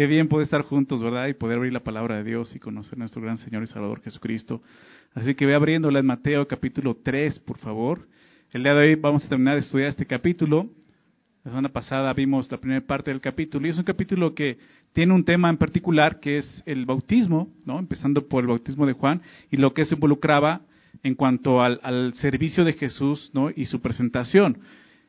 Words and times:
Qué 0.00 0.06
bien 0.06 0.28
poder 0.28 0.44
estar 0.44 0.62
juntos, 0.62 1.02
¿verdad? 1.02 1.26
Y 1.26 1.34
poder 1.34 1.58
abrir 1.58 1.74
la 1.74 1.80
palabra 1.80 2.16
de 2.16 2.24
Dios 2.24 2.56
y 2.56 2.58
conocer 2.58 2.94
a 2.94 3.00
nuestro 3.00 3.20
gran 3.20 3.36
Señor 3.36 3.64
y 3.64 3.66
Salvador 3.66 4.00
Jesucristo. 4.00 4.62
Así 5.12 5.34
que 5.34 5.44
ve 5.44 5.54
abriéndola 5.54 5.98
en 5.98 6.06
Mateo 6.06 6.48
capítulo 6.48 6.96
3, 7.04 7.38
por 7.40 7.58
favor. 7.58 8.08
El 8.50 8.62
día 8.62 8.72
de 8.72 8.80
hoy 8.80 8.94
vamos 8.94 9.26
a 9.26 9.28
terminar 9.28 9.56
de 9.56 9.60
estudiar 9.60 9.88
este 9.88 10.06
capítulo. 10.06 10.70
La 11.44 11.50
semana 11.50 11.68
pasada 11.68 12.14
vimos 12.14 12.50
la 12.50 12.56
primera 12.56 12.80
parte 12.80 13.10
del 13.10 13.20
capítulo 13.20 13.66
y 13.66 13.70
es 13.72 13.76
un 13.76 13.84
capítulo 13.84 14.34
que 14.34 14.56
tiene 14.94 15.12
un 15.12 15.22
tema 15.22 15.50
en 15.50 15.58
particular 15.58 16.18
que 16.18 16.38
es 16.38 16.62
el 16.64 16.86
bautismo, 16.86 17.50
¿no? 17.66 17.78
empezando 17.78 18.26
por 18.26 18.42
el 18.42 18.48
bautismo 18.48 18.86
de 18.86 18.94
Juan 18.94 19.20
y 19.50 19.58
lo 19.58 19.74
que 19.74 19.84
se 19.84 19.96
involucraba 19.96 20.62
en 21.02 21.14
cuanto 21.14 21.60
al, 21.60 21.78
al 21.82 22.14
servicio 22.14 22.64
de 22.64 22.72
Jesús 22.72 23.30
¿no? 23.34 23.50
y 23.54 23.66
su 23.66 23.82
presentación. 23.82 24.60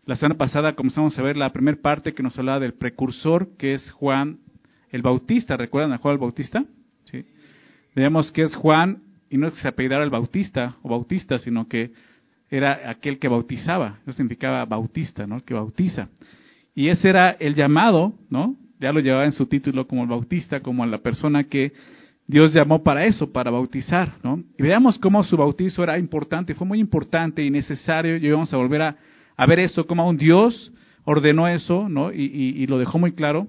La 0.03 0.15
semana 0.17 0.37
pasada 0.37 0.75
comenzamos 0.75 1.17
a 1.17 1.21
ver 1.21 1.37
la 1.37 1.53
primera 1.53 1.81
parte 1.81 2.13
que 2.13 2.23
nos 2.23 2.37
hablaba 2.37 2.59
del 2.59 2.73
precursor, 2.73 3.55
que 3.57 3.75
es 3.75 3.89
Juan 3.91 4.39
el 4.91 5.01
Bautista. 5.01 5.57
¿Recuerdan 5.57 5.93
a 5.93 5.97
Juan 5.97 6.13
el 6.13 6.19
Bautista? 6.19 6.63
Sí. 7.05 7.25
Veamos 7.95 8.31
que 8.31 8.43
es 8.43 8.55
Juan, 8.55 9.01
y 9.29 9.37
no 9.37 9.47
es 9.47 9.53
que 9.53 9.61
se 9.61 9.67
apellidara 9.67 10.03
el 10.03 10.09
Bautista 10.09 10.75
o 10.81 10.89
Bautista, 10.89 11.37
sino 11.37 11.67
que 11.67 11.91
era 12.49 12.89
aquel 12.89 13.19
que 13.19 13.27
bautizaba. 13.27 13.99
Eso 14.03 14.13
significaba 14.13 14.65
Bautista, 14.65 15.25
¿no? 15.25 15.37
El 15.37 15.43
que 15.43 15.53
bautiza. 15.53 16.09
Y 16.75 16.89
ese 16.89 17.09
era 17.09 17.31
el 17.31 17.55
llamado, 17.55 18.13
¿no? 18.29 18.55
Ya 18.79 18.91
lo 18.91 18.99
llevaba 18.99 19.25
en 19.25 19.31
su 19.31 19.45
título 19.45 19.87
como 19.87 20.03
el 20.03 20.09
Bautista, 20.09 20.59
como 20.59 20.85
la 20.85 20.97
persona 20.97 21.45
que 21.45 21.73
Dios 22.27 22.53
llamó 22.53 22.83
para 22.83 23.05
eso, 23.05 23.31
para 23.31 23.51
bautizar, 23.51 24.15
¿no? 24.23 24.43
Y 24.57 24.63
veamos 24.63 24.97
cómo 24.99 25.23
su 25.23 25.37
bautizo 25.37 25.83
era 25.83 25.97
importante, 25.97 26.55
fue 26.55 26.67
muy 26.67 26.79
importante 26.79 27.43
y 27.43 27.49
necesario, 27.49 28.15
y 28.15 28.31
vamos 28.31 28.53
a 28.53 28.57
volver 28.57 28.81
a 28.81 28.97
a 29.41 29.47
ver 29.47 29.59
esto, 29.59 29.87
como 29.87 30.07
un 30.07 30.17
Dios 30.17 30.71
ordenó 31.03 31.47
eso, 31.47 31.89
¿no? 31.89 32.13
Y, 32.13 32.67
lo 32.67 32.77
dejó 32.77 32.99
muy 32.99 33.13
claro, 33.13 33.47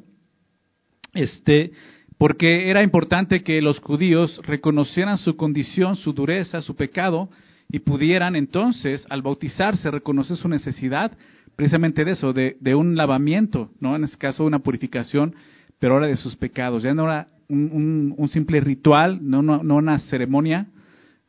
este, 1.15 1.73
porque 2.19 2.71
era 2.71 2.83
importante 2.83 3.43
que 3.43 3.61
los 3.61 3.81
judíos 3.81 4.41
reconocieran 4.45 5.19
su 5.19 5.37
condición, 5.37 5.97
su 5.97 6.13
dureza, 6.13 6.63
su 6.63 6.77
pecado, 6.77 7.29
y 7.71 7.81
pudieran 7.81 8.37
entonces, 8.37 9.07
al 9.09 9.23
bautizarse, 9.23 9.91
reconocer 9.91 10.37
su 10.37 10.49
necesidad 10.49 11.13
precisamente 11.57 12.05
de 12.05 12.13
eso, 12.13 12.33
de, 12.33 12.75
un 12.75 12.97
lavamiento, 12.97 13.71
¿no? 13.81 13.97
En 13.97 14.05
este 14.05 14.19
caso, 14.19 14.45
una 14.45 14.61
purificación, 14.61 15.35
pero 15.79 15.95
ahora 15.95 16.07
de 16.07 16.17
sus 16.17 16.37
pecados. 16.37 16.83
Ya 16.83 16.95
no 16.95 17.05
era 17.05 17.29
un, 17.49 18.29
simple 18.29 18.61
ritual, 18.61 19.19
no, 19.23 19.41
una 19.41 19.99
ceremonia 19.99 20.67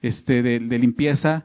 este, 0.02 0.42
de, 0.42 0.60
limpieza 0.80 1.44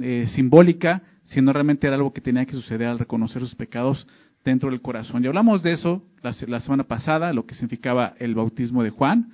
eh, 0.00 0.26
simbólica, 0.34 1.02
sino 1.24 1.52
realmente 1.52 1.86
era 1.86 1.96
algo 1.96 2.12
que 2.12 2.20
tenía 2.20 2.46
que 2.46 2.52
suceder 2.52 2.88
al 2.88 2.98
reconocer 2.98 3.42
sus 3.42 3.54
pecados 3.54 4.06
dentro 4.48 4.70
del 4.70 4.80
corazón. 4.80 5.24
Y 5.24 5.26
hablamos 5.26 5.62
de 5.62 5.72
eso 5.72 6.02
la, 6.22 6.60
semana 6.60 6.84
pasada, 6.84 7.32
lo 7.32 7.46
que 7.46 7.54
significaba 7.54 8.14
el 8.18 8.34
bautismo 8.34 8.82
de 8.82 8.90
Juan, 8.90 9.32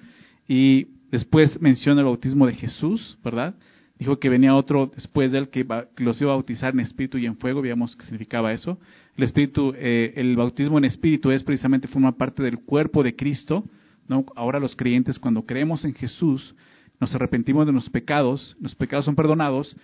y 0.49 0.89
después 1.11 1.61
menciona 1.61 2.01
el 2.01 2.07
bautismo 2.07 2.47
de 2.47 2.55
Jesús, 2.55 3.19
¿verdad? 3.25 3.55
Dijo 3.99 4.19
que 4.19 4.29
venía 4.29 4.55
otro 4.55 4.91
después 4.95 5.33
de 5.33 5.39
él 5.39 5.49
que, 5.49 5.65
los 5.99 6.21
iba 6.21 6.33
a 6.33 6.35
bautizar 6.35 6.75
en 6.75 6.81
espíritu 6.81 7.17
y 7.19 7.27
en 7.27 7.37
fuego, 7.37 7.63
veíamos 7.63 7.97
qué 7.97 8.03
significaba 8.03 8.53
eso. 8.53 8.79
El 9.17 9.25
espíritu, 9.25 9.73
eh, 9.77 10.13
el 10.17 10.37
bautismo 10.37 10.79
en 10.79 10.85
espíritu 10.85 11.31
es 11.31 11.43
precisamente 11.45 11.89
formar 11.89 12.15
parte 12.15 12.43
del 12.43 12.59
cuerpo 12.59 13.03
de 13.03 13.15
Cristo. 13.15 13.65
¿no? 14.09 14.27
Ahora 14.35 14.59
los 14.59 14.75
creyentes 14.75 15.19
cuando 15.19 15.47
creemos 15.47 15.85
en 15.85 15.95
Jesús, 15.95 16.55
nos 17.01 17.15
arrepentimos 17.15 17.67
de 17.67 17.73
nuestros 17.73 17.93
pecados, 17.93 18.57
los 18.61 18.75
pecados 18.75 19.05
son 19.05 19.15
perdonados, 19.15 19.77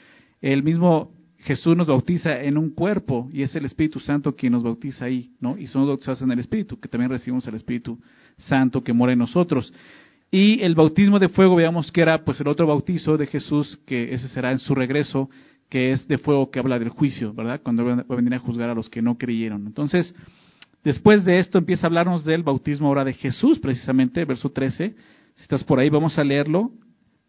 el 0.42 0.62
mismo 0.62 1.12
Jesús 1.42 1.76
nos 1.76 1.86
bautiza 1.86 2.42
en 2.42 2.58
un 2.58 2.70
cuerpo 2.70 3.28
y 3.32 3.42
es 3.42 3.54
el 3.56 3.64
Espíritu 3.64 3.98
Santo 3.98 4.36
quien 4.36 4.52
nos 4.52 4.62
bautiza 4.62 5.06
ahí, 5.06 5.30
¿no? 5.40 5.56
Y 5.56 5.66
somos 5.66 5.88
bautizados 5.88 6.20
en 6.22 6.30
el 6.32 6.38
Espíritu, 6.38 6.78
que 6.78 6.88
también 6.88 7.10
recibimos 7.10 7.46
el 7.46 7.54
Espíritu 7.54 7.98
Santo 8.36 8.82
que 8.82 8.92
mora 8.92 9.12
en 9.12 9.20
nosotros. 9.20 9.72
Y 10.30 10.60
el 10.62 10.74
bautismo 10.74 11.18
de 11.18 11.28
fuego, 11.28 11.56
veamos 11.56 11.90
que 11.90 12.02
era 12.02 12.24
pues 12.24 12.40
el 12.40 12.48
otro 12.48 12.66
bautizo 12.66 13.16
de 13.16 13.26
Jesús, 13.26 13.80
que 13.86 14.12
ese 14.12 14.28
será 14.28 14.52
en 14.52 14.58
su 14.58 14.74
regreso, 14.74 15.30
que 15.70 15.92
es 15.92 16.06
de 16.08 16.18
fuego 16.18 16.50
que 16.50 16.58
habla 16.58 16.78
del 16.78 16.90
juicio, 16.90 17.32
¿verdad? 17.32 17.60
Cuando 17.62 17.84
va 17.84 18.04
a 18.08 18.14
venir 18.14 18.34
a 18.34 18.38
juzgar 18.38 18.68
a 18.68 18.74
los 18.74 18.90
que 18.90 19.00
no 19.00 19.16
creyeron. 19.16 19.66
Entonces, 19.66 20.14
después 20.84 21.24
de 21.24 21.38
esto 21.38 21.58
empieza 21.58 21.86
a 21.86 21.88
hablarnos 21.88 22.24
del 22.24 22.42
bautismo 22.42 22.88
ahora 22.88 23.04
de 23.04 23.14
Jesús, 23.14 23.58
precisamente, 23.58 24.24
verso 24.24 24.50
13. 24.50 24.94
Si 25.36 25.42
estás 25.42 25.64
por 25.64 25.80
ahí, 25.80 25.88
vamos 25.88 26.18
a 26.18 26.24
leerlo. 26.24 26.70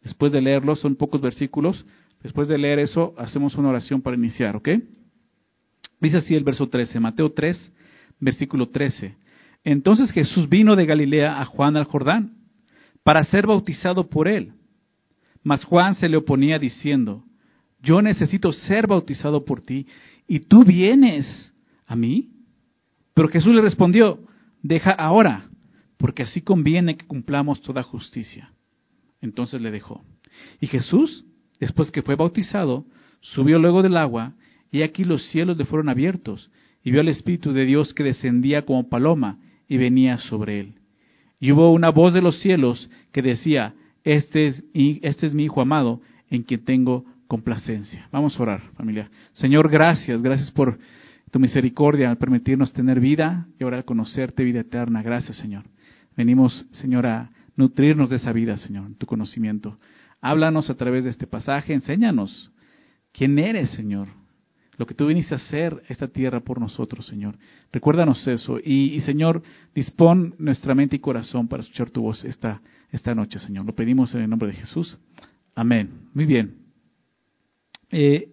Después 0.04 0.32
de 0.32 0.42
leerlo, 0.42 0.76
son 0.76 0.96
pocos 0.96 1.22
versículos. 1.22 1.86
Después 2.24 2.48
de 2.48 2.58
leer 2.58 2.80
eso, 2.80 3.14
hacemos 3.18 3.56
una 3.56 3.70
oración 3.70 4.02
para 4.02 4.16
iniciar, 4.16 4.56
¿ok? 4.56 4.70
Dice 6.00 6.18
así 6.18 6.36
el 6.36 6.44
verso 6.44 6.68
13, 6.68 7.00
Mateo 7.00 7.32
3, 7.32 7.74
versículo 8.20 8.70
13. 8.70 9.16
Entonces 9.64 10.12
Jesús 10.12 10.50
vino 10.50 10.76
de 10.76 10.86
Galilea 10.86 11.42
a 11.42 11.46
Juan 11.46 11.78
al 11.78 11.86
Jordán 11.86 12.38
para 13.04 13.24
ser 13.24 13.48
bautizado 13.48 14.10
por 14.10 14.28
él. 14.28 14.54
Mas 15.44 15.64
Juan 15.64 15.96
se 15.96 16.10
le 16.10 16.18
oponía 16.18 16.60
diciendo, 16.60 17.24
yo 17.82 18.02
necesito 18.02 18.52
ser 18.52 18.88
bautizado 18.88 19.44
por 19.46 19.62
ti 19.62 19.88
y 20.28 20.40
tú 20.40 20.64
vienes 20.64 21.54
a 21.86 21.96
mí. 21.96 22.30
Pero 23.14 23.28
Jesús 23.28 23.54
le 23.54 23.62
respondió, 23.62 24.20
deja 24.62 24.92
ahora, 24.92 25.50
porque 25.98 26.24
así 26.24 26.42
conviene 26.42 26.98
que 26.98 27.06
cumplamos 27.06 27.62
toda 27.62 27.84
justicia. 27.84 28.54
Entonces 29.20 29.62
le 29.62 29.72
dejó. 29.72 30.04
Y 30.60 30.68
Jesús 30.68 31.26
Después 31.62 31.92
que 31.92 32.02
fue 32.02 32.16
bautizado, 32.16 32.86
subió 33.22 33.60
luego 33.60 33.84
del 33.84 33.96
agua, 33.96 34.34
y 34.72 34.82
aquí 34.82 35.04
los 35.04 35.22
cielos 35.30 35.58
le 35.58 35.66
fueron 35.66 35.90
abiertos, 35.90 36.50
y 36.84 36.92
vio 36.92 37.02
al 37.02 37.08
Espíritu 37.08 37.54
de 37.54 37.66
Dios 37.66 37.94
que 37.94 38.04
descendía 38.04 38.64
como 38.64 38.90
paloma 38.90 39.38
y 39.70 39.78
venía 39.78 40.18
sobre 40.18 40.60
él. 40.60 40.74
Y 41.40 41.52
hubo 41.52 41.72
una 41.72 41.90
voz 41.90 42.14
de 42.14 42.22
los 42.22 42.40
cielos 42.40 42.90
que 43.12 43.22
decía, 43.22 43.76
este 44.04 44.48
es, 44.48 44.64
este 44.74 45.28
es 45.28 45.36
mi 45.36 45.46
Hijo 45.46 45.62
amado, 45.62 46.02
en 46.32 46.42
quien 46.42 46.66
tengo 46.66 47.06
complacencia. 47.28 48.08
Vamos 48.12 48.40
a 48.40 48.44
orar, 48.44 48.62
familia. 48.76 49.12
Señor, 49.32 49.70
gracias, 49.70 50.22
gracias 50.24 50.50
por 50.50 50.80
tu 51.30 51.40
misericordia 51.40 52.10
al 52.10 52.18
permitirnos 52.18 52.74
tener 52.74 53.00
vida 53.00 53.48
y 53.60 53.64
ahora 53.64 53.84
conocerte 53.84 54.44
vida 54.44 54.62
eterna. 54.62 55.04
Gracias, 55.04 55.38
Señor. 55.38 55.64
Venimos, 56.18 56.66
Señor, 56.72 57.06
a 57.06 57.30
nutrirnos 57.56 58.10
de 58.10 58.16
esa 58.16 58.34
vida, 58.34 58.58
Señor, 58.58 58.96
tu 58.98 59.06
conocimiento. 59.06 59.78
Háblanos 60.22 60.70
a 60.70 60.76
través 60.76 61.04
de 61.04 61.10
este 61.10 61.26
pasaje, 61.26 61.74
enséñanos 61.74 62.52
quién 63.12 63.38
eres, 63.40 63.72
Señor, 63.72 64.08
lo 64.78 64.86
que 64.86 64.94
tú 64.94 65.08
viniste 65.08 65.34
a 65.34 65.38
hacer 65.38 65.84
esta 65.90 66.08
tierra 66.08 66.40
por 66.40 66.60
nosotros, 66.60 67.06
Señor. 67.06 67.38
Recuérdanos 67.72 68.26
eso 68.28 68.60
y, 68.64 69.00
Señor, 69.02 69.44
dispón 69.76 70.36
nuestra 70.38 70.74
mente 70.74 70.96
y 70.96 71.00
corazón 71.00 71.48
para 71.48 71.62
escuchar 71.62 71.90
tu 71.90 72.04
voz 72.04 72.24
esta, 72.24 72.62
esta 72.92 73.14
noche, 73.14 73.40
Señor. 73.40 73.66
Lo 73.66 73.76
pedimos 73.76 74.14
en 74.16 74.22
el 74.22 74.30
nombre 74.30 74.50
de 74.50 74.56
Jesús. 74.56 74.98
Amén. 75.56 76.08
Muy 76.14 76.26
bien. 76.26 76.56
Eh, 77.92 78.32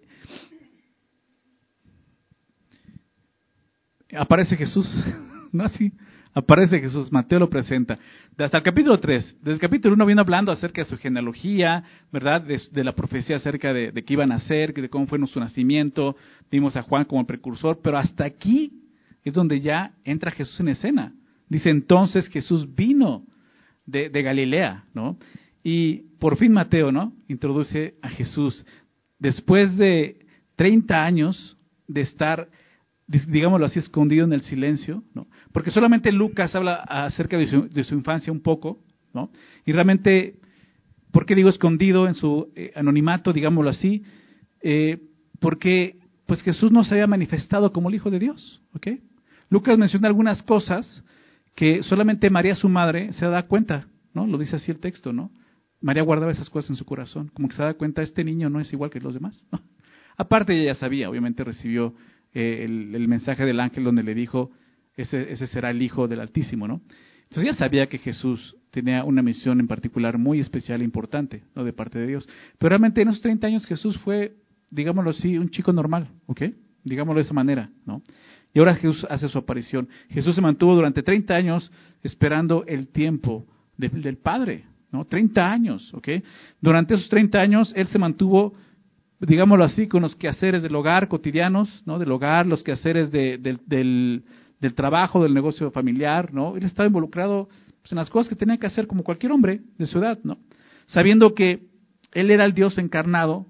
aparece 4.15 4.55
Jesús, 4.55 4.87
¿no 5.51 5.63
así? 5.63 5.91
Aparece 6.33 6.79
Jesús, 6.79 7.11
Mateo 7.11 7.39
lo 7.39 7.49
presenta. 7.49 7.97
Hasta 8.37 8.57
el 8.57 8.63
capítulo 8.63 8.99
3. 8.99 9.37
Desde 9.39 9.53
el 9.53 9.59
capítulo 9.59 9.95
1 9.95 10.05
viene 10.05 10.21
hablando 10.21 10.51
acerca 10.51 10.81
de 10.81 10.85
su 10.85 10.97
genealogía, 10.97 11.83
¿verdad? 12.11 12.43
De, 12.43 12.83
la 12.83 12.93
profecía 12.93 13.37
acerca 13.37 13.73
de, 13.73 13.91
de 13.91 14.03
qué 14.03 14.13
iban 14.13 14.31
a 14.31 14.35
hacer, 14.35 14.73
de 14.73 14.89
cómo 14.89 15.07
fue 15.07 15.19
su 15.27 15.39
nacimiento. 15.39 16.15
Vimos 16.51 16.75
a 16.75 16.83
Juan 16.83 17.05
como 17.05 17.21
el 17.21 17.27
precursor, 17.27 17.79
pero 17.83 17.97
hasta 17.97 18.25
aquí 18.25 18.71
es 19.23 19.33
donde 19.33 19.59
ya 19.59 19.93
entra 20.03 20.31
Jesús 20.31 20.59
en 20.59 20.69
escena. 20.69 21.13
Dice 21.47 21.71
entonces 21.71 22.27
Jesús 22.29 22.73
vino 22.75 23.25
de, 23.85 24.09
de 24.09 24.21
Galilea, 24.21 24.85
¿no? 24.93 25.17
Y 25.63 26.03
por 26.19 26.37
fin 26.37 26.53
Mateo, 26.53 26.91
¿no? 26.91 27.13
Introduce 27.27 27.95
a 28.01 28.09
Jesús. 28.09 28.65
Después 29.17 29.75
de 29.77 30.25
30 30.55 31.03
años 31.03 31.57
de 31.87 32.01
estar 32.01 32.47
digámoslo 33.09 33.65
así, 33.65 33.79
escondido 33.79 34.25
en 34.25 34.33
el 34.33 34.41
silencio, 34.41 35.03
¿no? 35.13 35.27
Porque 35.51 35.71
solamente 35.71 36.11
Lucas 36.11 36.53
habla 36.53 36.75
acerca 36.75 37.37
de 37.37 37.47
su, 37.83 37.95
infancia 37.95 38.31
un 38.31 38.41
poco, 38.41 38.79
¿no? 39.13 39.31
Y 39.65 39.71
realmente, 39.71 40.35
¿por 41.11 41.25
qué 41.25 41.33
digo 41.33 41.49
escondido 41.49 42.07
en 42.07 42.13
su 42.13 42.51
eh, 42.55 42.71
anonimato, 42.75 43.33
digámoslo 43.33 43.71
así? 43.71 44.03
Eh, 44.61 45.01
porque 45.39 45.97
pues 46.27 46.43
Jesús 46.43 46.71
no 46.71 46.83
se 46.83 46.93
había 46.93 47.07
manifestado 47.07 47.73
como 47.73 47.89
el 47.89 47.95
Hijo 47.95 48.11
de 48.11 48.19
Dios, 48.19 48.61
¿ok? 48.75 48.87
Lucas 49.49 49.79
menciona 49.79 50.07
algunas 50.07 50.43
cosas 50.43 51.03
que 51.55 51.81
solamente 51.81 52.29
María, 52.29 52.53
su 52.53 52.69
madre, 52.69 53.11
se 53.13 53.25
da 53.25 53.43
cuenta, 53.43 53.87
¿no? 54.13 54.27
Lo 54.27 54.37
dice 54.37 54.57
así 54.57 54.69
el 54.69 54.79
texto, 54.79 55.11
¿no? 55.13 55.31
María 55.81 56.03
guardaba 56.03 56.31
esas 56.31 56.49
cosas 56.49 56.69
en 56.69 56.75
su 56.75 56.85
corazón, 56.85 57.31
como 57.33 57.47
que 57.47 57.55
se 57.55 57.63
da 57.63 57.73
cuenta, 57.73 58.03
este 58.03 58.23
niño 58.23 58.49
no 58.51 58.59
es 58.59 58.71
igual 58.71 58.91
que 58.91 58.99
los 58.99 59.15
demás, 59.15 59.47
¿no? 59.51 59.59
Aparte 60.15 60.53
ella 60.53 60.73
ya 60.73 60.79
sabía, 60.79 61.09
obviamente 61.09 61.43
recibió 61.43 61.95
eh, 62.33 62.65
el, 62.65 63.07
mensaje 63.07 63.45
del 63.45 63.59
ángel 63.59 63.83
donde 63.83 64.03
le 64.03 64.13
dijo, 64.13 64.51
ese, 64.95 65.31
ese 65.31 65.47
será 65.47 65.71
el 65.71 65.81
Hijo 65.81 66.07
del 66.07 66.19
Altísimo, 66.19 66.67
¿no? 66.67 66.81
Entonces 67.23 67.53
ya 67.53 67.57
sabía 67.57 67.87
que 67.87 67.99
Jesús 67.99 68.55
tenía 68.71 69.03
una 69.03 69.21
misión 69.21 69.59
en 69.59 69.67
particular 69.67 70.17
muy 70.17 70.39
especial 70.39 70.81
e 70.81 70.83
importante, 70.83 71.43
¿no? 71.55 71.63
De 71.63 71.73
parte 71.73 71.99
de 71.99 72.07
Dios. 72.07 72.27
Pero 72.57 72.69
realmente 72.69 73.01
en 73.01 73.09
esos 73.09 73.21
30 73.21 73.47
años 73.47 73.65
Jesús 73.65 73.97
fue, 73.99 74.35
digámoslo 74.71 75.11
así, 75.11 75.37
un 75.37 75.49
chico 75.49 75.71
normal, 75.71 76.09
¿ok? 76.25 76.41
Digámoslo 76.83 77.19
de 77.19 77.25
esa 77.25 77.33
manera, 77.33 77.69
¿no? 77.85 78.01
Y 78.53 78.59
ahora 78.59 78.73
Jesús 78.75 79.05
hace 79.09 79.27
su 79.29 79.37
aparición. 79.37 79.87
Jesús 80.09 80.33
se 80.33 80.41
mantuvo 80.41 80.75
durante 80.75 81.03
30 81.03 81.35
años 81.35 81.71
esperando 82.01 82.65
el 82.65 82.87
tiempo 82.87 83.45
del 83.77 84.17
Padre, 84.17 84.65
¿no? 84.91 85.05
30 85.05 85.51
años, 85.51 85.93
¿ok? 85.93 86.09
Durante 86.59 86.95
esos 86.95 87.09
30 87.09 87.39
años 87.39 87.73
Él 87.75 87.87
se 87.87 87.99
mantuvo, 87.99 88.55
digámoslo 89.19 89.63
así, 89.65 89.87
con 89.87 90.01
los 90.01 90.15
quehaceres 90.15 90.63
del 90.63 90.75
hogar 90.75 91.07
cotidianos, 91.07 91.83
¿no? 91.85 91.99
Del 91.99 92.11
hogar, 92.11 92.45
los 92.45 92.63
quehaceres 92.63 93.11
del, 93.11 93.41
del, 93.41 94.73
trabajo, 94.75 95.23
del 95.23 95.33
negocio 95.33 95.71
familiar, 95.71 96.33
¿no? 96.33 96.55
Él 96.55 96.63
estaba 96.63 96.87
involucrado 96.87 97.49
pues, 97.81 97.91
en 97.91 97.97
las 97.97 98.09
cosas 98.09 98.29
que 98.29 98.35
tenía 98.35 98.57
que 98.57 98.67
hacer 98.67 98.87
como 98.87 99.03
cualquier 99.03 99.31
hombre 99.31 99.61
de 99.77 99.85
su 99.85 99.99
edad, 99.99 100.19
¿no? 100.23 100.37
Sabiendo 100.87 101.33
que 101.33 101.67
Él 102.13 102.31
era 102.31 102.45
el 102.45 102.53
Dios 102.53 102.77
encarnado, 102.77 103.45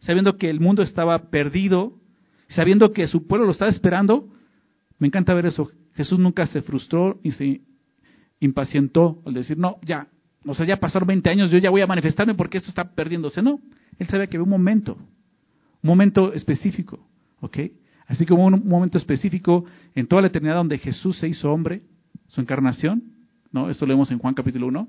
sabiendo 0.00 0.36
que 0.36 0.48
el 0.48 0.60
mundo 0.60 0.82
estaba 0.82 1.30
perdido, 1.30 1.94
sabiendo 2.48 2.92
que 2.92 3.06
su 3.06 3.26
pueblo 3.26 3.46
lo 3.46 3.52
estaba 3.52 3.70
esperando, 3.70 4.28
me 4.98 5.08
encanta 5.08 5.34
ver 5.34 5.46
eso. 5.46 5.70
Jesús 5.94 6.18
nunca 6.18 6.46
se 6.46 6.62
frustró 6.62 7.20
y 7.22 7.32
se 7.32 7.60
impacientó 8.40 9.20
al 9.26 9.34
decir, 9.34 9.58
no, 9.58 9.76
ya, 9.82 10.08
o 10.46 10.54
sea, 10.54 10.66
ya 10.66 10.78
pasaron 10.78 11.06
20 11.08 11.28
años, 11.28 11.50
yo 11.50 11.58
ya 11.58 11.68
voy 11.68 11.82
a 11.82 11.86
manifestarme 11.86 12.34
porque 12.34 12.58
esto 12.58 12.70
está 12.70 12.94
perdiéndose. 12.94 13.42
No, 13.42 13.60
él 14.00 14.08
sabía 14.08 14.26
que 14.26 14.38
había 14.38 14.44
un 14.44 14.50
momento, 14.50 14.94
un 14.94 15.88
momento 15.88 16.32
específico, 16.32 17.06
¿ok? 17.40 17.58
Así 18.06 18.24
como 18.24 18.46
un 18.46 18.66
momento 18.66 18.96
específico 18.96 19.66
en 19.94 20.06
toda 20.06 20.22
la 20.22 20.28
eternidad 20.28 20.54
donde 20.54 20.78
Jesús 20.78 21.18
se 21.18 21.28
hizo 21.28 21.52
hombre, 21.52 21.82
su 22.26 22.40
encarnación, 22.40 23.02
¿no? 23.52 23.68
Eso 23.68 23.84
lo 23.84 23.92
vemos 23.92 24.10
en 24.10 24.18
Juan 24.18 24.32
capítulo 24.32 24.68
1. 24.68 24.88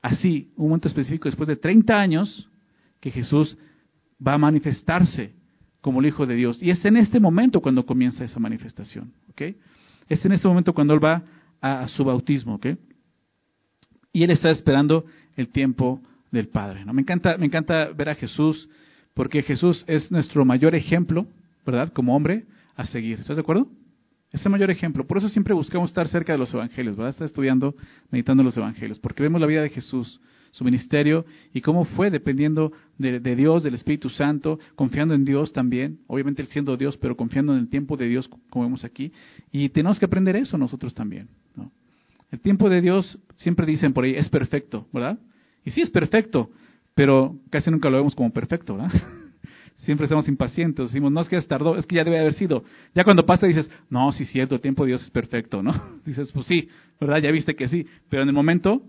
Así, 0.00 0.50
un 0.56 0.68
momento 0.68 0.88
específico 0.88 1.28
después 1.28 1.46
de 1.46 1.56
30 1.56 1.94
años 1.94 2.48
que 3.00 3.10
Jesús 3.10 3.58
va 4.26 4.32
a 4.32 4.38
manifestarse 4.38 5.34
como 5.82 6.00
el 6.00 6.06
Hijo 6.06 6.24
de 6.24 6.34
Dios. 6.34 6.62
Y 6.62 6.70
es 6.70 6.82
en 6.86 6.96
este 6.96 7.20
momento 7.20 7.60
cuando 7.60 7.84
comienza 7.84 8.24
esa 8.24 8.40
manifestación. 8.40 9.12
¿ok? 9.28 9.42
Es 10.08 10.24
en 10.24 10.32
este 10.32 10.48
momento 10.48 10.72
cuando 10.72 10.94
Él 10.94 11.04
va 11.04 11.22
a, 11.60 11.86
su 11.88 12.02
bautismo. 12.02 12.54
¿ok? 12.54 12.66
Y 14.10 14.24
Él 14.24 14.30
está 14.30 14.48
esperando 14.48 15.04
el 15.36 15.50
tiempo 15.50 16.00
del 16.30 16.48
Padre. 16.48 16.84
¿no? 16.84 16.92
Me, 16.92 17.02
encanta, 17.02 17.36
me 17.38 17.46
encanta 17.46 17.88
ver 17.88 18.10
a 18.10 18.14
Jesús 18.14 18.68
porque 19.14 19.42
Jesús 19.42 19.84
es 19.86 20.10
nuestro 20.10 20.44
mayor 20.44 20.74
ejemplo, 20.74 21.26
¿verdad? 21.66 21.92
Como 21.92 22.14
hombre 22.14 22.44
a 22.76 22.86
seguir. 22.86 23.20
¿Estás 23.20 23.36
de 23.36 23.42
acuerdo? 23.42 23.68
Es 24.32 24.44
el 24.44 24.52
mayor 24.52 24.70
ejemplo. 24.70 25.06
Por 25.06 25.18
eso 25.18 25.28
siempre 25.28 25.54
buscamos 25.54 25.90
estar 25.90 26.06
cerca 26.08 26.32
de 26.32 26.38
los 26.38 26.52
evangelios, 26.52 26.96
¿verdad? 26.96 27.10
Estar 27.10 27.26
estudiando, 27.26 27.74
meditando 28.10 28.42
los 28.42 28.56
evangelios, 28.56 28.98
porque 28.98 29.22
vemos 29.22 29.40
la 29.40 29.46
vida 29.46 29.62
de 29.62 29.70
Jesús 29.70 30.20
su 30.50 30.64
ministerio 30.64 31.24
y 31.52 31.60
cómo 31.60 31.84
fue 31.84 32.10
dependiendo 32.10 32.72
de, 32.96 33.20
Dios, 33.36 33.62
del 33.62 33.74
Espíritu 33.74 34.08
Santo, 34.08 34.58
confiando 34.74 35.14
en 35.14 35.24
Dios 35.24 35.52
también, 35.52 36.00
obviamente 36.06 36.42
él 36.42 36.48
siendo 36.48 36.76
Dios, 36.76 36.96
pero 36.96 37.16
confiando 37.16 37.52
en 37.54 37.60
el 37.60 37.68
tiempo 37.68 37.96
de 37.96 38.06
Dios, 38.06 38.28
como 38.50 38.64
vemos 38.64 38.84
aquí. 38.84 39.12
Y 39.52 39.68
tenemos 39.70 39.98
que 39.98 40.06
aprender 40.06 40.36
eso 40.36 40.58
nosotros 40.58 40.94
también. 40.94 41.28
El 42.30 42.40
tiempo 42.40 42.68
de 42.68 42.82
Dios, 42.82 43.18
siempre 43.36 43.64
dicen 43.66 43.94
por 43.94 44.04
ahí, 44.04 44.14
es 44.14 44.28
perfecto, 44.28 44.86
¿verdad? 44.92 45.18
Y 45.68 45.70
sí 45.70 45.82
es 45.82 45.90
perfecto, 45.90 46.48
pero 46.94 47.36
casi 47.50 47.70
nunca 47.70 47.90
lo 47.90 47.98
vemos 47.98 48.14
como 48.14 48.32
perfecto, 48.32 48.74
¿verdad? 48.74 48.90
Siempre 49.74 50.04
estamos 50.04 50.26
impacientes, 50.26 50.88
decimos, 50.88 51.12
no 51.12 51.20
es 51.20 51.28
que 51.28 51.38
tardó, 51.42 51.76
es 51.76 51.84
que 51.84 51.96
ya 51.96 52.04
debe 52.04 52.18
haber 52.18 52.32
sido. 52.32 52.64
Ya 52.94 53.04
cuando 53.04 53.26
pasa 53.26 53.46
dices, 53.46 53.70
no, 53.90 54.10
sí 54.12 54.22
es 54.22 54.30
cierto, 54.30 54.54
el 54.54 54.62
tiempo 54.62 54.84
de 54.84 54.92
Dios 54.92 55.02
es 55.02 55.10
perfecto, 55.10 55.62
¿no? 55.62 55.74
Dices, 56.06 56.32
pues 56.32 56.46
sí, 56.46 56.70
¿verdad? 56.98 57.18
Ya 57.18 57.30
viste 57.30 57.54
que 57.54 57.68
sí, 57.68 57.86
pero 58.08 58.22
en 58.22 58.30
el 58.30 58.34
momento 58.34 58.80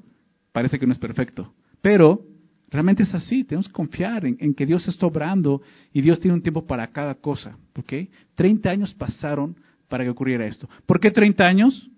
parece 0.53 0.79
que 0.79 0.87
no 0.87 0.93
es 0.93 0.99
perfecto. 0.99 1.53
Pero 1.81 2.21
realmente 2.69 3.03
es 3.03 3.13
así, 3.13 3.43
tenemos 3.43 3.67
que 3.67 3.73
confiar 3.73 4.25
en, 4.25 4.53
que 4.53 4.65
Dios 4.65 4.87
está 4.87 5.05
obrando 5.05 5.61
y 5.91 5.99
Dios 5.99 6.21
tiene 6.21 6.35
un 6.35 6.41
tiempo 6.41 6.65
para 6.65 6.87
cada 6.87 7.15
cosa. 7.15 7.57
¿ok? 7.77 8.09
30 8.35 8.69
años 8.69 8.93
pasaron 8.93 9.57
para 9.89 10.05
que 10.05 10.11
ocurriera 10.11 10.47
esto. 10.47 10.69
¿Por 10.85 11.01
qué 11.01 11.11
30 11.11 11.43
años? 11.43 11.89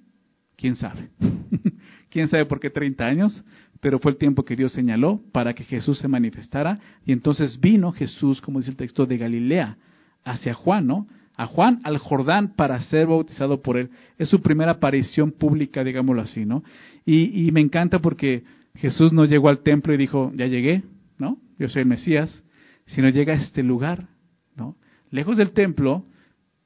¿Quién 0.57 0.75
sabe? 0.75 1.11
¿Quién 2.09 2.27
sabe 2.27 2.47
por 2.47 2.59
qué 2.59 2.71
30 2.71 3.05
años? 3.05 3.45
Pero 3.81 3.99
fue 3.99 4.11
el 4.11 4.17
tiempo 4.17 4.45
que 4.45 4.55
Dios 4.55 4.71
señaló 4.71 5.21
para 5.31 5.53
que 5.53 5.63
Jesús 5.63 5.97
se 5.97 6.07
manifestara. 6.07 6.79
Y 7.05 7.11
entonces 7.11 7.59
vino 7.59 7.91
Jesús, 7.91 8.39
como 8.39 8.59
dice 8.59 8.71
el 8.71 8.77
texto, 8.77 9.05
de 9.05 9.17
Galilea 9.17 9.77
hacia 10.23 10.53
Juan, 10.53 10.87
¿no? 10.87 11.07
A 11.35 11.47
Juan 11.47 11.79
al 11.83 11.97
Jordán 11.97 12.53
para 12.55 12.79
ser 12.81 13.07
bautizado 13.07 13.61
por 13.61 13.77
él. 13.77 13.89
Es 14.19 14.29
su 14.29 14.41
primera 14.41 14.73
aparición 14.73 15.31
pública, 15.31 15.83
digámoslo 15.83 16.21
así, 16.21 16.45
¿no? 16.45 16.63
Y, 17.05 17.51
me 17.51 17.61
encanta 17.61 17.99
porque 17.99 18.43
Jesús 18.75 19.11
no 19.11 19.25
llegó 19.25 19.49
al 19.49 19.63
templo 19.63 19.93
y 19.93 19.97
dijo, 19.97 20.31
ya 20.35 20.45
llegué, 20.45 20.83
¿no? 21.17 21.39
Yo 21.57 21.67
soy 21.67 21.81
el 21.81 21.87
Mesías, 21.87 22.43
sino 22.85 23.09
llega 23.09 23.33
a 23.33 23.37
este 23.37 23.63
lugar, 23.63 24.09
¿no? 24.55 24.75
Lejos 25.09 25.37
del 25.37 25.51
templo, 25.51 26.05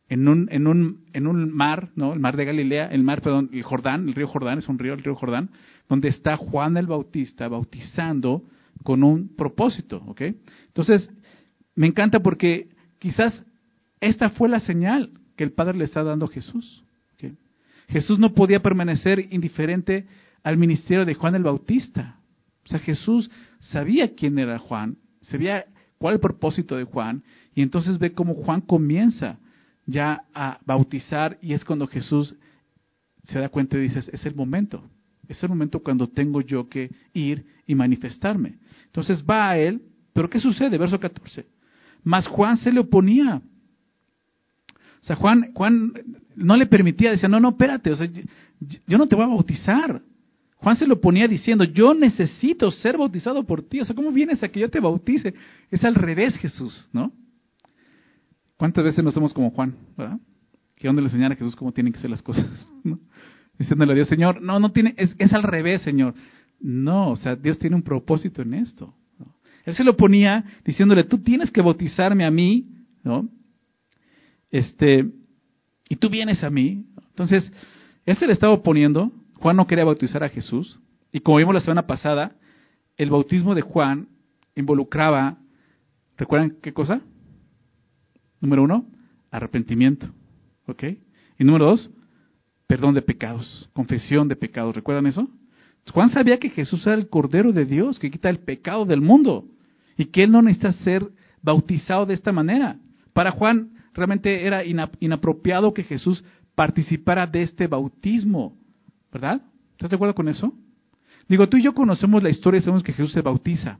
en 0.08 0.28
un, 0.28 0.48
en 0.52 0.68
un, 0.68 1.06
en 1.14 1.28
un 1.28 1.52
mar, 1.52 1.90
¿no? 1.96 2.14
El 2.14 2.20
mar 2.20 2.38
de 2.38 2.46
Galilea, 2.46 2.88
el 2.88 3.04
mar, 3.04 3.22
perdón, 3.22 3.50
el 3.52 3.64
Jordán, 3.64 4.08
el 4.08 4.14
río 4.14 4.28
Jordán, 4.28 4.60
es 4.60 4.68
un 4.68 4.78
río, 4.78 4.94
el 4.94 5.04
río 5.04 5.16
Jordán, 5.16 5.50
donde 5.90 6.10
está 6.10 6.38
Juan 6.38 6.78
el 6.78 6.88
Bautista 6.88 7.48
bautizando 7.48 8.44
con 8.84 9.04
un 9.04 9.36
propósito, 9.36 10.04
¿ok? 10.08 10.22
Entonces, 10.68 11.10
me 11.76 11.88
encanta 11.88 12.20
porque 12.20 12.70
quizás 13.00 13.44
esta 14.00 14.30
fue 14.30 14.50
la 14.50 14.60
señal 14.60 15.12
que 15.36 15.44
el 15.44 15.52
Padre 15.52 15.78
le 15.78 15.86
está 15.86 16.04
dando 16.04 16.26
a 16.26 16.30
Jesús. 16.30 16.84
Jesús 17.88 18.18
no 18.18 18.34
podía 18.34 18.62
permanecer 18.62 19.28
indiferente 19.32 20.08
al 20.44 20.58
ministerio 20.58 21.06
de 21.06 21.14
Juan 21.14 21.36
el 21.36 21.44
Bautista. 21.44 22.20
O 22.66 22.68
sea, 22.68 22.80
Jesús 22.80 23.30
sabía 23.60 24.16
quién 24.16 24.40
era 24.40 24.58
Juan, 24.58 24.98
sabía 25.22 25.66
cuál 25.98 26.16
el 26.16 26.20
propósito 26.20 26.76
de 26.76 26.84
Juan, 26.84 27.24
y 27.54 27.62
entonces 27.62 28.00
ve 28.00 28.14
cómo 28.14 28.34
Juan 28.34 28.62
comienza 28.62 29.38
ya 29.86 30.24
a 30.34 30.60
bautizar, 30.66 31.38
y 31.42 31.54
es 31.54 31.64
cuando 31.64 31.88
Jesús 31.88 32.36
se 33.24 33.40
da 33.40 33.50
cuenta 33.50 33.78
y 33.78 33.82
dice, 33.82 34.00
es 34.12 34.26
el 34.26 34.36
momento, 34.36 34.84
es 35.28 35.42
el 35.44 35.50
momento 35.50 35.80
cuando 35.80 36.08
tengo 36.08 36.42
yo 36.42 36.70
que 36.70 36.92
ir 37.14 37.46
y 37.66 37.76
manifestarme. 37.76 38.58
Entonces 38.86 39.24
va 39.24 39.50
a 39.50 39.58
él, 39.58 39.82
pero 40.14 40.30
¿qué 40.30 40.40
sucede? 40.40 40.78
Verso 40.78 41.00
14. 41.00 41.46
Mas 42.04 42.28
Juan 42.28 42.58
se 42.58 42.72
le 42.72 42.80
oponía. 42.80 43.42
O 45.02 45.06
sea, 45.06 45.16
Juan, 45.16 45.52
Juan 45.54 45.94
no 46.36 46.56
le 46.56 46.66
permitía, 46.66 47.12
decía, 47.12 47.30
no, 47.30 47.40
no, 47.40 47.50
espérate, 47.50 47.92
o 47.92 47.96
sea, 47.96 48.08
yo 48.88 48.98
no 48.98 49.08
te 49.08 49.16
voy 49.16 49.26
a 49.26 49.30
bautizar. 49.30 50.02
Juan 50.58 50.76
se 50.78 50.88
lo 50.88 51.00
ponía 51.00 51.28
diciendo, 51.28 51.64
yo 51.64 51.94
necesito 51.94 52.72
ser 52.72 52.98
bautizado 52.98 53.44
por 53.44 53.62
ti. 53.62 53.82
O 53.82 53.86
sea, 53.86 53.96
¿cómo 53.96 54.12
vienes 54.12 54.42
a 54.42 54.50
que 54.50 54.60
yo 54.60 54.70
te 54.70 54.80
bautice? 54.80 55.34
Es 55.70 55.84
al 55.84 55.96
revés, 55.96 56.36
Jesús, 56.38 56.90
¿no? 56.92 57.12
¿Cuántas 58.58 58.84
veces 58.84 59.04
no 59.04 59.12
somos 59.12 59.34
como 59.34 59.52
Juan, 59.52 59.76
verdad? 59.98 60.20
Que 60.76 60.88
donde 60.88 61.02
le 61.02 61.08
enseñar 61.08 61.32
a 61.32 61.36
Jesús 61.36 61.56
cómo 61.56 61.72
tienen 61.72 61.94
que 61.94 62.00
ser 62.00 62.10
las 62.10 62.22
cosas. 62.22 62.46
Diciéndole 63.58 63.94
a 63.94 63.96
Dios, 63.96 64.08
Señor, 64.08 64.42
no, 64.42 64.60
no 64.60 64.72
tiene, 64.72 64.94
es, 64.98 65.16
es 65.18 65.34
al 65.34 65.44
revés, 65.44 65.82
Señor. 65.82 66.14
No, 66.60 67.12
o 67.12 67.16
sea, 67.16 67.36
Dios 67.36 67.58
tiene 67.60 67.76
un 67.76 67.84
propósito 67.84 68.42
en 68.42 68.54
esto. 68.54 68.94
Él 69.66 69.74
se 69.76 69.84
lo 69.84 69.98
ponía 69.98 70.44
diciéndole, 70.64 71.06
tú 71.06 71.20
tienes 71.20 71.52
que 71.52 71.62
bautizarme 71.62 72.26
a 72.26 72.32
mí, 72.32 72.68
¿no? 73.04 73.28
Este, 74.52 75.10
y 75.90 75.96
tú 75.96 76.10
vienes 76.10 76.44
a 76.44 76.50
mí. 76.50 76.86
Entonces, 77.10 77.52
él 78.06 78.16
se 78.18 78.28
le 78.28 78.34
estaba 78.34 78.54
oponiendo 78.54 79.12
Juan 79.40 79.58
no 79.58 79.68
quería 79.68 79.86
bautizar 79.86 80.24
a 80.24 80.30
Jesús. 80.30 80.80
Y 81.12 81.20
como 81.20 81.38
vimos 81.38 81.54
la 81.54 81.62
semana 81.62 81.88
pasada, 81.88 82.36
el 82.98 83.10
bautismo 83.10 83.56
de 83.56 83.62
Juan 83.62 84.08
involucraba, 84.56 85.38
¿recuerdan 86.18 86.58
qué 86.62 86.74
cosa? 86.74 87.02
Número 88.46 88.62
uno, 88.62 88.86
arrepentimiento. 89.32 90.08
¿Ok? 90.68 90.84
Y 91.40 91.44
número 91.44 91.66
dos, 91.66 91.90
perdón 92.68 92.94
de 92.94 93.02
pecados, 93.02 93.68
confesión 93.74 94.28
de 94.28 94.36
pecados. 94.36 94.76
¿Recuerdan 94.76 95.08
eso? 95.08 95.28
Juan 95.92 96.10
sabía 96.10 96.38
que 96.38 96.52
Jesús 96.52 96.86
era 96.86 96.96
el 96.96 97.10
Cordero 97.10 97.52
de 97.52 97.66
Dios, 97.66 97.98
que 97.98 98.12
quita 98.12 98.30
el 98.30 98.40
pecado 98.40 98.86
del 98.86 99.02
mundo. 99.02 99.46
Y 99.98 100.06
que 100.06 100.24
él 100.24 100.32
no 100.32 100.44
necesita 100.44 100.74
ser 100.74 101.08
bautizado 101.42 102.06
de 102.06 102.14
esta 102.14 102.32
manera. 102.32 102.78
Para 103.14 103.32
Juan 103.32 103.72
realmente 103.96 104.46
era 104.46 104.64
inapropiado 104.64 105.74
que 105.74 105.84
Jesús 105.84 106.24
participara 106.54 107.26
de 107.26 107.42
este 107.42 107.66
bautismo. 107.66 108.56
¿Verdad? 109.12 109.42
¿Estás 109.72 109.90
de 109.90 109.96
acuerdo 109.96 110.14
con 110.14 110.28
eso? 110.30 110.54
Digo, 111.28 111.50
tú 111.50 111.58
y 111.58 111.64
yo 111.64 111.74
conocemos 111.74 112.22
la 112.22 112.30
historia 112.30 112.60
y 112.60 112.62
sabemos 112.62 112.84
que 112.84 112.94
Jesús 112.94 113.12
se 113.12 113.22
bautiza, 113.22 113.80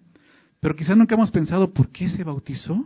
pero 0.60 0.76
quizás 0.76 0.98
nunca 0.98 1.14
hemos 1.14 1.30
pensado 1.30 1.72
por 1.72 1.90
qué 1.90 2.10
se 2.10 2.24
bautizó. 2.24 2.84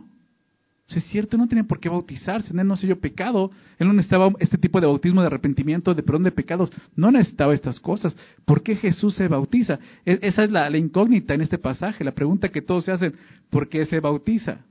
Es 0.94 1.04
cierto, 1.04 1.36
no 1.36 1.46
tenía 1.46 1.64
por 1.64 1.78
qué 1.78 1.88
bautizarse, 1.88 2.52
él 2.52 2.66
no 2.66 2.74
se 2.74 2.86
dio 2.86 2.98
pecado, 2.98 3.50
él 3.78 3.86
no 3.86 3.92
necesitaba 3.92 4.32
este 4.40 4.58
tipo 4.58 4.80
de 4.80 4.86
bautismo 4.86 5.20
de 5.20 5.28
arrepentimiento, 5.28 5.94
de 5.94 6.02
perdón 6.02 6.24
de 6.24 6.32
pecados, 6.32 6.72
no 6.96 7.12
necesitaba 7.12 7.54
estas 7.54 7.78
cosas. 7.78 8.16
¿Por 8.44 8.62
qué 8.62 8.74
Jesús 8.74 9.14
se 9.14 9.28
bautiza? 9.28 9.78
E, 10.04 10.18
esa 10.22 10.42
es 10.42 10.50
la, 10.50 10.76
incógnita 10.76 11.34
en 11.34 11.42
este 11.42 11.58
pasaje, 11.58 12.02
la 12.02 12.12
pregunta 12.12 12.48
que 12.48 12.60
todos 12.60 12.84
se 12.84 12.92
hacen, 12.92 13.14
¿por 13.50 13.68
qué 13.68 13.84
se 13.84 14.00
bautiza? 14.00 14.64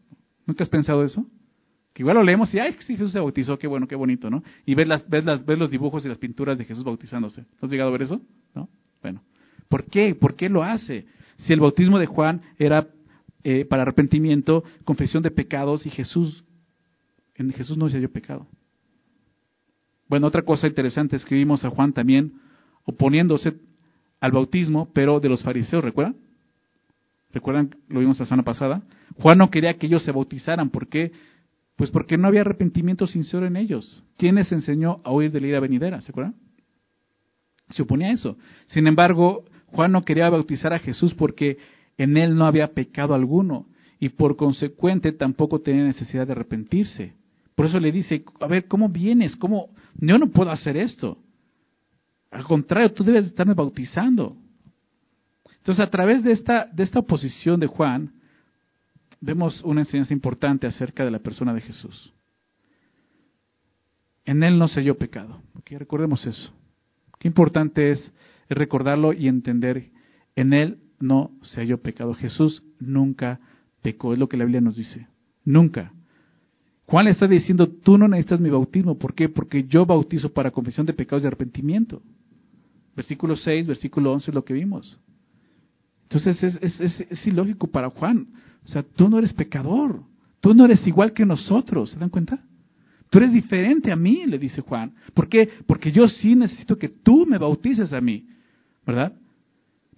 ¿Nunca 0.46 0.64
has 0.64 0.70
pensado 0.70 1.04
eso? 1.04 1.26
igual 1.96 2.16
lo 2.16 2.24
leemos 2.24 2.54
y, 2.54 2.60
ay, 2.60 2.78
sí, 2.80 2.96
Jesús 2.96 3.12
se 3.12 3.20
bautizó, 3.20 3.60
qué 3.60 3.68
bueno, 3.68 3.86
qué 3.86 3.96
bonito, 3.96 4.30
¿no? 4.30 4.42
Y 4.66 4.74
ves, 4.74 4.88
las, 4.88 5.10
ves, 5.10 5.26
las, 5.26 5.46
ves 5.46 5.60
los 5.60 5.70
dibujos 5.70 6.06
y 6.06 6.08
las 6.08 6.18
pinturas 6.18 6.58
de 6.58 6.64
Jesús 6.64 6.86
bautizándose. 6.86 7.44
has 7.62 7.70
llegado 7.70 7.90
a 7.90 7.92
ver 7.92 8.04
eso? 8.04 8.22
¿No? 8.56 8.70
Bueno. 9.02 9.22
¿Por 9.68 9.84
qué? 9.84 10.16
¿Por 10.16 10.36
qué 10.36 10.48
lo 10.48 10.64
hace? 10.64 11.08
Si 11.40 11.52
el 11.52 11.60
bautismo 11.60 12.00
de 12.00 12.06
Juan 12.06 12.42
era 12.58 12.88
eh, 13.44 13.66
para 13.66 13.84
arrepentimiento, 13.84 14.64
confesión 14.84 15.24
de 15.24 15.32
pecados 15.32 15.86
y 15.86 15.90
Jesús, 15.90 16.44
en 17.36 17.52
Jesús 17.54 17.78
no 17.78 17.90
se 17.90 17.98
halló 17.98 18.12
pecado. 18.12 18.48
bueno, 20.08 20.28
otra 20.28 20.42
cosa 20.42 20.68
interesante 20.68 21.16
es 21.16 21.24
que 21.24 21.36
vimos 21.36 21.64
a 21.64 21.70
Juan 21.70 21.94
también 21.94 22.34
oponiéndose 22.84 23.54
al 24.20 24.32
bautismo, 24.32 24.90
pero 24.94 25.20
de 25.20 25.30
los 25.30 25.44
fariseos, 25.44 25.84
¿recuerdan? 25.84 26.16
¿Recuerdan? 27.32 27.76
Lo 27.88 28.00
vimos 28.00 28.20
la 28.20 28.26
semana 28.26 28.44
pasada. 28.44 28.82
Juan 29.18 29.38
no 29.38 29.52
quería 29.52 29.76
que 29.76 29.88
ellos 29.88 30.04
se 30.04 30.12
bautizaran. 30.12 30.70
¿Por 30.70 30.88
qué? 30.88 31.12
Pues 31.76 31.92
porque 31.92 32.18
no 32.18 32.28
había 32.28 32.42
arrepentimiento 32.42 33.08
sincero 33.08 33.46
en 33.46 33.56
ellos. 33.56 34.04
¿Quién 34.18 34.36
les 34.36 34.52
enseñó 34.52 34.98
a 35.04 35.14
huir 35.14 35.32
de 35.32 35.40
la 35.40 35.48
ira 35.48 35.60
venidera? 35.60 36.02
¿Se 36.02 36.12
acuerdan? 36.12 36.36
Se 37.70 37.84
oponía 37.84 38.08
a 38.08 38.14
eso. 38.14 38.38
Sin 38.66 38.88
embargo, 38.88 39.46
Juan 39.68 39.92
no 39.92 40.04
quería 40.04 40.30
bautizar 40.30 40.74
a 40.74 40.80
Jesús 40.80 41.14
porque 41.14 41.58
en 42.00 42.16
él 42.16 42.36
no 42.36 42.46
había 42.46 42.74
pecado 42.74 43.14
alguno 43.14 43.68
y 44.00 44.08
por 44.10 44.38
consecuente 44.38 45.12
tampoco 45.12 45.60
tenía 45.60 45.84
necesidad 45.84 46.26
de 46.26 46.32
arrepentirse. 46.32 47.14
Por 47.56 47.66
eso 47.66 47.78
le 47.78 47.92
dice, 47.92 48.24
a 48.40 48.48
ver, 48.48 48.68
¿cómo 48.68 48.88
vienes? 48.88 49.36
¿Cómo? 49.36 49.70
Yo 49.96 50.18
no 50.18 50.30
puedo 50.30 50.50
hacer 50.50 50.78
esto. 50.78 51.18
Al 52.32 52.46
contrario, 52.46 52.94
tú 52.94 53.04
debes 53.04 53.26
estarme 53.26 53.54
bautizando. 53.54 54.38
Entonces, 55.58 55.86
a 55.86 55.90
través 55.90 56.24
de 56.24 56.32
esta, 56.32 56.70
de 56.72 56.84
esta 56.84 57.00
oposición 57.00 57.60
de 57.60 57.68
Juan, 57.68 58.14
vemos 59.20 59.62
una 59.64 59.82
enseñanza 59.82 60.14
importante 60.14 60.68
acerca 60.68 61.04
de 61.04 61.12
la 61.12 61.20
persona 61.20 61.54
de 61.54 61.60
Jesús. 61.60 62.14
En 64.24 64.42
él 64.42 64.58
no 64.58 64.70
se 64.70 64.80
halló 64.80 64.98
pecado. 64.98 65.42
Recordemos 65.66 66.26
eso. 66.26 66.54
Qué 67.20 67.28
importante 67.28 67.92
es 67.92 68.14
recordarlo 68.48 69.12
y 69.12 69.28
entender. 69.28 69.90
En 70.38 70.54
él 70.54 70.80
no 71.00 71.32
se 71.42 71.62
halló 71.62 71.82
pecado. 71.82 72.14
Jesús 72.14 72.64
nunca 72.80 73.40
pecó. 73.82 74.14
Es 74.14 74.20
lo 74.20 74.30
que 74.30 74.38
la 74.38 74.46
Biblia 74.46 74.62
nos 74.62 74.76
dice. 74.76 75.08
Nunca. 75.46 75.94
Juan 76.86 77.06
le 77.06 77.12
está 77.12 77.28
diciendo, 77.28 77.68
tú 77.68 77.98
no 77.98 78.08
necesitas 78.08 78.40
mi 78.40 78.50
bautismo. 78.50 78.98
¿Por 78.98 79.14
qué? 79.14 79.30
Porque 79.30 79.66
yo 79.66 79.86
bautizo 79.86 80.34
para 80.34 80.52
confesión 80.52 80.86
de 80.86 80.94
pecados 80.94 81.24
y 81.24 81.28
arrepentimiento. 81.28 82.02
Versículo 82.96 83.36
6, 83.36 83.68
versículo 83.68 84.12
11 84.14 84.32
es 84.32 84.36
lo 84.36 84.44
que 84.44 84.54
vimos. 84.54 85.00
Entonces 86.04 86.44
es, 86.44 86.82
es, 86.82 87.00
es, 87.00 87.28
ilógico 87.28 87.68
para 87.68 87.92
Juan. 87.92 88.28
O 88.66 88.68
sea, 88.68 88.82
tú 88.82 89.08
no 89.10 89.20
eres 89.20 89.34
pecador. 89.34 90.02
Tú 90.40 90.54
no 90.56 90.66
eres 90.66 90.86
igual 90.88 91.14
que 91.14 91.26
nosotros. 91.26 91.92
¿Se 91.92 92.00
dan 92.00 92.10
cuenta? 92.10 92.44
Tú 93.12 93.20
eres 93.20 93.32
diferente 93.32 93.92
a 93.92 93.96
mí, 93.96 94.26
le 94.26 94.40
dice 94.40 94.62
Juan. 94.62 94.94
¿Por 95.14 95.30
qué? 95.30 95.48
Porque 95.68 95.92
yo 95.92 96.08
sí 96.08 96.36
necesito 96.36 96.78
que 96.78 96.90
tú 96.90 97.26
me 97.28 97.38
bautices 97.38 97.94
a 97.94 98.02
mí. 98.02 98.28
¿Verdad? 98.86 99.14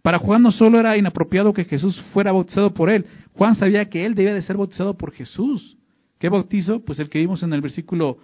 Para 0.01 0.17
Juan 0.17 0.41
no 0.41 0.51
solo 0.51 0.79
era 0.79 0.98
inapropiado 0.98 1.53
que 1.53 1.65
Jesús 1.65 2.00
fuera 2.13 2.31
bautizado 2.31 2.74
por 2.74 2.89
él. 2.89 3.05
Juan 3.34 3.55
sabía 3.55 3.89
que 3.89 4.05
él 4.05 4.15
debía 4.15 4.34
de 4.34 4.41
ser 4.41 4.58
bautizado 4.58 4.98
por 4.98 5.12
Jesús. 5.12 5.77
¿Qué 6.20 6.29
bautizo? 6.29 6.84
Pues 6.84 7.00
el 7.00 7.10
que 7.10 7.20
vimos 7.20 7.43
en 7.43 7.53
el 7.53 7.62
versículo 7.62 8.17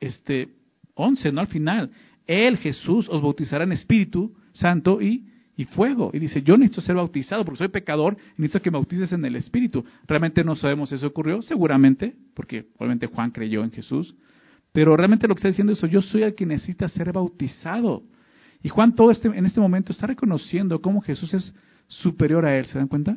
este, 0.00 0.48
11, 0.94 1.32
¿no? 1.32 1.40
Al 1.40 1.46
final. 1.48 1.90
Él, 2.26 2.58
Jesús, 2.58 3.08
os 3.08 3.22
bautizará 3.22 3.64
en 3.64 3.72
Espíritu 3.72 4.34
Santo 4.52 5.00
y, 5.00 5.24
fuego. 5.72 6.10
Y 6.14 6.20
dice, 6.20 6.42
yo 6.42 6.56
necesito 6.56 6.80
ser 6.80 6.94
bautizado 6.94 7.44
porque 7.44 7.58
soy 7.58 7.68
pecador 7.68 8.16
necesito 8.36 8.62
que 8.62 8.70
me 8.70 8.76
bautices 8.76 9.10
en 9.12 9.24
el 9.24 9.34
Espíritu. 9.34 9.84
Realmente 10.06 10.44
no 10.44 10.54
sabemos 10.54 10.90
si 10.90 10.94
eso 10.94 11.08
ocurrió, 11.08 11.42
seguramente, 11.42 12.14
porque 12.34 12.66
obviamente 12.78 13.08
Juan 13.08 13.32
creyó 13.32 13.64
en 13.64 13.72
Jesús. 13.72 14.14
Pero 14.72 14.96
realmente 14.96 15.26
lo 15.26 15.34
que 15.34 15.40
está 15.40 15.48
diciendo 15.48 15.72
es, 15.72 15.80
yo 15.90 16.00
soy 16.00 16.22
el 16.22 16.36
que 16.36 16.46
necesita 16.46 16.86
ser 16.86 17.12
bautizado. 17.12 18.04
Y 18.62 18.68
Juan 18.68 18.94
todo 18.94 19.10
este, 19.10 19.28
en 19.28 19.46
este 19.46 19.60
momento 19.60 19.92
está 19.92 20.06
reconociendo 20.06 20.80
cómo 20.80 21.00
Jesús 21.00 21.32
es 21.34 21.54
superior 21.86 22.44
a 22.44 22.56
él. 22.56 22.66
¿Se 22.66 22.78
dan 22.78 22.88
cuenta? 22.88 23.16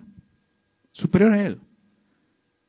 Superior 0.93 1.33
a 1.33 1.45
él. 1.45 1.59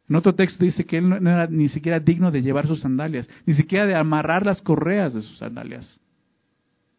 En 0.09 0.17
otro 0.17 0.35
texto 0.35 0.64
dice 0.64 0.85
que 0.85 0.99
él 0.99 1.09
no 1.09 1.17
era 1.17 1.47
ni 1.47 1.69
siquiera 1.69 2.00
digno 2.00 2.31
de 2.31 2.43
llevar 2.43 2.67
sus 2.67 2.81
sandalias, 2.81 3.29
ni 3.47 3.55
siquiera 3.55 3.87
de 3.87 3.95
amarrar 3.95 4.45
las 4.45 4.61
correas 4.61 5.14
de 5.14 5.23
sus 5.23 5.38
sandalias. 5.38 5.99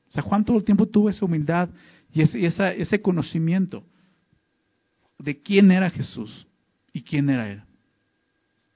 O 0.07 0.11
sea, 0.11 0.23
Juan 0.23 0.45
todo 0.45 0.57
el 0.57 0.63
tiempo 0.63 0.87
tuvo 0.87 1.09
esa 1.09 1.25
humildad 1.25 1.69
y 2.11 2.21
ese, 2.21 2.81
ese 2.81 3.01
conocimiento 3.01 3.83
de 5.19 5.41
quién 5.41 5.71
era 5.71 5.89
Jesús 5.89 6.47
y 6.91 7.01
quién 7.01 7.29
era 7.29 7.49
él. 7.49 7.61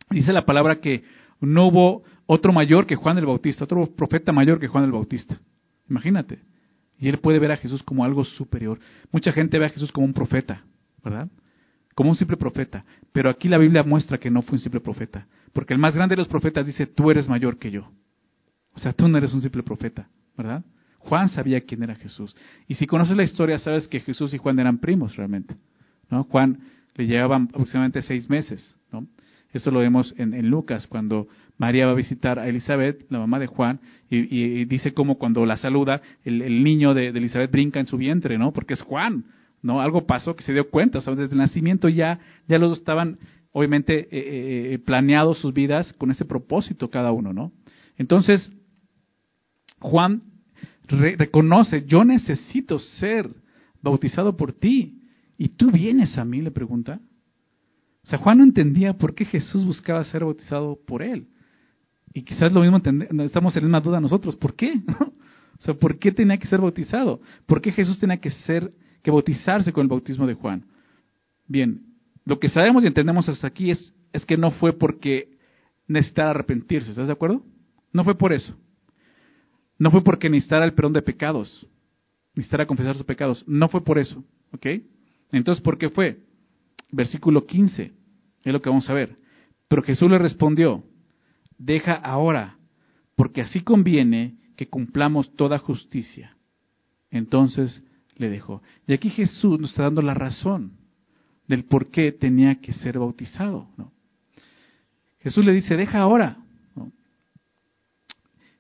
Dice 0.10 0.34
la 0.34 0.46
palabra 0.46 0.80
que 0.80 1.04
no 1.40 1.68
hubo 1.68 2.04
otro 2.26 2.54
mayor 2.54 2.86
que 2.86 2.96
Juan 2.96 3.18
el 3.18 3.26
Bautista, 3.26 3.66
otro 3.66 3.86
profeta 3.96 4.32
mayor 4.32 4.60
que 4.60 4.68
Juan 4.68 4.84
el 4.84 4.92
Bautista. 4.92 5.40
Imagínate. 5.90 6.40
Y 7.00 7.10
él 7.10 7.20
puede 7.20 7.40
ver 7.40 7.52
a 7.52 7.58
Jesús 7.58 7.84
como 7.84 8.04
algo 8.04 8.24
superior. 8.26 8.80
Mucha 9.12 9.32
gente 9.32 9.60
ve 9.60 9.68
a 9.68 9.70
Jesús 9.70 9.92
como 9.92 10.06
un 10.06 10.14
profeta, 10.14 10.64
¿verdad? 11.04 11.30
como 11.98 12.12
un 12.12 12.16
simple 12.16 12.38
profeta. 12.38 12.86
Pero 13.12 13.28
aquí 13.28 13.48
la 13.48 13.58
Biblia 13.58 13.82
muestra 13.82 14.20
que 14.20 14.30
no 14.30 14.44
fue 14.44 14.54
un 14.54 14.60
simple 14.60 14.80
profeta. 14.80 15.26
Porque 15.52 15.74
el 15.74 15.80
más 15.80 15.96
grande 15.96 16.14
de 16.14 16.20
los 16.20 16.28
profetas 16.28 16.68
dice, 16.68 16.86
tú 16.86 17.10
eres 17.10 17.28
mayor 17.28 17.58
que 17.58 17.72
yo. 17.72 17.90
O 18.76 18.80
sea, 18.80 18.94
tú 18.94 19.08
no 19.08 19.18
eres 19.18 19.34
un 19.34 19.42
simple 19.42 19.64
profeta, 19.64 20.08
¿verdad? 20.38 20.64
Juan 21.00 21.28
sabía 21.28 21.60
quién 21.62 21.82
era 21.82 21.96
Jesús. 21.96 22.36
Y 22.68 22.76
si 22.76 22.86
conoces 22.86 23.18
la 23.18 23.24
historia, 23.24 23.58
sabes 23.58 23.88
que 23.88 24.00
Jesús 24.00 24.32
y 24.36 24.38
Juan 24.38 24.60
eran 24.60 24.78
primos 24.78 25.16
realmente. 25.16 25.56
¿no? 26.12 26.24
Juan 26.26 26.60
le 26.94 27.08
llevaban 27.08 27.50
aproximadamente 27.50 28.04
seis 28.04 28.30
meses. 28.30 28.78
¿no? 28.92 29.08
Eso 29.54 29.72
lo 29.72 29.80
vemos 29.80 30.14
en, 30.18 30.50
Lucas, 30.50 30.88
cuando 30.88 31.28
María 31.58 31.86
va 31.86 31.94
a 31.94 31.96
visitar 31.96 32.38
a 32.38 32.48
Elizabeth, 32.48 33.06
la 33.10 33.20
mamá 33.20 33.40
de 33.40 33.48
Juan, 33.48 33.80
y, 34.10 34.66
dice 34.66 34.94
como 34.94 35.18
cuando 35.18 35.46
la 35.46 35.58
saluda, 35.58 36.02
el, 36.24 36.64
niño 36.64 36.94
de, 36.94 37.12
de, 37.12 37.20
Elizabeth 37.20 37.52
brinca 37.52 37.80
en 37.80 37.88
su 37.88 37.98
vientre, 37.98 38.38
¿no? 38.38 38.52
Porque 38.52 38.74
es 38.74 38.82
Juan. 38.82 39.26
¿no? 39.62 39.82
Algo 39.82 40.06
pasó 40.06 40.36
que 40.36 40.44
se 40.44 40.54
dio 40.54 40.70
cuenta, 40.70 41.00
desde 41.00 41.34
el 41.34 41.38
nacimiento 41.38 41.90
ya, 41.90 42.20
ya 42.48 42.58
los 42.58 42.70
dos 42.70 42.80
estaban, 42.80 43.20
obviamente, 43.52 44.00
eh, 44.00 44.08
eh, 44.12 44.74
eh, 44.74 44.80
planeados 44.80 45.40
sus 45.40 45.54
vidas 45.54 45.94
con 45.94 46.12
ese 46.12 46.26
propósito 46.26 46.90
cada 46.90 47.12
uno, 47.12 47.34
¿no? 47.34 47.52
Entonces, 47.98 48.52
Juan 49.80 50.22
reconoce, 50.88 51.86
yo 51.86 52.06
necesito 52.06 52.80
ser 52.80 53.30
bautizado 53.82 54.38
por 54.38 54.54
ti, 54.54 55.02
y 55.38 55.50
tú 55.50 55.72
vienes 55.72 56.18
a 56.18 56.26
mí, 56.26 56.42
le 56.42 56.52
pregunta. 56.52 57.00
O 58.08 58.10
sea, 58.10 58.20
Juan 58.20 58.38
no 58.38 58.44
entendía 58.46 58.94
por 58.94 59.14
qué 59.14 59.26
Jesús 59.26 59.66
buscaba 59.66 60.02
ser 60.06 60.24
bautizado 60.24 60.80
por 60.88 61.04
él. 61.04 61.28
Y 62.14 62.24
quizás 62.24 62.54
lo 62.54 62.62
mismo 62.62 62.82
estamos 63.24 63.56
en 63.58 63.66
una 63.66 63.82
duda 63.82 64.00
nosotros, 64.00 64.36
¿por 64.36 64.56
qué? 64.56 64.82
O 65.60 65.64
sea, 65.64 65.74
¿por 65.74 65.98
qué 65.98 66.12
tenía 66.12 66.38
que 66.38 66.46
ser 66.46 66.62
bautizado? 66.62 67.20
¿Por 67.48 67.62
qué 67.62 67.72
Jesús 67.72 68.00
tenía 68.00 68.18
que 68.18 68.30
ser 68.30 68.72
que 69.02 69.12
bautizarse 69.12 69.72
con 69.72 69.84
el 69.84 69.88
bautismo 69.88 70.28
de 70.28 70.34
Juan. 70.34 70.66
Bien, 71.48 71.82
lo 72.26 72.40
que 72.40 72.50
sabemos 72.50 72.84
y 72.84 72.88
entendemos 72.88 73.30
hasta 73.30 73.48
aquí 73.48 73.72
es, 73.72 73.94
es 74.12 74.26
que 74.26 74.36
no 74.36 74.52
fue 74.52 74.74
porque 74.74 75.30
necesitara 75.88 76.32
arrepentirse, 76.32 76.92
¿estás 76.92 77.08
de 77.08 77.14
acuerdo? 77.14 77.42
No 77.94 78.04
fue 78.04 78.18
por 78.18 78.34
eso. 78.34 78.54
No 79.80 79.92
fue 79.92 80.04
porque 80.04 80.30
necesitara 80.30 80.66
el 80.66 80.74
perdón 80.74 80.94
de 80.94 81.02
pecados, 81.02 81.66
necesitara 82.36 82.68
confesar 82.68 82.96
sus 82.96 83.06
pecados. 83.06 83.46
No 83.48 83.70
fue 83.70 83.82
por 83.82 83.98
eso, 83.98 84.24
¿ok? 84.52 84.68
Entonces, 85.32 85.64
¿por 85.64 85.78
qué 85.78 85.90
fue? 85.90 86.20
Versículo 86.92 87.46
15, 87.46 87.94
es 88.44 88.54
lo 88.54 88.62
que 88.62 88.70
vamos 88.70 88.90
a 88.90 88.94
ver. 88.94 89.18
Pero 89.68 89.84
Jesús 89.84 90.10
le 90.10 90.18
respondió, 90.18 90.84
deja 91.58 91.94
ahora, 91.94 92.58
porque 93.16 93.42
así 93.42 93.62
conviene 93.62 94.36
que 94.56 94.70
cumplamos 94.70 95.36
toda 95.36 95.58
justicia. 95.58 96.38
Entonces 97.12 97.84
le 98.16 98.30
dejó. 98.30 98.62
Y 98.88 98.94
aquí 98.94 99.10
Jesús 99.10 99.60
nos 99.60 99.72
está 99.72 99.84
dando 99.84 100.02
la 100.02 100.14
razón 100.14 100.74
del 101.48 101.66
por 101.66 101.92
qué 101.92 102.12
tenía 102.12 102.56
que 102.62 102.74
ser 102.74 103.00
bautizado. 103.00 103.68
¿no? 103.78 103.92
Jesús 105.20 105.46
le 105.46 105.54
dice, 105.54 105.76
deja 105.76 106.00
ahora. 106.00 106.38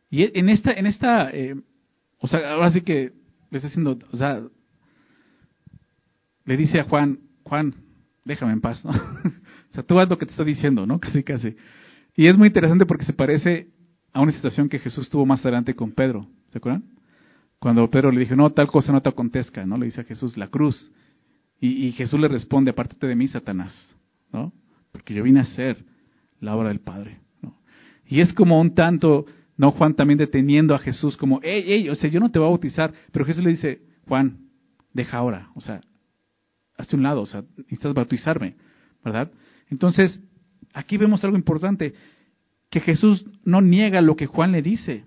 Y 0.10 0.40
en 0.40 0.48
esta, 0.48 0.72
en 0.72 0.88
esta 0.88 1.30
eh, 1.32 1.56
o 2.20 2.28
sea, 2.28 2.52
ahora 2.52 2.72
sí 2.72 2.82
que 2.82 3.14
le 3.50 3.58
está 3.58 3.68
haciendo, 3.68 3.98
o 4.12 4.18
sea, 4.18 4.42
le 6.46 6.58
dice 6.58 6.80
a 6.80 6.86
Juan, 6.86 7.20
Juan, 7.44 7.76
déjame 8.28 8.54
en 8.54 8.62
paz, 8.62 8.84
¿no? 8.84 8.92
o 9.72 9.72
sea, 9.74 9.84
tú 9.84 10.00
haz 10.00 10.10
lo 10.10 10.18
que 10.18 10.26
te 10.26 10.32
está 10.32 10.44
diciendo, 10.44 10.86
¿no? 10.86 11.00
Casi, 11.00 11.24
casi. 11.24 11.56
Y 12.16 12.28
es 12.28 12.38
muy 12.38 12.48
interesante 12.48 12.86
porque 12.86 13.06
se 13.06 13.14
parece 13.14 13.70
a 14.14 14.22
una 14.22 14.32
situación 14.32 14.70
que 14.70 14.80
Jesús 14.80 15.10
tuvo 15.10 15.26
más 15.26 15.42
adelante 15.42 15.76
con 15.76 15.92
Pedro, 15.92 16.28
¿se 16.50 16.58
acuerdan? 16.58 16.84
Cuando 17.60 17.90
Pedro 17.90 18.12
le 18.12 18.20
dijo, 18.20 18.36
no, 18.36 18.50
tal 18.52 18.68
cosa 18.68 18.92
no 18.92 19.02
te 19.02 19.10
acontezca, 19.10 19.66
¿no? 19.66 19.78
Le 19.78 19.86
dice 19.86 20.02
a 20.02 20.04
Jesús, 20.04 20.38
la 20.38 20.48
cruz. 20.48 20.92
Y, 21.60 21.92
Jesús 21.94 22.20
le 22.20 22.28
responde, 22.28 22.70
apártate 22.70 23.08
de 23.08 23.16
mí, 23.16 23.28
Satanás, 23.28 23.96
¿no? 24.32 24.54
Porque 24.92 25.16
yo 25.16 25.24
vine 25.24 25.40
a 25.40 25.44
hacer 25.44 25.84
la 26.40 26.56
obra 26.56 26.70
del 26.70 26.82
Padre, 26.82 27.20
¿no? 27.42 27.58
Y 28.06 28.22
es 28.22 28.32
como 28.34 28.62
un 28.62 28.76
tanto, 28.76 29.26
¿no? 29.56 29.72
Juan 29.72 29.96
también 29.96 30.20
deteniendo 30.20 30.76
a 30.76 30.80
Jesús 30.80 31.18
como, 31.18 31.40
hey, 31.42 31.64
hey, 31.66 31.90
o 31.90 31.96
sea, 31.96 32.12
yo 32.12 32.20
no 32.20 32.30
te 32.30 32.38
voy 32.38 32.48
a 32.48 32.52
bautizar. 32.52 32.94
Pero 33.12 33.26
Jesús 33.26 33.44
le 33.44 33.50
dice, 33.50 33.82
Juan, 34.08 34.38
deja 34.94 35.18
ahora, 35.18 35.50
o 35.56 35.62
sea, 35.62 35.82
hazte 36.78 36.96
un 36.96 37.04
lado, 37.04 37.22
o 37.22 37.26
sea, 37.26 37.44
necesitas 37.58 37.94
bautizarme, 37.94 38.56
¿verdad? 39.04 39.32
Entonces, 39.70 40.22
aquí 40.74 40.98
vemos 40.98 41.24
algo 41.24 41.38
importante, 41.38 41.94
que 42.70 42.80
Jesús 42.80 43.26
no 43.44 43.62
niega 43.62 44.02
lo 44.02 44.16
que 44.16 44.28
Juan 44.28 44.52
le 44.52 44.62
dice. 44.62 45.06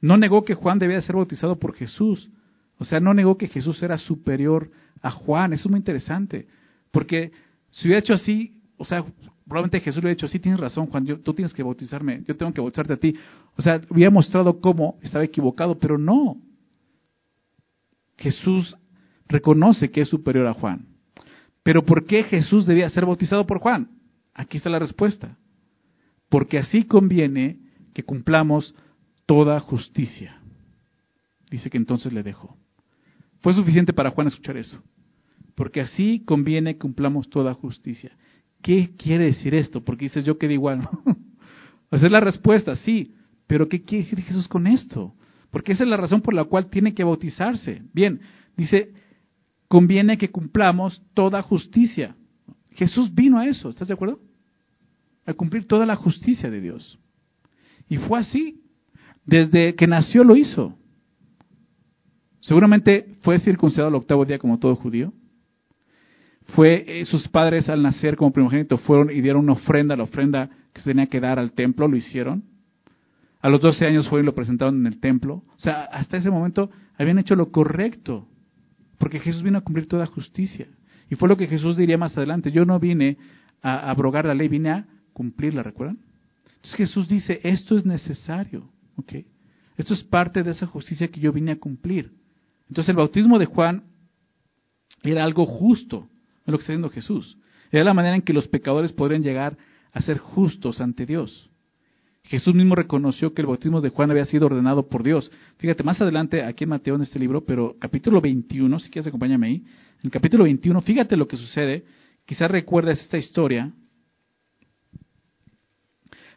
No 0.00 0.16
negó 0.16 0.44
que 0.44 0.54
Juan 0.54 0.78
debía 0.78 1.00
ser 1.00 1.16
bautizado 1.16 1.58
por 1.58 1.74
Jesús. 1.74 2.30
O 2.78 2.84
sea, 2.84 3.00
no 3.00 3.12
negó 3.14 3.36
que 3.36 3.48
Jesús 3.48 3.82
era 3.82 3.98
superior 3.98 4.70
a 5.02 5.10
Juan. 5.10 5.52
Eso 5.52 5.68
es 5.68 5.70
muy 5.70 5.78
interesante. 5.78 6.46
Porque 6.90 7.32
si 7.70 7.88
hubiera 7.88 8.00
hecho 8.00 8.14
así, 8.14 8.60
o 8.76 8.84
sea, 8.84 9.04
probablemente 9.46 9.80
Jesús 9.80 10.04
ha 10.04 10.08
dicho, 10.08 10.28
sí, 10.28 10.38
tienes 10.38 10.60
razón, 10.60 10.86
Juan, 10.86 11.04
tú 11.22 11.34
tienes 11.34 11.52
que 11.52 11.62
bautizarme, 11.62 12.22
yo 12.26 12.36
tengo 12.36 12.52
que 12.52 12.60
bautizarte 12.60 12.92
a 12.94 12.96
ti. 12.96 13.14
O 13.56 13.62
sea, 13.62 13.80
había 13.90 14.10
mostrado 14.10 14.60
cómo 14.60 14.98
estaba 15.02 15.24
equivocado, 15.24 15.78
pero 15.78 15.98
no. 15.98 16.36
Jesús 18.16 18.76
reconoce 19.30 19.90
que 19.90 20.02
es 20.02 20.08
superior 20.08 20.46
a 20.46 20.54
Juan. 20.54 20.86
Pero 21.62 21.84
¿por 21.84 22.04
qué 22.04 22.24
Jesús 22.24 22.66
debía 22.66 22.88
ser 22.88 23.06
bautizado 23.06 23.46
por 23.46 23.58
Juan? 23.58 23.88
Aquí 24.34 24.58
está 24.58 24.68
la 24.68 24.78
respuesta. 24.78 25.38
Porque 26.28 26.58
así 26.58 26.84
conviene 26.84 27.58
que 27.94 28.02
cumplamos 28.02 28.74
toda 29.26 29.58
justicia. 29.60 30.40
Dice 31.50 31.70
que 31.70 31.78
entonces 31.78 32.12
le 32.12 32.22
dejó. 32.22 32.56
Fue 33.40 33.54
suficiente 33.54 33.92
para 33.92 34.10
Juan 34.10 34.28
escuchar 34.28 34.56
eso. 34.56 34.82
Porque 35.54 35.80
así 35.80 36.22
conviene 36.24 36.74
que 36.74 36.80
cumplamos 36.80 37.28
toda 37.28 37.54
justicia. 37.54 38.12
¿Qué 38.62 38.90
quiere 38.96 39.26
decir 39.26 39.54
esto? 39.54 39.82
Porque 39.84 40.06
dices, 40.06 40.24
yo 40.24 40.38
quedé 40.38 40.54
igual. 40.54 40.88
Esa 41.90 42.06
es 42.06 42.12
la 42.12 42.20
respuesta, 42.20 42.76
sí. 42.76 43.14
Pero 43.46 43.68
¿qué 43.68 43.82
quiere 43.82 44.04
decir 44.04 44.22
Jesús 44.22 44.46
con 44.46 44.66
esto? 44.66 45.14
Porque 45.50 45.72
esa 45.72 45.82
es 45.82 45.90
la 45.90 45.96
razón 45.96 46.22
por 46.22 46.34
la 46.34 46.44
cual 46.44 46.70
tiene 46.70 46.94
que 46.94 47.02
bautizarse. 47.02 47.82
Bien, 47.92 48.20
dice, 48.56 48.92
conviene 49.70 50.18
que 50.18 50.32
cumplamos 50.32 51.00
toda 51.14 51.42
justicia. 51.42 52.16
Jesús 52.72 53.14
vino 53.14 53.38
a 53.38 53.46
eso, 53.46 53.68
¿estás 53.68 53.86
de 53.86 53.94
acuerdo? 53.94 54.18
A 55.24 55.32
cumplir 55.32 55.68
toda 55.68 55.86
la 55.86 55.94
justicia 55.94 56.50
de 56.50 56.60
Dios. 56.60 56.98
Y 57.88 57.98
fue 57.98 58.18
así. 58.18 58.64
Desde 59.24 59.76
que 59.76 59.86
nació 59.86 60.24
lo 60.24 60.34
hizo. 60.34 60.76
Seguramente 62.40 63.14
fue 63.20 63.38
circuncidado 63.38 63.86
al 63.86 63.94
octavo 63.94 64.24
día 64.24 64.40
como 64.40 64.58
todo 64.58 64.74
judío. 64.74 65.12
Fue 66.56 66.84
eh, 66.88 67.04
sus 67.04 67.28
padres 67.28 67.68
al 67.68 67.80
nacer 67.80 68.16
como 68.16 68.32
primogénito 68.32 68.76
fueron 68.76 69.10
y 69.10 69.20
dieron 69.20 69.44
una 69.44 69.52
ofrenda, 69.52 69.94
la 69.94 70.02
ofrenda 70.02 70.50
que 70.72 70.80
se 70.80 70.90
tenía 70.90 71.06
que 71.06 71.20
dar 71.20 71.38
al 71.38 71.52
templo, 71.52 71.86
lo 71.86 71.96
hicieron. 71.96 72.42
A 73.40 73.48
los 73.48 73.60
12 73.60 73.86
años 73.86 74.08
fueron 74.08 74.24
y 74.24 74.26
lo 74.26 74.34
presentaron 74.34 74.80
en 74.80 74.86
el 74.88 74.98
templo. 74.98 75.44
O 75.54 75.58
sea, 75.58 75.84
hasta 75.84 76.16
ese 76.16 76.28
momento 76.28 76.72
habían 76.98 77.20
hecho 77.20 77.36
lo 77.36 77.52
correcto, 77.52 78.26
porque 79.00 79.18
Jesús 79.18 79.42
vino 79.42 79.56
a 79.56 79.62
cumplir 79.62 79.88
toda 79.88 80.04
justicia. 80.04 80.68
Y 81.08 81.16
fue 81.16 81.28
lo 81.28 81.38
que 81.38 81.46
Jesús 81.46 81.78
diría 81.78 81.96
más 81.96 82.16
adelante. 82.18 82.52
Yo 82.52 82.66
no 82.66 82.78
vine 82.78 83.16
a 83.62 83.90
abrogar 83.90 84.26
la 84.26 84.34
ley, 84.34 84.46
vine 84.46 84.70
a 84.70 84.86
cumplirla, 85.14 85.62
¿recuerdan? 85.62 85.98
Entonces 86.46 86.74
Jesús 86.74 87.08
dice, 87.08 87.40
esto 87.42 87.78
es 87.78 87.86
necesario, 87.86 88.70
¿ok? 88.96 89.14
Esto 89.78 89.94
es 89.94 90.04
parte 90.04 90.42
de 90.42 90.50
esa 90.50 90.66
justicia 90.66 91.08
que 91.08 91.18
yo 91.18 91.32
vine 91.32 91.52
a 91.52 91.58
cumplir. 91.58 92.12
Entonces 92.68 92.90
el 92.90 92.96
bautismo 92.96 93.38
de 93.38 93.46
Juan 93.46 93.84
era 95.02 95.24
algo 95.24 95.46
justo, 95.46 96.06
es 96.44 96.52
lo 96.52 96.58
que 96.58 96.62
está 96.62 96.74
diciendo 96.74 96.90
Jesús. 96.90 97.38
Era 97.72 97.84
la 97.84 97.94
manera 97.94 98.16
en 98.16 98.22
que 98.22 98.34
los 98.34 98.48
pecadores 98.48 98.92
podrían 98.92 99.22
llegar 99.22 99.56
a 99.92 100.02
ser 100.02 100.18
justos 100.18 100.82
ante 100.82 101.06
Dios. 101.06 101.49
Jesús 102.24 102.54
mismo 102.54 102.74
reconoció 102.74 103.34
que 103.34 103.42
el 103.42 103.46
bautismo 103.46 103.80
de 103.80 103.88
Juan 103.88 104.10
había 104.10 104.24
sido 104.24 104.46
ordenado 104.46 104.88
por 104.88 105.02
Dios. 105.02 105.30
Fíjate, 105.58 105.82
más 105.82 106.00
adelante, 106.00 106.44
aquí 106.44 106.64
en 106.64 106.70
Mateo, 106.70 106.94
en 106.94 107.02
este 107.02 107.18
libro, 107.18 107.44
pero 107.44 107.76
capítulo 107.80 108.20
21, 108.20 108.78
si 108.78 108.90
quieres 108.90 109.08
acompáñame 109.08 109.46
ahí, 109.46 109.54
en 109.56 110.04
el 110.04 110.10
capítulo 110.10 110.44
21, 110.44 110.80
fíjate 110.82 111.16
lo 111.16 111.26
que 111.26 111.36
sucede. 111.36 111.84
Quizás 112.26 112.50
recuerdas 112.50 113.00
esta 113.00 113.18
historia, 113.18 113.72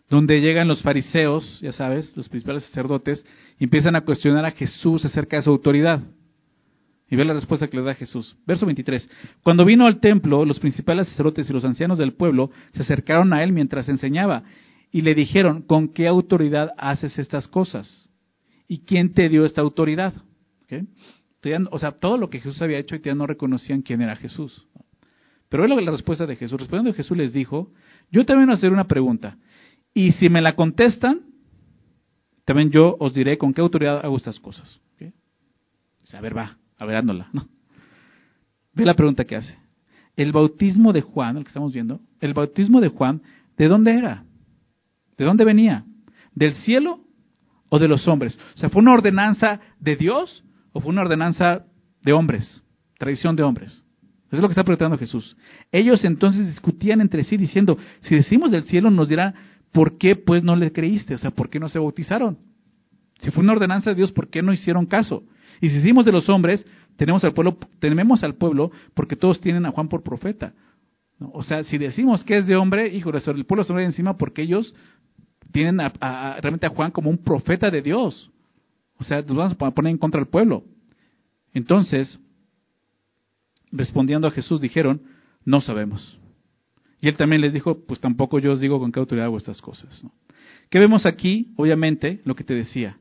donde 0.09 0.41
llegan 0.41 0.67
los 0.67 0.81
fariseos, 0.81 1.59
ya 1.61 1.71
sabes, 1.71 2.15
los 2.15 2.29
principales 2.29 2.63
sacerdotes, 2.63 3.25
y 3.59 3.65
empiezan 3.65 3.95
a 3.95 4.01
cuestionar 4.01 4.45
a 4.45 4.51
Jesús 4.51 5.05
acerca 5.05 5.37
de 5.37 5.43
su 5.43 5.49
autoridad. 5.49 6.01
Y 7.09 7.15
ve 7.15 7.25
la 7.25 7.33
respuesta 7.33 7.67
que 7.67 7.77
le 7.77 7.83
da 7.83 7.93
Jesús. 7.93 8.35
Verso 8.47 8.65
23. 8.65 9.09
Cuando 9.43 9.65
vino 9.65 9.85
al 9.85 9.99
templo, 9.99 10.45
los 10.45 10.59
principales 10.59 11.07
sacerdotes 11.09 11.49
y 11.49 11.53
los 11.53 11.63
ancianos 11.63 11.99
del 11.99 12.13
pueblo 12.13 12.49
se 12.71 12.81
acercaron 12.81 13.33
a 13.33 13.43
él 13.43 13.51
mientras 13.51 13.87
enseñaba 13.87 14.43
y 14.93 15.01
le 15.01 15.15
dijeron, 15.15 15.63
¿con 15.63 15.89
qué 15.89 16.07
autoridad 16.07 16.69
haces 16.77 17.17
estas 17.17 17.47
cosas? 17.47 18.11
¿Y 18.67 18.81
quién 18.81 19.11
te 19.13 19.27
dio 19.27 19.43
esta 19.43 19.59
autoridad? 19.61 20.13
O 21.71 21.79
sea, 21.79 21.93
todo 21.93 22.17
lo 22.17 22.29
que 22.29 22.39
Jesús 22.39 22.61
había 22.61 22.77
hecho 22.77 22.95
y 22.95 23.01
ya 23.01 23.15
no 23.15 23.25
reconocían 23.25 23.81
quién 23.81 24.03
era 24.03 24.15
Jesús. 24.15 24.67
Pero 25.49 25.65
es 25.65 25.83
la 25.83 25.91
respuesta 25.91 26.27
de 26.27 26.35
Jesús. 26.35 26.59
Respondiendo 26.59 26.95
Jesús 26.95 27.17
les 27.17 27.33
dijo, 27.33 27.71
yo 28.11 28.23
también 28.23 28.47
voy 28.47 28.53
a 28.53 28.57
hacer 28.57 28.71
una 28.71 28.87
pregunta. 28.87 29.37
Y 29.95 30.11
si 30.11 30.29
me 30.29 30.41
la 30.41 30.55
contestan, 30.55 31.21
también 32.45 32.69
yo 32.69 32.95
os 32.99 33.15
diré 33.15 33.39
con 33.39 33.51
qué 33.51 33.61
autoridad 33.61 34.05
hago 34.05 34.15
estas 34.15 34.39
cosas. 34.39 34.79
a 36.13 36.21
ver, 36.21 36.37
va, 36.37 36.57
a 36.77 36.85
ver, 36.85 37.03
¿no? 37.03 37.47
Ve 38.73 38.85
la 38.85 38.93
pregunta 38.93 39.25
que 39.25 39.37
hace. 39.37 39.57
El 40.15 40.31
bautismo 40.31 40.93
de 40.93 41.01
Juan, 41.01 41.37
el 41.37 41.43
que 41.45 41.47
estamos 41.47 41.73
viendo, 41.73 41.99
el 42.19 42.35
bautismo 42.35 42.79
de 42.79 42.89
Juan, 42.89 43.23
¿de 43.57 43.67
dónde 43.67 43.97
era? 43.97 44.23
¿De 45.17 45.25
dónde 45.25 45.45
venía? 45.45 45.85
¿Del 46.33 46.53
cielo 46.55 46.99
o 47.69 47.79
de 47.79 47.87
los 47.87 48.07
hombres? 48.07 48.39
O 48.55 48.57
sea, 48.57 48.69
¿fue 48.69 48.81
una 48.81 48.93
ordenanza 48.93 49.59
de 49.79 49.95
Dios 49.95 50.43
o 50.71 50.79
fue 50.79 50.91
una 50.91 51.01
ordenanza 51.01 51.65
de 52.01 52.13
hombres? 52.13 52.61
Tradición 52.97 53.35
de 53.35 53.43
hombres. 53.43 53.83
Eso 54.27 54.37
es 54.37 54.41
lo 54.41 54.47
que 54.47 54.53
está 54.53 54.63
preguntando 54.63 54.97
Jesús. 54.97 55.37
Ellos 55.71 56.03
entonces 56.05 56.47
discutían 56.47 57.01
entre 57.01 57.23
sí 57.23 57.37
diciendo, 57.37 57.77
si 58.01 58.15
decimos 58.15 58.49
del 58.49 58.63
cielo 58.63 58.89
nos 58.89 59.09
dirá, 59.09 59.33
¿por 59.71 59.97
qué 59.97 60.15
pues 60.15 60.43
no 60.43 60.55
le 60.55 60.71
creíste? 60.71 61.13
O 61.13 61.17
sea, 61.19 61.31
¿por 61.31 61.49
qué 61.49 61.59
no 61.59 61.69
se 61.69 61.77
bautizaron? 61.77 62.39
Si 63.19 63.29
fue 63.29 63.43
una 63.43 63.53
ordenanza 63.53 63.91
de 63.91 63.95
Dios, 63.95 64.11
¿por 64.11 64.29
qué 64.29 64.41
no 64.41 64.51
hicieron 64.51 64.87
caso? 64.87 65.23
Y 65.61 65.69
si 65.69 65.75
decimos 65.75 66.05
de 66.05 66.11
los 66.11 66.29
hombres, 66.29 66.65
tenemos 66.97 67.23
al 67.23 67.33
pueblo, 67.33 67.57
tenemos 67.79 68.23
al 68.23 68.35
pueblo 68.35 68.71
porque 68.93 69.15
todos 69.15 69.39
tienen 69.39 69.65
a 69.65 69.71
Juan 69.71 69.87
por 69.87 70.03
profeta. 70.03 70.53
O 71.19 71.43
sea, 71.43 71.63
si 71.63 71.77
decimos 71.77 72.23
que 72.23 72.37
es 72.37 72.47
de 72.47 72.55
hombre, 72.55 72.87
hijo, 72.87 73.11
el 73.11 73.45
pueblo 73.45 73.63
se 73.63 73.73
encima 73.83 74.17
porque 74.17 74.41
ellos 74.41 74.73
tienen 75.53 75.77
realmente 76.41 76.65
a 76.65 76.71
Juan 76.71 76.91
como 76.91 77.09
un 77.09 77.19
profeta 77.19 77.69
de 77.69 77.81
Dios. 77.81 78.29
O 78.97 79.03
sea, 79.05 79.21
nos 79.21 79.35
vamos 79.35 79.53
a 79.59 79.71
poner 79.71 79.91
en 79.91 79.97
contra 79.97 80.19
del 80.19 80.29
pueblo. 80.29 80.63
Entonces, 81.53 82.19
respondiendo 83.71 84.27
a 84.27 84.31
Jesús, 84.31 84.59
dijeron, 84.59 85.03
no 85.45 85.61
sabemos. 85.61 86.19
Y 86.99 87.07
él 87.07 87.15
también 87.15 87.41
les 87.41 87.53
dijo, 87.53 87.85
pues 87.85 87.99
tampoco 87.99 88.39
yo 88.39 88.51
os 88.51 88.59
digo 88.59 88.79
con 88.79 88.91
qué 88.91 88.99
autoridad 88.99 89.25
hago 89.27 89.37
estas 89.37 89.61
cosas. 89.61 90.05
¿Qué 90.69 90.79
vemos 90.79 91.05
aquí? 91.05 91.53
Obviamente, 91.55 92.19
lo 92.25 92.35
que 92.35 92.43
te 92.43 92.53
decía. 92.53 92.97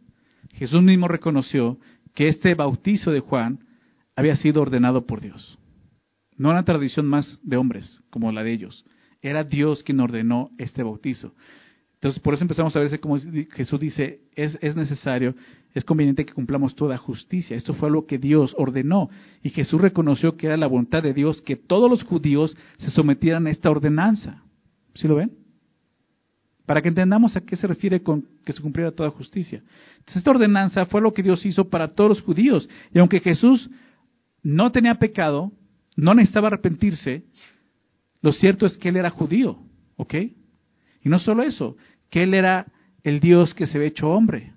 Jesús 0.52 0.82
mismo 0.82 1.08
reconoció 1.08 1.78
que 2.14 2.28
este 2.28 2.54
bautizo 2.54 3.10
de 3.10 3.20
Juan 3.20 3.64
había 4.14 4.36
sido 4.36 4.60
ordenado 4.60 5.06
por 5.06 5.20
Dios. 5.20 5.58
No 6.36 6.50
era 6.50 6.58
una 6.58 6.64
tradición 6.64 7.06
más 7.06 7.40
de 7.42 7.56
hombres 7.56 8.00
como 8.10 8.30
la 8.32 8.42
de 8.42 8.52
ellos. 8.52 8.84
Era 9.22 9.44
Dios 9.44 9.82
quien 9.84 10.00
ordenó 10.00 10.50
este 10.58 10.82
bautizo. 10.82 11.34
Entonces, 12.02 12.20
por 12.20 12.34
eso 12.34 12.42
empezamos 12.42 12.74
a 12.74 12.80
ver 12.80 12.98
cómo 12.98 13.16
Jesús 13.52 13.78
dice, 13.78 14.22
es, 14.34 14.58
es 14.60 14.74
necesario, 14.74 15.36
es 15.72 15.84
conveniente 15.84 16.26
que 16.26 16.32
cumplamos 16.32 16.74
toda 16.74 16.96
justicia. 16.98 17.56
Esto 17.56 17.74
fue 17.74 17.92
lo 17.92 18.06
que 18.06 18.18
Dios 18.18 18.56
ordenó. 18.58 19.08
Y 19.40 19.50
Jesús 19.50 19.80
reconoció 19.80 20.36
que 20.36 20.48
era 20.48 20.56
la 20.56 20.66
voluntad 20.66 21.00
de 21.00 21.14
Dios 21.14 21.40
que 21.42 21.54
todos 21.54 21.88
los 21.88 22.02
judíos 22.02 22.56
se 22.78 22.90
sometieran 22.90 23.46
a 23.46 23.50
esta 23.50 23.70
ordenanza. 23.70 24.42
¿Sí 24.94 25.06
lo 25.06 25.14
ven? 25.14 25.30
Para 26.66 26.82
que 26.82 26.88
entendamos 26.88 27.36
a 27.36 27.42
qué 27.42 27.54
se 27.54 27.68
refiere 27.68 28.02
con 28.02 28.26
que 28.44 28.52
se 28.52 28.60
cumpliera 28.60 28.90
toda 28.90 29.10
justicia. 29.10 29.62
Entonces, 29.98 30.16
esta 30.16 30.32
ordenanza 30.32 30.86
fue 30.86 31.00
lo 31.00 31.14
que 31.14 31.22
Dios 31.22 31.46
hizo 31.46 31.68
para 31.68 31.86
todos 31.86 32.08
los 32.08 32.22
judíos. 32.22 32.68
Y 32.92 32.98
aunque 32.98 33.20
Jesús 33.20 33.70
no 34.42 34.72
tenía 34.72 34.96
pecado, 34.96 35.52
no 35.94 36.14
necesitaba 36.14 36.48
arrepentirse, 36.48 37.22
lo 38.22 38.32
cierto 38.32 38.66
es 38.66 38.76
que 38.76 38.88
él 38.88 38.96
era 38.96 39.10
judío. 39.10 39.60
¿Ok? 39.94 40.14
Y 41.04 41.08
no 41.08 41.18
solo 41.18 41.42
eso, 41.42 41.76
que 42.10 42.22
Él 42.22 42.34
era 42.34 42.66
el 43.02 43.20
Dios 43.20 43.54
que 43.54 43.66
se 43.66 43.78
ve 43.78 43.86
hecho 43.86 44.08
hombre. 44.08 44.52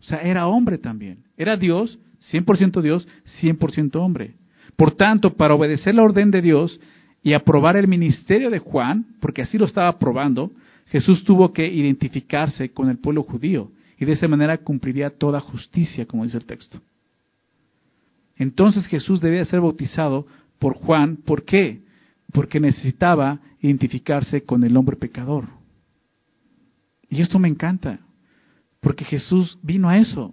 O 0.00 0.04
sea, 0.04 0.18
era 0.18 0.46
hombre 0.46 0.78
también. 0.78 1.24
Era 1.36 1.56
Dios, 1.56 1.98
100% 2.32 2.80
Dios, 2.80 3.08
100% 3.40 3.96
hombre. 3.96 4.34
Por 4.76 4.92
tanto, 4.92 5.34
para 5.34 5.54
obedecer 5.54 5.94
la 5.94 6.02
orden 6.02 6.30
de 6.30 6.42
Dios 6.42 6.80
y 7.22 7.34
aprobar 7.34 7.76
el 7.76 7.88
ministerio 7.88 8.50
de 8.50 8.58
Juan, 8.58 9.06
porque 9.20 9.42
así 9.42 9.58
lo 9.58 9.66
estaba 9.66 9.88
aprobando, 9.88 10.50
Jesús 10.86 11.22
tuvo 11.24 11.52
que 11.52 11.68
identificarse 11.68 12.70
con 12.70 12.88
el 12.88 12.98
pueblo 12.98 13.22
judío 13.22 13.70
y 13.98 14.04
de 14.06 14.12
esa 14.12 14.26
manera 14.26 14.58
cumpliría 14.58 15.10
toda 15.10 15.40
justicia, 15.40 16.06
como 16.06 16.24
dice 16.24 16.38
el 16.38 16.46
texto. 16.46 16.80
Entonces 18.36 18.86
Jesús 18.86 19.20
debía 19.20 19.44
ser 19.44 19.60
bautizado 19.60 20.26
por 20.58 20.74
Juan. 20.74 21.16
¿Por 21.16 21.44
qué? 21.44 21.82
Porque 22.32 22.58
necesitaba 22.58 23.40
identificarse 23.60 24.42
con 24.42 24.64
el 24.64 24.76
hombre 24.76 24.96
pecador. 24.96 25.59
Y 27.10 27.20
esto 27.20 27.40
me 27.40 27.48
encanta, 27.48 27.98
porque 28.80 29.04
Jesús 29.04 29.58
vino 29.62 29.88
a 29.88 29.98
eso, 29.98 30.32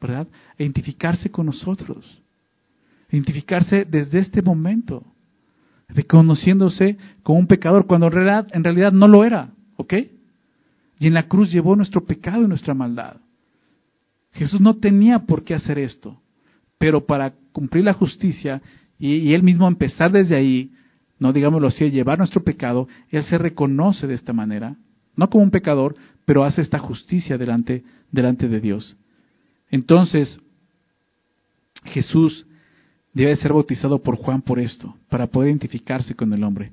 ¿verdad? 0.00 0.28
A 0.56 0.62
identificarse 0.62 1.30
con 1.30 1.46
nosotros, 1.46 2.22
identificarse 3.10 3.84
desde 3.84 4.20
este 4.20 4.40
momento, 4.40 5.04
reconociéndose 5.88 6.96
como 7.24 7.40
un 7.40 7.48
pecador 7.48 7.86
cuando 7.86 8.06
en 8.06 8.12
realidad, 8.12 8.46
en 8.52 8.62
realidad 8.62 8.92
no 8.92 9.08
lo 9.08 9.24
era, 9.24 9.50
¿ok? 9.76 9.94
Y 11.00 11.08
en 11.08 11.14
la 11.14 11.26
cruz 11.26 11.50
llevó 11.50 11.74
nuestro 11.74 12.04
pecado 12.04 12.44
y 12.44 12.48
nuestra 12.48 12.72
maldad. 12.72 13.16
Jesús 14.32 14.60
no 14.60 14.76
tenía 14.76 15.20
por 15.20 15.42
qué 15.42 15.54
hacer 15.54 15.78
esto, 15.78 16.20
pero 16.78 17.04
para 17.04 17.34
cumplir 17.52 17.84
la 17.84 17.94
justicia 17.94 18.62
y, 18.98 19.14
y 19.16 19.34
él 19.34 19.42
mismo 19.42 19.66
empezar 19.66 20.12
desde 20.12 20.36
ahí, 20.36 20.70
no 21.18 21.32
digámoslo 21.32 21.66
así, 21.68 21.90
llevar 21.90 22.18
nuestro 22.18 22.44
pecado, 22.44 22.86
Él 23.10 23.24
se 23.24 23.38
reconoce 23.38 24.06
de 24.06 24.14
esta 24.14 24.32
manera, 24.32 24.76
no 25.16 25.28
como 25.28 25.44
un 25.44 25.50
pecador, 25.50 25.96
pero 26.24 26.44
hace 26.44 26.60
esta 26.60 26.78
justicia 26.78 27.38
delante, 27.38 27.82
delante 28.10 28.48
de 28.48 28.60
Dios. 28.60 28.96
Entonces, 29.70 30.40
Jesús 31.84 32.46
debe 33.12 33.34
ser 33.36 33.52
bautizado 33.52 34.02
por 34.02 34.16
Juan 34.16 34.42
por 34.42 34.60
esto, 34.60 34.94
para 35.08 35.26
poder 35.26 35.50
identificarse 35.50 36.14
con 36.14 36.32
el 36.32 36.44
hombre. 36.44 36.70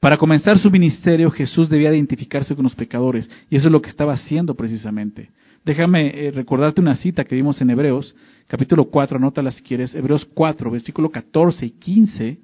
Para 0.00 0.16
comenzar 0.16 0.58
su 0.58 0.70
ministerio, 0.70 1.30
Jesús 1.30 1.68
debía 1.68 1.94
identificarse 1.94 2.54
con 2.54 2.64
los 2.64 2.74
pecadores, 2.74 3.30
y 3.48 3.56
eso 3.56 3.68
es 3.68 3.72
lo 3.72 3.80
que 3.80 3.90
estaba 3.90 4.12
haciendo 4.12 4.54
precisamente. 4.54 5.30
Déjame 5.64 6.26
eh, 6.26 6.30
recordarte 6.30 6.80
una 6.80 6.96
cita 6.96 7.24
que 7.24 7.34
vimos 7.34 7.60
en 7.60 7.70
Hebreos, 7.70 8.14
capítulo 8.48 8.86
4, 8.86 9.16
anótala 9.16 9.50
si 9.50 9.62
quieres, 9.62 9.94
Hebreos 9.94 10.26
4, 10.34 10.70
versículo 10.70 11.10
14 11.10 11.64
y 11.64 11.70
15. 11.70 12.38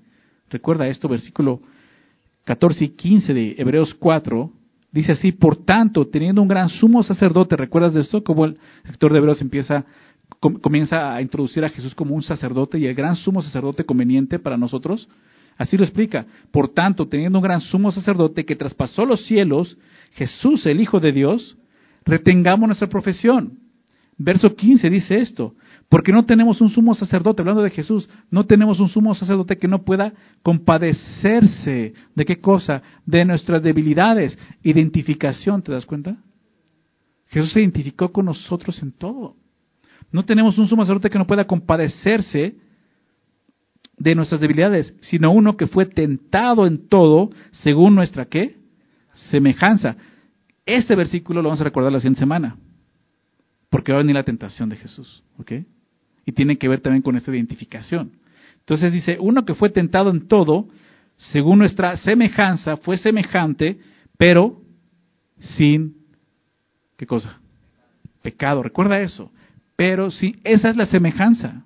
Recuerda 0.49 0.89
esto, 0.89 1.09
versículo 1.09 1.61
14 2.45 2.85
y 2.85 2.89
15 2.91 3.35
de 3.35 3.55
Hebreos 3.59 3.95
4. 3.95 4.51
Dice 4.93 5.13
así, 5.13 5.33
por 5.33 5.57
tanto, 5.65 6.09
teniendo 6.09 6.43
un 6.43 6.49
gran 6.49 6.69
sumo 6.69 7.03
sacerdote, 7.03 7.57
¿recuerdas 7.57 7.95
de 7.95 8.01
esto? 8.01 8.25
Como 8.25 8.45
el 8.45 8.59
sector 8.85 9.13
de 9.13 9.19
Hebreos 9.19 9.41
empieza, 9.41 9.85
comienza 10.41 11.15
a 11.15 11.23
introducir 11.23 11.65
a 11.65 11.69
Jesús 11.69 11.95
como 11.95 12.15
un 12.15 12.23
sacerdote 12.23 12.79
y 12.79 12.87
el 12.87 12.95
gran 12.95 13.15
sumo 13.15 13.41
sacerdote 13.41 13.85
conveniente 13.85 14.39
para 14.41 14.57
nosotros. 14.57 15.09
Así 15.57 15.77
lo 15.77 15.85
explica. 15.85 16.27
Por 16.51 16.69
tanto, 16.69 17.07
teniendo 17.07 17.39
un 17.39 17.45
gran 17.45 17.61
sumo 17.61 17.93
sacerdote 17.93 18.45
que 18.45 18.57
traspasó 18.57 19.05
los 19.05 19.25
cielos, 19.27 19.79
Jesús, 20.15 20.67
el 20.67 20.81
Hijo 20.81 20.99
de 20.99 21.13
Dios, 21.13 21.57
retengamos 22.05 22.67
nuestra 22.67 22.89
profesión. 22.89 23.59
Verso 24.19 24.55
15 24.55 24.91
dice 24.91 25.19
esto, 25.19 25.55
porque 25.91 26.13
no 26.13 26.25
tenemos 26.25 26.61
un 26.61 26.69
sumo 26.69 26.95
sacerdote, 26.95 27.43
hablando 27.43 27.63
de 27.63 27.71
Jesús, 27.71 28.09
no 28.31 28.47
tenemos 28.47 28.79
un 28.79 28.89
sumo 28.89 29.13
sacerdote 29.13 29.59
que 29.59 29.67
no 29.67 29.83
pueda 29.83 30.15
compadecerse 30.41 31.95
de 32.15 32.25
qué 32.25 32.41
cosa, 32.41 32.81
de 33.07 33.25
nuestras 33.25 33.61
debilidades, 33.61 34.39
identificación, 34.63 35.63
¿te 35.63 35.73
das 35.73 35.87
cuenta? 35.87 36.17
Jesús 37.27 37.53
se 37.53 37.61
identificó 37.61 38.13
con 38.13 38.27
nosotros 38.27 38.81
en 38.85 38.93
todo. 38.93 39.35
No 40.13 40.25
tenemos 40.25 40.59
un 40.59 40.69
sumo 40.69 40.85
sacerdote 40.85 41.11
que 41.11 41.19
no 41.19 41.27
pueda 41.27 41.49
compadecerse 41.49 42.55
de 43.99 44.15
nuestras 44.15 44.41
debilidades, 44.41 44.95
sino 45.01 45.33
uno 45.33 45.57
que 45.57 45.67
fue 45.67 45.87
tentado 45.87 46.69
en 46.69 46.87
todo 46.87 47.31
según 47.51 47.97
nuestra 47.97 48.27
qué? 48.27 48.59
Semejanza. 49.33 49.97
Este 50.65 50.95
versículo 50.95 51.43
lo 51.43 51.49
vamos 51.49 51.61
a 51.63 51.65
recordar 51.65 51.91
la 51.91 51.99
siguiente 51.99 52.21
semana, 52.21 52.59
porque 53.71 53.91
va 53.91 53.99
a 53.99 54.03
venir 54.03 54.15
la 54.15 54.23
tentación 54.23 54.69
de 54.69 54.77
Jesús, 54.77 55.25
¿ok? 55.37 55.53
Y 56.31 56.33
tiene 56.33 56.59
que 56.59 56.69
ver 56.69 56.81
también 56.81 57.03
con 57.03 57.17
esta 57.17 57.33
identificación. 57.33 58.13
Entonces 58.61 58.93
dice, 58.93 59.17
uno 59.19 59.45
que 59.45 59.57
fue 59.57 59.69
tentado 59.69 60.11
en 60.11 60.29
todo, 60.29 60.69
según 61.17 61.59
nuestra 61.59 61.97
semejanza, 61.97 62.77
fue 62.77 62.99
semejante, 62.99 63.79
pero 64.17 64.61
sin, 65.41 65.97
¿qué 66.97 67.05
cosa? 67.05 67.41
Pecado, 68.23 68.63
recuerda 68.63 69.01
eso. 69.01 69.33
Pero 69.75 70.13
sí, 70.13 70.37
esa 70.45 70.69
es 70.69 70.77
la 70.77 70.87
semejanza. 70.87 71.65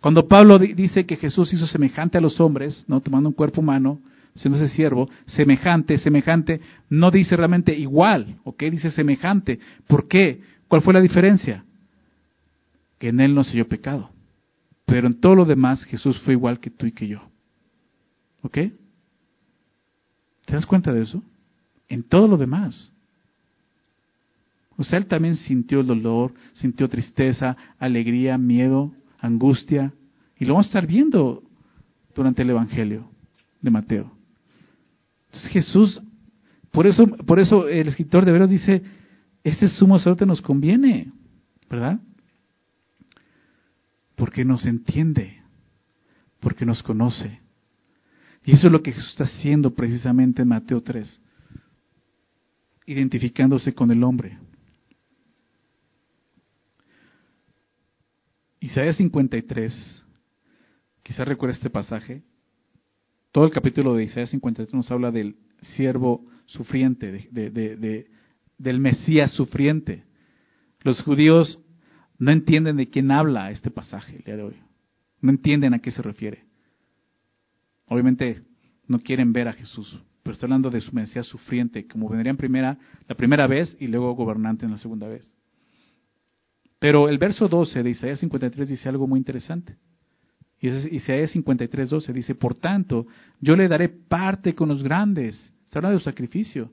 Cuando 0.00 0.28
Pablo 0.28 0.56
dice 0.58 1.04
que 1.04 1.16
Jesús 1.16 1.52
hizo 1.52 1.66
semejante 1.66 2.18
a 2.18 2.20
los 2.20 2.38
hombres, 2.38 2.84
no 2.86 3.00
tomando 3.00 3.28
un 3.28 3.34
cuerpo 3.34 3.60
humano, 3.60 3.98
ese 4.36 4.68
siervo, 4.68 5.10
semejante, 5.24 5.98
semejante, 5.98 6.60
no 6.88 7.10
dice 7.10 7.34
realmente 7.34 7.74
igual, 7.74 8.36
¿ok? 8.44 8.62
Dice 8.70 8.92
semejante. 8.92 9.58
¿Por 9.88 10.06
qué? 10.06 10.42
¿Cuál 10.68 10.82
fue 10.82 10.94
la 10.94 11.00
diferencia? 11.00 11.64
Que 12.98 13.08
en 13.08 13.20
él 13.20 13.34
no 13.34 13.44
se 13.44 13.54
dio 13.54 13.68
pecado. 13.68 14.10
Pero 14.84 15.06
en 15.06 15.20
todo 15.20 15.34
lo 15.34 15.44
demás 15.44 15.84
Jesús 15.84 16.18
fue 16.20 16.34
igual 16.34 16.60
que 16.60 16.70
tú 16.70 16.86
y 16.86 16.92
que 16.92 17.08
yo. 17.08 17.20
¿Ok? 18.42 18.58
¿Te 20.44 20.54
das 20.54 20.66
cuenta 20.66 20.92
de 20.92 21.02
eso? 21.02 21.22
En 21.88 22.02
todo 22.02 22.28
lo 22.28 22.36
demás. 22.36 22.92
O 24.76 24.84
sea, 24.84 24.98
él 24.98 25.06
también 25.06 25.36
sintió 25.36 25.80
el 25.80 25.86
dolor, 25.86 26.32
sintió 26.52 26.88
tristeza, 26.88 27.56
alegría, 27.78 28.38
miedo, 28.38 28.92
angustia. 29.18 29.92
Y 30.38 30.44
lo 30.44 30.54
vamos 30.54 30.66
a 30.66 30.70
estar 30.70 30.86
viendo 30.86 31.42
durante 32.14 32.42
el 32.42 32.50
Evangelio 32.50 33.08
de 33.60 33.70
Mateo. 33.70 34.12
Jesús, 35.50 36.00
por 36.70 36.86
eso, 36.86 37.06
por 37.06 37.40
eso 37.40 37.68
el 37.68 37.88
escritor 37.88 38.24
de 38.24 38.30
Hebreos 38.30 38.50
dice, 38.50 38.82
este 39.42 39.68
sumo 39.68 39.98
sacerdote 39.98 40.26
nos 40.26 40.42
conviene, 40.42 41.12
¿verdad? 41.68 42.00
Porque 44.16 44.44
nos 44.44 44.66
entiende, 44.66 45.42
porque 46.40 46.66
nos 46.66 46.82
conoce. 46.82 47.40
Y 48.44 48.52
eso 48.52 48.66
es 48.66 48.72
lo 48.72 48.82
que 48.82 48.92
Jesús 48.92 49.10
está 49.10 49.24
haciendo 49.24 49.74
precisamente 49.74 50.42
en 50.42 50.48
Mateo 50.48 50.82
3, 50.82 51.22
identificándose 52.86 53.74
con 53.74 53.90
el 53.90 54.02
hombre. 54.02 54.38
Isaías 58.60 58.96
53, 58.96 60.04
quizás 61.02 61.28
recuerda 61.28 61.56
este 61.56 61.70
pasaje, 61.70 62.22
todo 63.32 63.44
el 63.44 63.50
capítulo 63.50 63.94
de 63.94 64.04
Isaías 64.04 64.30
53 64.30 64.72
nos 64.74 64.90
habla 64.90 65.10
del 65.10 65.36
siervo 65.60 66.24
sufriente, 66.46 67.28
de, 67.30 68.06
del 68.58 68.80
Mesías 68.80 69.30
sufriente. 69.32 70.04
Los 70.80 71.02
judíos 71.02 71.58
no 72.18 72.30
entienden 72.30 72.76
de 72.76 72.88
quién 72.88 73.10
habla 73.10 73.50
este 73.50 73.70
pasaje 73.70 74.16
el 74.16 74.24
día 74.24 74.36
de 74.36 74.42
hoy. 74.42 74.56
No 75.20 75.30
entienden 75.30 75.74
a 75.74 75.78
qué 75.78 75.90
se 75.90 76.02
refiere. 76.02 76.44
Obviamente 77.86 78.42
no 78.86 79.00
quieren 79.00 79.32
ver 79.32 79.48
a 79.48 79.52
Jesús, 79.52 80.00
pero 80.22 80.34
está 80.34 80.46
hablando 80.46 80.70
de 80.70 80.80
su 80.80 80.94
Mesías 80.94 81.26
sufriente, 81.26 81.86
como 81.86 82.08
vendría 82.08 82.30
en 82.30 82.36
primera, 82.36 82.78
la 83.08 83.14
primera 83.14 83.46
vez 83.46 83.76
y 83.78 83.86
luego 83.86 84.14
gobernante 84.14 84.64
en 84.64 84.72
la 84.72 84.78
segunda 84.78 85.08
vez. 85.08 85.34
Pero 86.78 87.08
el 87.08 87.18
verso 87.18 87.48
12 87.48 87.82
de 87.82 87.90
Isaías 87.90 88.18
53 88.20 88.68
dice 88.68 88.88
algo 88.88 89.06
muy 89.06 89.18
interesante. 89.18 89.76
Isaías 90.60 91.30
53, 91.32 91.90
12 91.90 92.12
dice, 92.12 92.34
por 92.34 92.54
tanto, 92.54 93.06
yo 93.40 93.56
le 93.56 93.68
daré 93.68 93.88
parte 93.88 94.54
con 94.54 94.68
los 94.68 94.82
grandes, 94.82 95.54
está 95.64 95.78
hablando 95.78 95.98
de 95.98 96.04
sacrificio, 96.04 96.72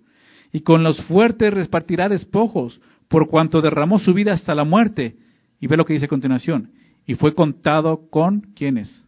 y 0.52 0.62
con 0.62 0.84
los 0.84 1.02
fuertes 1.06 1.54
repartirá 1.54 2.08
despojos, 2.08 2.80
por 3.08 3.28
cuanto 3.28 3.62
derramó 3.62 4.00
su 4.00 4.14
vida 4.14 4.34
hasta 4.34 4.56
la 4.56 4.64
muerte. 4.64 5.18
Y 5.64 5.68
ve 5.68 5.78
lo 5.78 5.86
que 5.86 5.94
dice 5.94 6.08
a 6.08 6.10
continuación, 6.10 6.72
y 7.06 7.16
fue 7.16 7.34
contado 7.34 8.10
con 8.10 8.42
quiénes? 8.54 9.08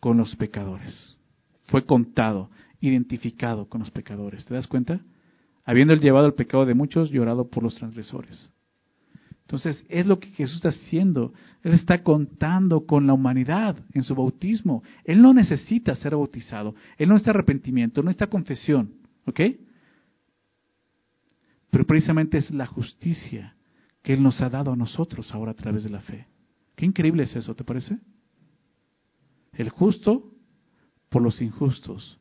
Con 0.00 0.16
los 0.16 0.34
pecadores. 0.34 1.18
Fue 1.64 1.84
contado, 1.84 2.48
identificado 2.80 3.68
con 3.68 3.80
los 3.80 3.90
pecadores. 3.90 4.46
¿Te 4.46 4.54
das 4.54 4.66
cuenta? 4.66 5.02
Habiendo 5.66 5.92
él 5.92 6.00
llevado 6.00 6.26
el 6.26 6.32
pecado 6.32 6.64
de 6.64 6.72
muchos, 6.72 7.10
llorado 7.10 7.50
por 7.50 7.62
los 7.62 7.74
transgresores. 7.74 8.50
Entonces, 9.42 9.84
es 9.90 10.06
lo 10.06 10.18
que 10.18 10.28
Jesús 10.28 10.56
está 10.56 10.70
haciendo. 10.70 11.34
Él 11.62 11.74
está 11.74 12.02
contando 12.02 12.86
con 12.86 13.06
la 13.06 13.12
humanidad 13.12 13.76
en 13.92 14.04
su 14.04 14.14
bautismo. 14.14 14.82
Él 15.04 15.20
no 15.20 15.34
necesita 15.34 15.94
ser 15.96 16.12
bautizado. 16.12 16.76
Él 16.96 17.10
no 17.10 17.16
está 17.16 17.32
arrepentimiento, 17.32 18.02
no 18.02 18.10
está 18.10 18.28
confesión. 18.28 18.94
¿Ok? 19.26 19.40
Pero 21.68 21.84
precisamente 21.84 22.38
es 22.38 22.50
la 22.52 22.64
justicia 22.64 23.54
que 24.02 24.12
Él 24.12 24.22
nos 24.22 24.40
ha 24.40 24.48
dado 24.48 24.72
a 24.72 24.76
nosotros 24.76 25.32
ahora 25.32 25.52
a 25.52 25.56
través 25.56 25.84
de 25.84 25.90
la 25.90 26.00
fe. 26.00 26.26
Qué 26.76 26.86
increíble 26.86 27.24
es 27.24 27.34
eso, 27.36 27.54
¿te 27.54 27.64
parece? 27.64 27.98
El 29.52 29.70
justo 29.70 30.32
por 31.08 31.22
los 31.22 31.40
injustos 31.40 32.18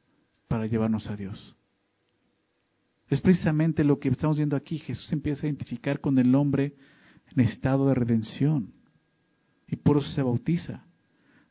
para 0.48 0.66
llevarnos 0.66 1.08
a 1.10 1.16
Dios. 1.16 1.56
Es 3.10 3.22
precisamente 3.22 3.84
lo 3.84 4.00
que 4.00 4.10
estamos 4.10 4.38
viendo 4.38 4.56
aquí. 4.56 4.80
Jesús 4.80 5.12
empieza 5.14 5.46
a 5.46 5.50
identificar 5.50 6.02
con 6.02 6.18
el 6.18 6.34
hombre 6.36 6.76
en 7.36 7.42
estado 7.42 7.88
de 7.88 7.96
redención. 7.96 8.74
Y 9.68 9.76
por 9.78 9.98
eso 9.98 10.10
se 10.10 10.22
bautiza. 10.22 10.86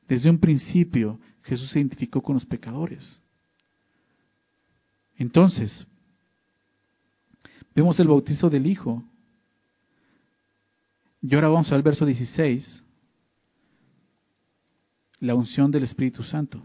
Desde 0.09 0.31
un 0.31 0.39
principio 0.39 1.19
Jesús 1.43 1.71
se 1.71 1.81
identificó 1.81 2.23
con 2.23 2.35
los 2.35 2.45
pecadores. 2.45 3.23
Entonces, 5.17 5.87
vemos 7.75 7.99
el 8.01 8.09
bautizo 8.09 8.51
del 8.51 8.67
Hijo. 8.67 9.03
Y 11.29 11.35
ahora 11.35 11.49
vamos 11.49 11.73
al 11.73 11.83
verso 11.83 12.07
16, 12.07 12.85
la 15.19 15.35
unción 15.35 15.73
del 15.73 15.83
Espíritu 15.83 16.23
Santo. 16.23 16.63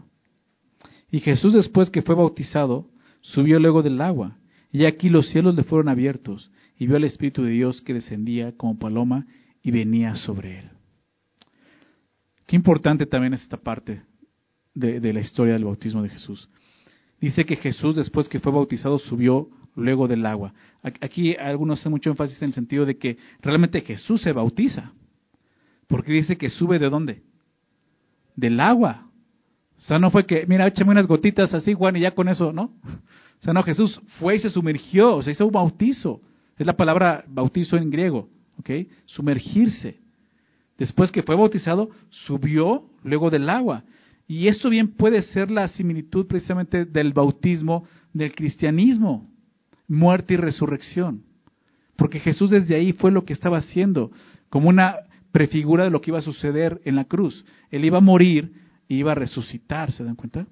Y 1.10 1.18
Jesús 1.18 1.52
después 1.52 1.90
que 1.90 2.00
fue 2.00 2.14
bautizado, 2.14 2.88
subió 3.22 3.58
luego 3.58 3.82
del 3.82 4.00
agua, 4.00 4.38
y 4.70 4.84
aquí 4.84 5.08
los 5.08 5.28
cielos 5.30 5.56
le 5.56 5.64
fueron 5.64 5.88
abiertos, 5.88 6.52
y 6.78 6.86
vio 6.86 6.94
al 6.94 7.02
Espíritu 7.02 7.42
de 7.42 7.50
Dios 7.50 7.82
que 7.82 7.92
descendía 7.92 8.56
como 8.56 8.78
paloma 8.78 9.26
y 9.64 9.72
venía 9.72 10.14
sobre 10.14 10.60
él. 10.60 10.70
Qué 12.46 12.54
importante 12.54 13.04
también 13.06 13.34
es 13.34 13.42
esta 13.42 13.56
parte 13.56 14.02
de, 14.74 15.12
la 15.12 15.20
historia 15.20 15.54
del 15.54 15.64
bautismo 15.64 16.02
de 16.02 16.10
Jesús. 16.10 16.48
Dice 17.20 17.44
que 17.44 17.56
Jesús, 17.56 17.96
después 17.96 18.28
que 18.28 18.38
fue 18.38 18.52
bautizado, 18.52 19.00
subió 19.00 19.48
luego 19.74 20.08
del 20.08 20.26
agua. 20.26 20.52
Aquí 20.82 21.34
algunos 21.36 21.80
hacen 21.80 21.92
mucho 21.92 22.10
énfasis 22.10 22.40
en 22.42 22.48
el 22.48 22.54
sentido 22.54 22.84
de 22.84 22.98
que 22.98 23.18
realmente 23.40 23.80
Jesús 23.80 24.20
se 24.22 24.32
bautiza. 24.32 24.92
Porque 25.86 26.12
dice 26.12 26.36
que 26.36 26.48
sube 26.48 26.78
de 26.78 26.88
dónde? 26.88 27.22
Del 28.36 28.60
agua. 28.60 29.08
O 29.76 29.80
sea, 29.80 29.98
no 29.98 30.10
fue 30.10 30.26
que, 30.26 30.46
mira, 30.46 30.66
échame 30.66 30.92
unas 30.92 31.06
gotitas 31.06 31.52
así, 31.54 31.74
Juan, 31.74 31.96
y 31.96 32.00
ya 32.00 32.12
con 32.12 32.28
eso, 32.28 32.52
¿no? 32.52 32.72
O 33.42 33.44
sea, 33.44 33.52
no, 33.52 33.62
Jesús 33.62 34.00
fue 34.18 34.36
y 34.36 34.38
se 34.38 34.50
sumergió, 34.50 35.16
o 35.16 35.22
sea, 35.22 35.32
hizo 35.32 35.46
un 35.46 35.52
bautizo. 35.52 36.20
Es 36.56 36.66
la 36.66 36.76
palabra 36.76 37.24
bautizo 37.26 37.76
en 37.76 37.90
griego, 37.90 38.28
¿ok? 38.58 38.70
Sumergirse. 39.06 39.98
Después 40.78 41.10
que 41.10 41.22
fue 41.22 41.34
bautizado, 41.34 41.90
subió 42.10 42.84
luego 43.02 43.30
del 43.30 43.50
agua. 43.50 43.84
Y 44.28 44.48
esto 44.48 44.70
bien 44.70 44.88
puede 44.88 45.22
ser 45.22 45.50
la 45.50 45.68
similitud 45.68 46.26
precisamente 46.26 46.84
del 46.84 47.12
bautismo 47.12 47.84
del 48.12 48.34
cristianismo, 48.34 49.28
muerte 49.92 50.34
y 50.34 50.36
resurrección. 50.38 51.24
Porque 51.96 52.18
Jesús 52.18 52.50
desde 52.50 52.74
ahí 52.74 52.92
fue 52.92 53.12
lo 53.12 53.24
que 53.24 53.34
estaba 53.34 53.58
haciendo, 53.58 54.10
como 54.48 54.68
una 54.68 54.96
prefigura 55.30 55.84
de 55.84 55.90
lo 55.90 56.00
que 56.00 56.10
iba 56.10 56.18
a 56.18 56.22
suceder 56.22 56.80
en 56.84 56.96
la 56.96 57.04
cruz. 57.04 57.44
Él 57.70 57.84
iba 57.84 57.98
a 57.98 58.02
morir 58.02 58.52
y 58.88 58.96
iba 58.96 59.12
a 59.12 59.14
resucitar, 59.14 59.92
¿se 59.92 60.02
dan 60.02 60.16
cuenta? 60.16 60.46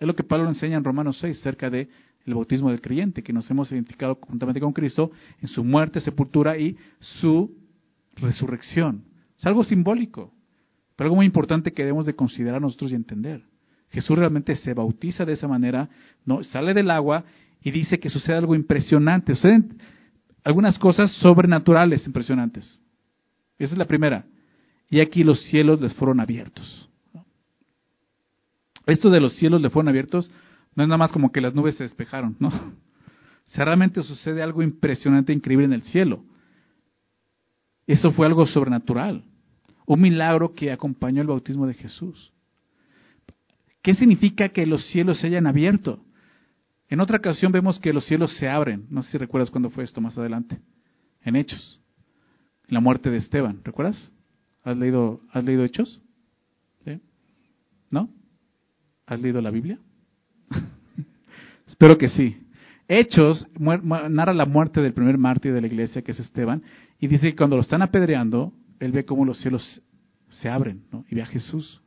Es 0.00 0.06
lo 0.06 0.16
que 0.16 0.24
Pablo 0.24 0.48
enseña 0.48 0.78
en 0.78 0.84
Romanos 0.84 1.18
6 1.20 1.40
cerca 1.40 1.70
de 1.70 1.88
bautismo 2.26 2.70
del 2.70 2.80
creyente, 2.80 3.22
que 3.22 3.32
nos 3.32 3.50
hemos 3.50 3.70
identificado 3.70 4.18
juntamente 4.22 4.60
con 4.60 4.72
Cristo 4.72 5.10
en 5.40 5.48
su 5.48 5.62
muerte, 5.64 6.00
sepultura 6.00 6.56
y 6.56 6.76
su 6.98 7.54
resurrección. 8.16 9.04
Es 9.36 9.44
algo 9.46 9.64
simbólico, 9.64 10.32
pero 10.96 11.06
algo 11.06 11.16
muy 11.16 11.26
importante 11.26 11.72
que 11.72 11.82
debemos 11.82 12.06
de 12.06 12.14
considerar 12.14 12.60
nosotros 12.60 12.92
y 12.92 12.94
entender. 12.94 13.44
Jesús 13.90 14.18
realmente 14.18 14.56
se 14.56 14.72
bautiza 14.72 15.26
de 15.26 15.34
esa 15.34 15.46
manera, 15.46 15.90
no 16.24 16.42
sale 16.42 16.72
del 16.72 16.90
agua 16.90 17.24
y 17.62 17.70
dice 17.70 17.98
que 18.00 18.10
sucede 18.10 18.36
algo 18.36 18.54
impresionante. 18.54 19.34
Suceden 19.34 19.78
algunas 20.44 20.78
cosas 20.78 21.10
sobrenaturales 21.12 22.06
impresionantes. 22.06 22.80
Esa 23.58 23.74
es 23.74 23.78
la 23.78 23.86
primera. 23.86 24.26
Y 24.90 25.00
aquí 25.00 25.24
los 25.24 25.40
cielos 25.44 25.80
les 25.80 25.94
fueron 25.94 26.20
abiertos. 26.20 26.88
Esto 28.86 29.10
de 29.10 29.20
los 29.20 29.36
cielos 29.36 29.62
le 29.62 29.70
fueron 29.70 29.88
abiertos 29.88 30.30
no 30.74 30.82
es 30.82 30.88
nada 30.88 30.98
más 30.98 31.12
como 31.12 31.30
que 31.32 31.40
las 31.40 31.54
nubes 31.54 31.76
se 31.76 31.84
despejaron, 31.84 32.36
¿no? 32.38 32.48
O 32.48 33.64
realmente 33.64 34.02
sucede 34.02 34.42
algo 34.42 34.62
impresionante, 34.62 35.32
increíble 35.32 35.66
en 35.66 35.74
el 35.74 35.82
cielo. 35.82 36.24
Eso 37.86 38.10
fue 38.12 38.26
algo 38.26 38.46
sobrenatural, 38.46 39.24
un 39.84 40.00
milagro 40.00 40.54
que 40.54 40.72
acompañó 40.72 41.20
el 41.20 41.28
bautismo 41.28 41.66
de 41.66 41.74
Jesús. 41.74 42.32
¿Qué 43.82 43.94
significa 43.94 44.48
que 44.50 44.64
los 44.64 44.86
cielos 44.86 45.18
se 45.18 45.26
hayan 45.26 45.46
abierto? 45.46 46.02
En 46.92 47.00
otra 47.00 47.16
ocasión 47.16 47.52
vemos 47.52 47.80
que 47.80 47.90
los 47.90 48.04
cielos 48.04 48.36
se 48.36 48.46
abren. 48.46 48.84
No 48.90 49.02
sé 49.02 49.12
si 49.12 49.16
recuerdas 49.16 49.50
cuándo 49.50 49.70
fue 49.70 49.82
esto 49.82 50.02
más 50.02 50.18
adelante. 50.18 50.58
En 51.22 51.36
Hechos. 51.36 51.80
La 52.66 52.80
muerte 52.80 53.08
de 53.08 53.16
Esteban. 53.16 53.62
¿Recuerdas? 53.64 54.12
¿Has 54.62 54.76
leído, 54.76 55.22
has 55.32 55.42
leído 55.42 55.64
Hechos? 55.64 56.02
¿Sí? 56.84 57.00
¿No? 57.90 58.10
¿Has 59.06 59.18
leído 59.22 59.40
la 59.40 59.50
Biblia? 59.50 59.78
Espero 61.66 61.96
que 61.96 62.08
sí. 62.08 62.46
Hechos 62.88 63.48
narra 63.58 64.34
la 64.34 64.44
muerte 64.44 64.82
del 64.82 64.92
primer 64.92 65.16
mártir 65.16 65.54
de 65.54 65.62
la 65.62 65.68
iglesia, 65.68 66.02
que 66.02 66.12
es 66.12 66.20
Esteban, 66.20 66.62
y 67.00 67.06
dice 67.06 67.30
que 67.30 67.36
cuando 67.36 67.56
lo 67.56 67.62
están 67.62 67.80
apedreando, 67.80 68.52
él 68.80 68.92
ve 68.92 69.06
cómo 69.06 69.24
los 69.24 69.40
cielos 69.40 69.80
se 70.28 70.50
abren 70.50 70.84
¿no? 70.92 71.06
y 71.08 71.14
ve 71.14 71.22
a 71.22 71.26
Jesús. 71.26 71.81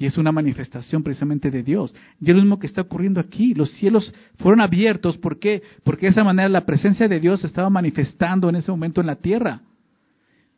Y 0.00 0.06
es 0.06 0.16
una 0.16 0.32
manifestación 0.32 1.02
precisamente 1.02 1.50
de 1.50 1.62
Dios. 1.62 1.94
Y 2.22 2.30
es 2.30 2.34
lo 2.34 2.40
mismo 2.40 2.58
que 2.58 2.66
está 2.66 2.80
ocurriendo 2.80 3.20
aquí. 3.20 3.52
Los 3.52 3.70
cielos 3.72 4.14
fueron 4.38 4.62
abiertos. 4.62 5.18
¿Por 5.18 5.38
qué? 5.38 5.62
Porque 5.84 6.06
de 6.06 6.12
esa 6.12 6.24
manera 6.24 6.48
la 6.48 6.64
presencia 6.64 7.06
de 7.06 7.20
Dios 7.20 7.44
estaba 7.44 7.68
manifestando 7.68 8.48
en 8.48 8.56
ese 8.56 8.70
momento 8.70 9.02
en 9.02 9.08
la 9.08 9.16
tierra. 9.16 9.60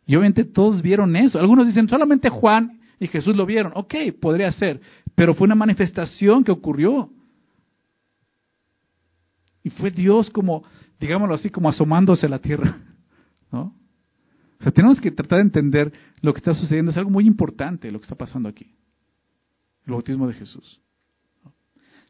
Y 0.06 0.14
obviamente 0.14 0.44
todos 0.44 0.80
vieron 0.80 1.16
eso. 1.16 1.40
Algunos 1.40 1.66
dicen, 1.66 1.88
solamente 1.88 2.28
Juan 2.28 2.78
y 3.00 3.08
Jesús 3.08 3.34
lo 3.34 3.44
vieron. 3.44 3.72
Ok, 3.74 3.96
podría 4.20 4.52
ser. 4.52 4.80
Pero 5.16 5.34
fue 5.34 5.46
una 5.46 5.56
manifestación 5.56 6.44
que 6.44 6.52
ocurrió. 6.52 7.10
Y 9.64 9.70
fue 9.70 9.90
Dios 9.90 10.30
como, 10.30 10.62
digámoslo 11.00 11.34
así, 11.34 11.50
como 11.50 11.68
asomándose 11.68 12.26
a 12.26 12.28
la 12.28 12.38
tierra. 12.38 12.78
¿No? 13.50 13.74
O 14.60 14.62
sea, 14.62 14.70
tenemos 14.70 15.00
que 15.00 15.10
tratar 15.10 15.38
de 15.38 15.46
entender 15.46 15.92
lo 16.20 16.32
que 16.32 16.38
está 16.38 16.54
sucediendo. 16.54 16.92
Es 16.92 16.96
algo 16.96 17.10
muy 17.10 17.26
importante 17.26 17.90
lo 17.90 17.98
que 17.98 18.04
está 18.04 18.14
pasando 18.14 18.48
aquí 18.48 18.72
el 19.86 19.92
bautismo 19.92 20.28
de 20.28 20.34
Jesús. 20.34 20.80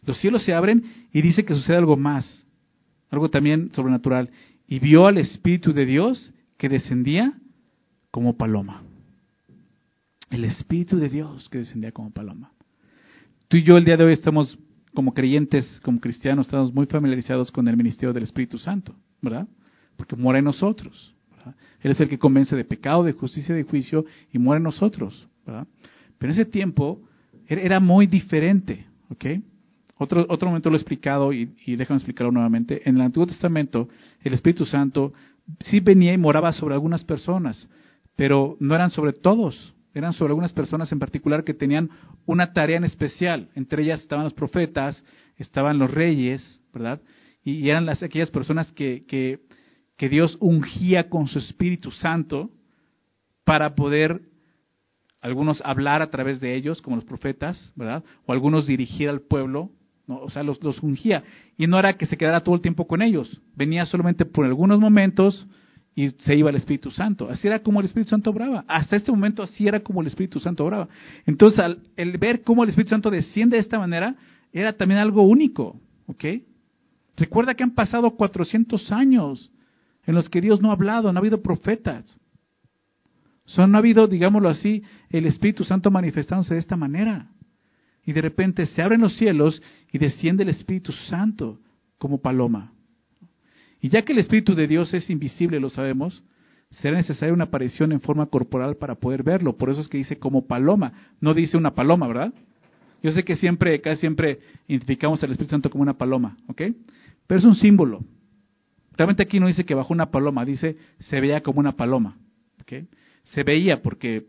Los 0.05 0.19
cielos 0.19 0.45
se 0.45 0.53
abren 0.53 0.83
y 1.13 1.23
dice 1.23 1.45
que 1.45 1.55
sucede 1.55 1.77
algo 1.77 1.97
más, 1.97 2.47
algo 3.11 3.31
también 3.31 3.71
sobrenatural. 3.73 4.31
Y 4.67 4.81
vio 4.81 5.07
al 5.07 5.19
Espíritu 5.19 5.73
de 5.73 5.87
Dios 5.87 6.33
que 6.59 6.69
descendía 6.69 7.35
como 8.11 8.37
paloma. 8.37 8.83
El 10.31 10.45
Espíritu 10.45 10.99
de 10.99 11.09
Dios 11.09 11.49
que 11.51 11.59
descendía 11.59 11.93
como 11.93 12.11
paloma. 12.11 12.53
Tú 13.49 13.59
y 13.59 13.63
yo 13.63 13.77
el 13.77 13.85
día 13.85 13.97
de 13.97 14.05
hoy 14.05 14.13
estamos 14.13 14.59
como 14.95 15.15
creyentes, 15.15 15.81
como 15.83 16.01
cristianos, 16.01 16.47
estamos 16.47 16.73
muy 16.73 16.87
familiarizados 16.87 17.51
con 17.51 17.69
el 17.69 17.77
ministerio 17.77 18.13
del 18.13 18.25
Espíritu 18.25 18.59
Santo, 18.59 18.95
¿verdad? 19.21 19.47
Porque 19.97 20.17
muere 20.17 20.41
en 20.41 20.47
nosotros. 20.47 21.15
Él 21.81 21.91
es 21.91 22.01
el 22.01 22.09
que 22.09 22.19
convence 22.19 22.55
de 22.55 22.65
pecado, 22.65 23.03
de 23.03 23.13
justicia 23.13 23.55
de 23.55 23.65
juicio 23.65 24.05
y 24.33 24.39
muere 24.39 24.59
en 24.59 24.65
nosotros, 24.65 25.29
¿verdad? 25.47 25.67
Pero 26.19 26.33
en 26.33 26.41
ese 26.41 26.51
tiempo 26.51 27.03
era 27.47 27.81
muy 27.81 28.07
diferente, 28.07 28.87
¿ok? 29.11 29.27
Otro, 29.99 30.27
otro 30.29 30.49
momento 30.49 30.71
lo 30.71 30.77
he 30.77 30.81
explicado 30.81 31.33
y, 31.33 31.55
y 31.65 31.77
déjame 31.77 31.99
explicarlo 31.99 32.33
nuevamente. 32.33 32.83
En 32.89 32.97
el 32.97 33.03
Antiguo 33.03 33.27
Testamento, 33.27 33.89
el 34.23 34.33
Espíritu 34.35 34.65
Santo 34.65 35.13
sí 35.61 35.81
venía 35.81 36.13
y 36.13 36.19
moraba 36.19 36.53
sobre 36.53 36.75
algunas 36.75 37.05
personas, 37.05 37.69
pero 38.17 38.57
no 38.59 38.75
eran 38.75 38.91
sobre 38.91 39.13
todos, 39.13 39.75
eran 39.95 40.13
sobre 40.13 40.31
algunas 40.31 40.53
personas 40.53 40.91
en 40.93 40.99
particular 40.99 41.45
que 41.45 41.55
tenían 41.55 41.91
una 42.27 42.53
tarea 42.53 42.79
en 42.79 42.85
especial. 42.85 43.51
Entre 43.55 43.83
ellas 43.83 44.01
estaban 44.01 44.25
los 44.25 44.35
profetas, 44.35 45.05
estaban 45.37 45.79
los 45.79 45.91
reyes, 45.91 46.61
¿verdad? 46.73 47.01
Y, 47.45 47.69
eran 47.69 47.87
las, 47.87 48.03
aquellas 48.03 48.31
personas 48.31 48.73
que, 48.73 49.05
que, 49.07 49.41
que 49.97 50.09
Dios 50.09 50.37
ungía 50.41 51.09
con 51.09 51.27
su 51.27 51.39
Espíritu 51.39 51.91
Santo 51.91 52.51
para 53.45 53.75
poder 53.75 54.23
algunos 55.23 55.63
hablar 55.65 56.03
a 56.03 56.11
través 56.11 56.41
de 56.41 56.55
ellos, 56.57 56.83
como 56.83 56.97
los 56.97 57.05
profetas, 57.05 57.73
¿verdad? 57.77 58.03
O 58.27 58.33
algunos 58.33 58.67
dirigir 58.67 59.09
al 59.09 59.21
pueblo, 59.21 59.71
¿no? 60.07 60.19
o 60.19 60.29
sea, 60.29 60.43
los, 60.43 60.63
los 60.63 60.83
ungía. 60.83 61.23
Y 61.57 61.69
no 61.69 61.79
era 61.79 61.97
que 61.97 62.07
se 62.07 62.19
quedara 62.19 62.41
todo 62.41 62.57
el 62.57 62.61
tiempo 62.61 62.87
con 62.87 63.01
ellos, 63.01 63.41
venía 63.55 63.87
solamente 63.87 64.25
por 64.25 64.45
algunos 64.45 64.81
momentos 64.81 65.47
y 65.95 66.11
se 66.11 66.35
iba 66.35 66.51
el 66.51 66.57
Espíritu 66.57 66.91
Santo. 66.91 67.29
Así 67.31 67.47
era 67.47 67.63
como 67.63 67.81
el 67.81 67.87
Espíritu 67.87 68.11
Santo 68.11 68.31
obraba. 68.31 68.65
Hasta 68.67 68.97
este 68.97 69.13
momento 69.13 69.43
así 69.43 69.69
era 69.69 69.81
como 69.81 70.01
el 70.01 70.09
Espíritu 70.09 70.41
Santo 70.41 70.65
obraba. 70.65 70.89
Entonces, 71.25 71.61
al, 71.61 71.79
el 71.97 72.19
ver 72.19 72.43
cómo 72.43 72.65
el 72.65 72.71
Espíritu 72.71 72.91
Santo 72.91 73.11
desciende 73.11 73.57
de 73.57 73.61
esta 73.61 73.79
manera, 73.79 74.17
era 74.53 74.73
también 74.73 75.01
algo 75.01 75.23
único, 75.23 75.81
¿ok? 76.07 76.25
Recuerda 77.17 77.55
que 77.55 77.63
han 77.63 77.75
pasado 77.75 78.11
400 78.11 78.91
años 78.91 79.53
en 80.05 80.15
los 80.15 80.29
que 80.29 80.41
Dios 80.41 80.61
no 80.61 80.71
ha 80.71 80.75
hablado, 80.75 81.13
no 81.13 81.19
ha 81.19 81.21
habido 81.21 81.43
profetas. 81.43 82.19
So, 83.45 83.67
no 83.67 83.77
ha 83.77 83.81
habido, 83.81 84.07
digámoslo 84.07 84.49
así, 84.49 84.83
el 85.11 85.27
Espíritu 85.27 85.65
Santo 85.65 85.91
manifestándose 85.91 86.55
de 86.55 86.61
esta 86.61 86.77
manera. 86.77 87.31
Y 88.05 88.13
de 88.13 88.21
repente 88.21 88.67
se 88.67 88.83
abren 88.83 89.01
los 89.01 89.17
cielos 89.17 89.63
y 89.93 89.99
desciende 89.99 90.43
el 90.43 90.49
Espíritu 90.49 90.93
Santo 90.93 91.61
como 91.99 92.21
paloma. 92.21 92.73
Y 93.81 93.89
ya 93.89 94.03
que 94.03 94.13
el 94.13 94.19
Espíritu 94.19 94.55
de 94.55 94.67
Dios 94.67 94.95
es 94.95 95.11
invisible, 95.11 95.61
lo 95.61 95.71
sabemos, 95.71 96.23
será 96.71 96.97
necesaria 96.97 97.35
una 97.35 97.45
aparición 97.45 97.93
en 97.93 98.01
forma 98.01 98.27
corporal 98.27 98.77
para 98.77 98.95
poder 98.95 99.23
verlo. 99.23 99.57
Por 99.57 99.71
eso 99.71 99.81
es 99.81 99.89
que 99.89 99.99
dice 99.99 100.19
como 100.19 100.47
paloma, 100.47 100.93
no 101.21 101.35
dice 101.35 101.57
una 101.57 101.75
paloma, 101.75 102.07
¿verdad? 102.07 102.33
Yo 103.03 103.11
sé 103.11 103.25
que 103.25 103.37
siempre, 103.37 103.81
casi 103.81 104.01
siempre 104.01 104.39
identificamos 104.69 105.23
al 105.23 105.33
Espíritu 105.33 105.51
Santo 105.51 105.71
como 105.71 105.83
una 105.83 105.99
paloma, 105.99 106.37
¿ok? 106.47 106.63
Pero 107.27 107.39
es 107.39 107.45
un 107.45 107.57
símbolo. 107.57 108.05
Realmente 108.97 109.23
aquí 109.23 109.41
no 109.41 109.49
dice 109.49 109.65
que 109.65 109.75
bajó 109.75 109.93
una 109.93 110.11
paloma, 110.11 110.45
dice 110.45 110.77
se 110.99 111.21
veía 111.21 111.43
como 111.43 111.61
una 111.61 111.73
paloma, 111.73 112.17
¿ok? 112.61 112.85
Se 113.25 113.43
veía 113.43 113.83
porque, 113.83 114.27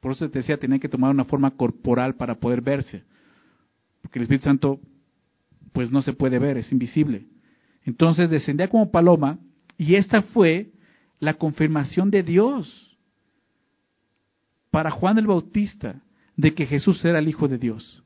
por 0.00 0.12
eso 0.12 0.28
te 0.30 0.38
decía, 0.38 0.58
tenía 0.58 0.78
que 0.78 0.88
tomar 0.88 1.10
una 1.10 1.24
forma 1.24 1.50
corporal 1.52 2.14
para 2.14 2.36
poder 2.36 2.60
verse. 2.60 3.04
Porque 4.02 4.18
el 4.18 4.24
Espíritu 4.24 4.44
Santo, 4.44 4.80
pues 5.72 5.90
no 5.90 6.02
se 6.02 6.12
puede 6.12 6.38
ver, 6.38 6.56
es 6.56 6.72
invisible. 6.72 7.26
Entonces 7.84 8.30
descendía 8.30 8.68
como 8.68 8.90
paloma 8.90 9.38
y 9.76 9.94
esta 9.94 10.22
fue 10.22 10.72
la 11.20 11.34
confirmación 11.34 12.10
de 12.10 12.22
Dios 12.22 12.96
para 14.70 14.90
Juan 14.90 15.18
el 15.18 15.26
Bautista 15.26 16.02
de 16.36 16.54
que 16.54 16.66
Jesús 16.66 17.04
era 17.04 17.18
el 17.18 17.28
Hijo 17.28 17.48
de 17.48 17.58
Dios, 17.58 18.02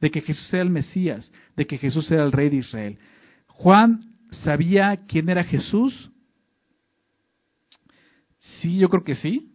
de 0.00 0.10
que 0.10 0.20
Jesús 0.20 0.52
era 0.54 0.62
el 0.62 0.70
Mesías, 0.70 1.30
de 1.56 1.66
que 1.66 1.76
Jesús 1.78 2.10
era 2.10 2.24
el 2.24 2.32
Rey 2.32 2.48
de 2.48 2.56
Israel. 2.56 2.98
Juan 3.48 4.00
sabía 4.30 5.00
quién 5.06 5.28
era 5.28 5.44
Jesús 5.44 6.10
Sí, 8.58 8.78
yo 8.78 8.88
creo 8.88 9.04
que 9.04 9.14
sí. 9.14 9.52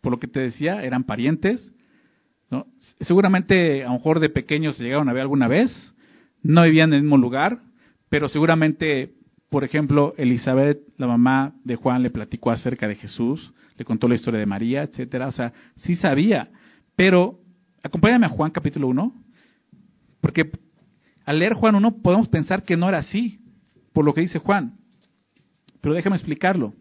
Por 0.00 0.12
lo 0.12 0.18
que 0.18 0.28
te 0.28 0.40
decía, 0.40 0.82
eran 0.82 1.04
parientes. 1.04 1.72
¿no? 2.50 2.66
Seguramente, 3.00 3.84
a 3.84 3.88
lo 3.88 3.94
mejor 3.94 4.20
de 4.20 4.30
pequeños 4.30 4.76
se 4.76 4.84
llegaron 4.84 5.08
a 5.08 5.12
ver 5.12 5.22
alguna 5.22 5.48
vez. 5.48 5.94
No 6.42 6.62
vivían 6.62 6.90
en 6.90 6.94
el 6.94 7.02
mismo 7.02 7.18
lugar, 7.18 7.60
pero 8.08 8.28
seguramente, 8.28 9.14
por 9.50 9.64
ejemplo, 9.64 10.14
Elizabeth, 10.16 10.80
la 10.96 11.06
mamá 11.06 11.54
de 11.64 11.76
Juan, 11.76 12.02
le 12.02 12.10
platicó 12.10 12.50
acerca 12.50 12.86
de 12.86 12.94
Jesús, 12.94 13.52
le 13.76 13.84
contó 13.84 14.08
la 14.08 14.14
historia 14.14 14.40
de 14.40 14.46
María, 14.46 14.82
etcétera. 14.82 15.26
O 15.26 15.32
sea, 15.32 15.52
sí 15.76 15.96
sabía. 15.96 16.48
Pero 16.94 17.40
Acompáñame 17.82 18.26
a 18.26 18.30
Juan 18.30 18.50
capítulo 18.50 18.88
1, 18.88 19.12
porque 20.20 20.50
al 21.24 21.38
leer 21.38 21.54
Juan 21.54 21.76
1 21.76 22.02
podemos 22.02 22.28
pensar 22.28 22.64
que 22.64 22.76
no 22.76 22.88
era 22.88 22.98
así, 22.98 23.40
por 23.92 24.04
lo 24.04 24.14
que 24.14 24.20
dice 24.20 24.38
Juan. 24.38 24.78
Pero 25.80 25.94
déjame 25.94 26.16
explicarlo. 26.16 26.74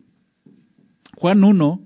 Juan 1.17 1.43
1, 1.43 1.81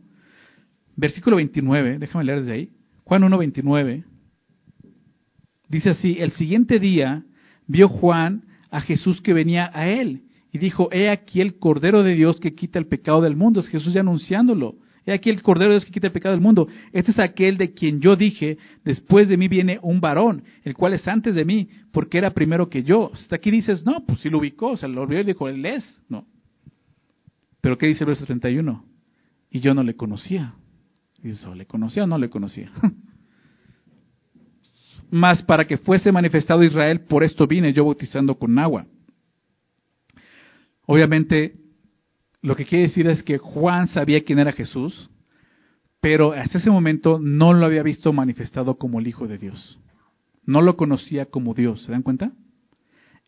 versículo 0.98 1.38
29, 1.38 2.00
déjame 2.00 2.26
leer 2.26 2.40
desde 2.40 2.52
ahí. 2.52 2.70
Juan 3.06 3.24
1, 3.24 3.38
29. 3.38 4.04
Dice 5.70 5.92
así, 5.92 6.18
el 6.20 6.34
siguiente 6.34 6.80
día 6.80 7.24
vio 7.66 7.88
Juan 7.88 8.44
a 8.70 8.82
Jesús 8.82 9.22
que 9.22 9.32
venía 9.32 9.72
a 9.74 9.88
él 9.88 10.24
y 10.52 10.58
dijo, 10.58 10.90
he 10.92 11.10
aquí 11.10 11.40
el 11.40 11.60
Cordero 11.60 12.04
de 12.04 12.14
Dios 12.14 12.42
que 12.42 12.56
quita 12.56 12.78
el 12.78 12.88
pecado 12.88 13.22
del 13.22 13.38
mundo. 13.38 13.62
Es 13.62 13.70
Jesús 13.70 13.94
ya 13.94 14.02
anunciándolo. 14.02 14.76
He 15.06 15.14
aquí 15.14 15.30
el 15.30 15.42
Cordero 15.42 15.70
de 15.70 15.76
Dios 15.76 15.86
que 15.86 15.94
quita 15.94 16.08
el 16.08 16.14
pecado 16.14 16.36
del 16.36 16.44
mundo. 16.44 16.68
Este 16.92 17.12
es 17.12 17.20
aquel 17.20 17.58
de 17.58 17.74
quien 17.74 18.02
yo 18.02 18.18
dije, 18.18 18.58
después 18.84 19.30
de 19.30 19.38
mí 19.38 19.48
viene 19.48 19.80
un 19.82 20.02
varón, 20.02 20.44
el 20.66 20.74
cual 20.74 20.94
es 20.94 21.08
antes 21.08 21.36
de 21.36 21.46
mí, 21.46 21.70
porque 21.94 22.18
era 22.18 22.34
primero 22.34 22.68
que 22.68 22.84
yo. 22.84 23.12
Hasta 23.14 23.38
aquí 23.38 23.50
dices, 23.50 23.86
no, 23.86 24.06
pues 24.06 24.20
si 24.20 24.30
lo 24.30 24.40
ubicó, 24.40 24.72
o 24.72 24.78
sea, 24.78 24.90
lo 24.90 25.08
vio 25.08 25.22
y 25.22 25.24
dijo, 25.24 25.48
él 25.48 25.66
es. 25.66 26.02
No. 26.10 26.28
Pero 27.62 27.78
¿qué 27.78 27.88
dice 27.88 28.04
el 28.04 28.08
verso 28.08 28.26
31? 28.26 28.91
Y 29.52 29.60
yo 29.60 29.74
no 29.74 29.84
le 29.84 29.96
conocía. 29.96 30.56
Y 31.22 31.28
dice, 31.28 31.54
¿le 31.56 31.68
conocía 31.68 32.06
o 32.06 32.08
no 32.08 32.18
le 32.18 32.30
conocía? 32.30 32.72
Mas 35.12 35.44
para 35.44 35.68
que 35.68 35.78
fuese 35.78 36.12
manifestado 36.12 36.64
Israel, 36.64 37.02
por 37.02 37.24
esto 37.24 37.46
vine 37.46 37.74
yo 37.74 37.84
bautizando 37.84 38.40
con 38.40 38.58
agua. 38.58 38.88
Obviamente, 40.86 41.56
lo 42.42 42.56
que 42.56 42.66
quiere 42.66 42.86
decir 42.86 43.08
es 43.08 43.22
que 43.22 43.38
Juan 43.38 43.88
sabía 43.88 44.24
quién 44.24 44.40
era 44.40 44.54
Jesús, 44.54 45.10
pero 46.00 46.32
hasta 46.32 46.58
ese 46.58 46.72
momento 46.72 47.20
no 47.20 47.54
lo 47.54 47.66
había 47.66 47.84
visto 47.84 48.12
manifestado 48.14 48.78
como 48.78 49.00
el 49.00 49.08
Hijo 49.08 49.28
de 49.28 49.38
Dios. 49.38 49.80
No 50.46 50.62
lo 50.62 50.76
conocía 50.78 51.26
como 51.28 51.54
Dios, 51.54 51.84
¿se 51.84 51.92
dan 51.92 52.02
cuenta? 52.02 52.32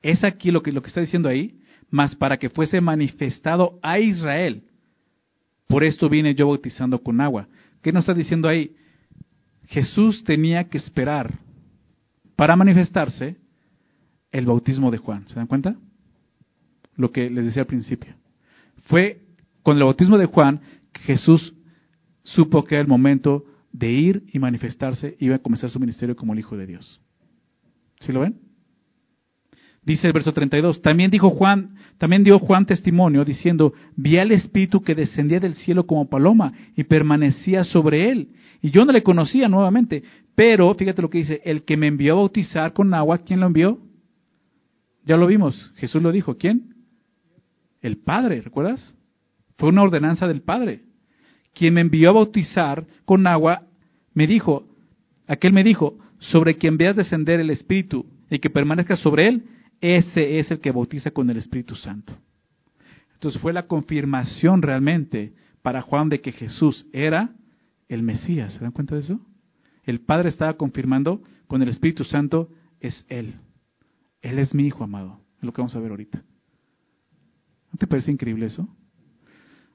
Es 0.02 0.24
aquí 0.24 0.52
lo 0.52 0.64
que, 0.64 0.72
lo 0.72 0.82
que 0.82 0.88
está 0.88 1.02
diciendo 1.02 1.30
ahí, 1.30 1.60
mas 1.92 2.16
para 2.16 2.38
que 2.38 2.50
fuese 2.50 2.82
manifestado 2.82 3.78
a 3.84 4.00
Israel. 4.00 4.64
Por 5.68 5.84
esto 5.84 6.10
vine 6.10 6.36
yo 6.36 6.48
bautizando 6.48 7.02
con 7.02 7.22
agua. 7.22 7.48
¿Qué 7.82 7.92
nos 7.92 8.04
está 8.04 8.14
diciendo 8.14 8.48
ahí? 8.48 8.76
Jesús 9.68 10.24
tenía 10.24 10.66
que 10.66 10.78
esperar 10.78 11.40
para 12.36 12.56
manifestarse 12.56 13.38
el 14.32 14.46
bautismo 14.46 14.92
de 14.92 14.98
Juan. 14.98 15.28
¿Se 15.28 15.36
dan 15.36 15.48
cuenta? 15.48 15.76
Lo 16.96 17.12
que 17.12 17.30
les 17.30 17.46
decía 17.46 17.64
al 17.64 17.68
principio. 17.68 18.14
Fue 18.84 19.22
con 19.62 19.78
el 19.78 19.84
bautismo 19.84 20.18
de 20.18 20.26
Juan 20.26 20.62
que 20.92 21.02
Jesús 21.02 21.54
supo 22.24 22.64
que 22.64 22.76
era 22.76 22.82
el 22.82 22.88
momento 22.88 23.46
de 23.72 23.92
ir 23.92 24.24
y 24.32 24.40
manifestarse, 24.40 25.18
iba 25.20 25.36
a 25.36 25.40
comenzar 25.40 25.70
su 25.70 25.80
ministerio 25.80 26.16
como 26.16 26.34
el 26.34 26.40
Hijo 26.40 26.56
de 26.56 26.68
Dios. 26.68 27.02
¿Sí 28.00 28.12
lo 28.12 28.22
ven? 28.22 28.40
Dice 29.86 30.08
el 30.08 30.14
verso 30.14 30.32
32, 30.32 30.82
también 30.82 31.12
dijo 31.12 31.30
Juan, 31.30 31.76
también 31.98 32.24
dio 32.24 32.40
Juan 32.40 32.66
testimonio 32.66 33.26
diciendo, 33.26 33.74
vi 33.98 34.18
al 34.18 34.32
Espíritu 34.32 34.82
que 34.82 34.96
descendía 34.96 35.42
del 35.42 35.56
cielo 35.56 35.86
como 35.86 36.10
paloma 36.10 36.54
y 36.76 36.86
permanecía 36.86 37.66
sobre 37.66 38.10
él. 38.10 38.30
Y 38.62 38.72
yo 38.72 38.86
no 38.86 38.94
le 38.94 39.04
conocía 39.04 39.50
nuevamente, 39.50 40.04
pero 40.36 40.74
fíjate 40.74 41.02
lo 41.02 41.10
que 41.10 41.18
dice, 41.18 41.42
el 41.44 41.64
que 41.64 41.76
me 41.76 41.88
envió 41.88 42.14
a 42.14 42.18
bautizar 42.18 42.72
con 42.72 42.94
agua, 42.94 43.20
¿quién 43.20 43.42
lo 43.42 43.48
envió? 43.48 43.80
Ya 45.06 45.18
lo 45.18 45.28
vimos, 45.28 45.74
Jesús 45.76 46.02
lo 46.02 46.14
dijo, 46.14 46.38
¿quién? 46.38 46.76
El 47.82 47.98
Padre, 47.98 48.40
¿recuerdas? 48.40 48.98
Fue 49.58 49.68
una 49.68 49.84
ordenanza 49.84 50.28
del 50.28 50.42
Padre. 50.42 50.84
Quien 51.54 51.74
me 51.74 51.82
envió 51.82 52.10
a 52.10 52.14
bautizar 52.14 52.86
con 53.04 53.28
agua, 53.28 53.64
me 54.14 54.28
dijo, 54.28 54.66
aquel 55.28 55.52
me 55.52 55.66
dijo, 55.66 55.98
sobre 56.20 56.56
quien 56.56 56.78
veas 56.78 56.96
descender 56.96 57.42
el 57.42 57.50
Espíritu 57.50 58.06
y 58.30 58.40
que 58.40 58.50
permanezca 58.50 58.96
sobre 58.96 59.28
él, 59.28 59.44
ese 59.84 60.40
es 60.40 60.50
el 60.50 60.62
que 60.62 60.72
bautiza 60.72 61.12
con 61.12 61.30
el 61.30 61.36
Espíritu 61.36 61.76
Santo. 61.76 62.18
Entonces 63.16 63.42
fue 63.42 63.52
la 63.52 63.68
confirmación 63.68 64.62
realmente 64.62 65.34
para 65.62 65.82
Juan 65.82 66.08
de 66.08 66.22
que 66.22 66.32
Jesús 66.32 66.88
era 66.94 67.36
el 67.90 68.02
Mesías. 68.02 68.54
¿Se 68.54 68.62
dan 68.62 68.72
cuenta 68.72 68.96
de 68.96 69.02
eso? 69.02 69.20
El 69.84 70.00
Padre 70.00 70.30
estaba 70.30 70.54
confirmando 70.54 71.22
con 71.48 71.62
el 71.62 71.68
Espíritu 71.68 72.06
Santo, 72.06 72.48
es 72.80 73.06
Él. 73.10 73.36
Él 74.22 74.40
es 74.40 74.56
mi 74.56 74.68
Hijo 74.68 74.86
amado. 74.86 75.20
Es 75.40 75.44
lo 75.44 75.52
que 75.52 75.60
vamos 75.60 75.76
a 75.76 75.82
ver 75.82 75.92
ahorita. 75.92 76.24
¿No 77.70 77.78
te 77.78 77.86
parece 77.86 78.10
increíble 78.10 78.46
eso? 78.46 78.70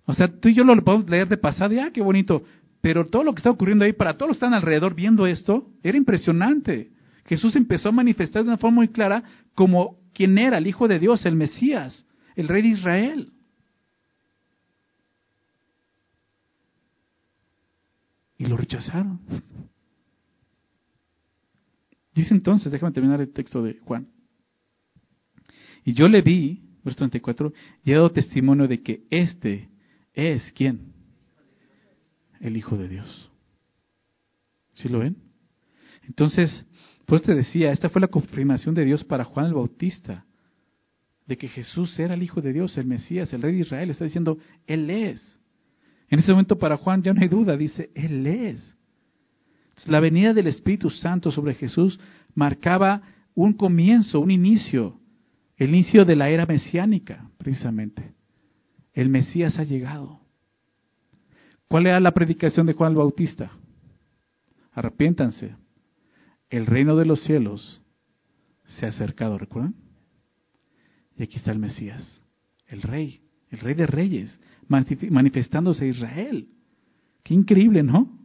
O 0.06 0.14
sea, 0.14 0.28
tú 0.28 0.48
y 0.48 0.54
yo 0.54 0.64
lo 0.64 0.74
podemos 0.82 1.10
leer 1.10 1.28
de 1.28 1.36
pasada 1.36 1.74
y, 1.74 1.80
ah, 1.80 1.90
qué 1.92 2.00
bonito. 2.00 2.44
Pero 2.80 3.04
todo 3.04 3.24
lo 3.24 3.34
que 3.34 3.40
está 3.40 3.50
ocurriendo 3.50 3.84
ahí, 3.84 3.92
para 3.92 4.16
todos 4.16 4.28
los 4.28 4.36
que 4.38 4.46
están 4.46 4.54
alrededor 4.54 4.94
viendo 4.94 5.26
esto, 5.26 5.68
era 5.82 5.98
impresionante. 5.98 6.92
Jesús 7.28 7.54
empezó 7.56 7.90
a 7.90 7.92
manifestar 7.92 8.42
de 8.42 8.48
una 8.48 8.56
forma 8.56 8.76
muy 8.76 8.88
clara 8.88 9.22
como 9.54 9.97
quien 10.18 10.37
era 10.37 10.59
el 10.59 10.66
Hijo 10.66 10.88
de 10.88 10.98
Dios, 10.98 11.24
el 11.26 11.37
Mesías, 11.37 12.04
el 12.35 12.48
Rey 12.48 12.62
de 12.62 12.68
Israel. 12.70 13.33
Y 18.37 18.46
lo 18.46 18.57
rechazaron. 18.57 19.20
Dice 22.16 22.35
entonces, 22.35 22.72
déjame 22.72 22.90
terminar 22.90 23.20
el 23.20 23.33
texto 23.33 23.62
de 23.62 23.78
Juan. 23.78 24.09
Y 25.85 25.92
yo 25.92 26.09
le 26.09 26.20
vi, 26.20 26.64
verso 26.83 26.98
34, 26.98 27.52
y 27.85 27.92
he 27.92 27.94
dado 27.94 28.11
testimonio 28.11 28.66
de 28.66 28.83
que 28.83 29.04
este 29.11 29.68
es 30.14 30.50
quién? 30.50 30.94
El 32.40 32.57
Hijo 32.57 32.76
de 32.76 32.88
Dios. 32.88 33.31
¿Sí 34.72 34.88
lo 34.88 34.98
ven? 34.98 35.16
Entonces, 36.09 36.66
pues 37.08 37.22
te 37.22 37.34
decía, 37.34 37.72
esta 37.72 37.88
fue 37.88 38.02
la 38.02 38.08
confirmación 38.08 38.74
de 38.74 38.84
Dios 38.84 39.02
para 39.02 39.24
Juan 39.24 39.46
el 39.46 39.54
Bautista, 39.54 40.26
de 41.26 41.38
que 41.38 41.48
Jesús 41.48 41.98
era 41.98 42.12
el 42.12 42.22
Hijo 42.22 42.42
de 42.42 42.52
Dios, 42.52 42.76
el 42.76 42.86
Mesías, 42.86 43.32
el 43.32 43.40
Rey 43.40 43.54
de 43.54 43.60
Israel. 43.60 43.88
Está 43.88 44.04
diciendo, 44.04 44.36
Él 44.66 44.90
es. 44.90 45.40
En 46.10 46.18
ese 46.18 46.32
momento 46.32 46.58
para 46.58 46.76
Juan 46.76 47.02
ya 47.02 47.14
no 47.14 47.22
hay 47.22 47.28
duda, 47.28 47.56
dice, 47.56 47.88
Él 47.94 48.26
es. 48.26 48.76
la 49.86 50.00
venida 50.00 50.34
del 50.34 50.48
Espíritu 50.48 50.90
Santo 50.90 51.32
sobre 51.32 51.54
Jesús 51.54 51.98
marcaba 52.34 53.00
un 53.34 53.54
comienzo, 53.54 54.20
un 54.20 54.30
inicio, 54.30 55.00
el 55.56 55.70
inicio 55.70 56.04
de 56.04 56.14
la 56.14 56.28
era 56.28 56.44
mesiánica, 56.44 57.30
precisamente. 57.38 58.12
El 58.92 59.08
Mesías 59.08 59.58
ha 59.58 59.64
llegado. 59.64 60.20
¿Cuál 61.68 61.86
era 61.86 62.00
la 62.00 62.12
predicación 62.12 62.66
de 62.66 62.74
Juan 62.74 62.92
el 62.92 62.98
Bautista? 62.98 63.50
Arrepiéntanse, 64.72 65.56
el 66.50 66.66
reino 66.66 66.96
de 66.96 67.04
los 67.04 67.22
cielos 67.24 67.82
se 68.64 68.87
ha 68.87 68.88
acercado, 68.90 69.38
¿recuerdan? 69.38 69.74
Y 71.16 71.22
aquí 71.22 71.37
está 71.37 71.52
el 71.52 71.58
Mesías, 71.58 72.22
el 72.66 72.82
rey, 72.82 73.20
el 73.50 73.58
rey 73.61 73.74
de 73.74 73.87
reyes, 73.87 74.40
manifestándose 74.68 75.84
a 75.84 75.88
Israel. 75.88 76.48
Qué 77.22 77.34
increíble, 77.34 77.82
¿no? 77.82 78.18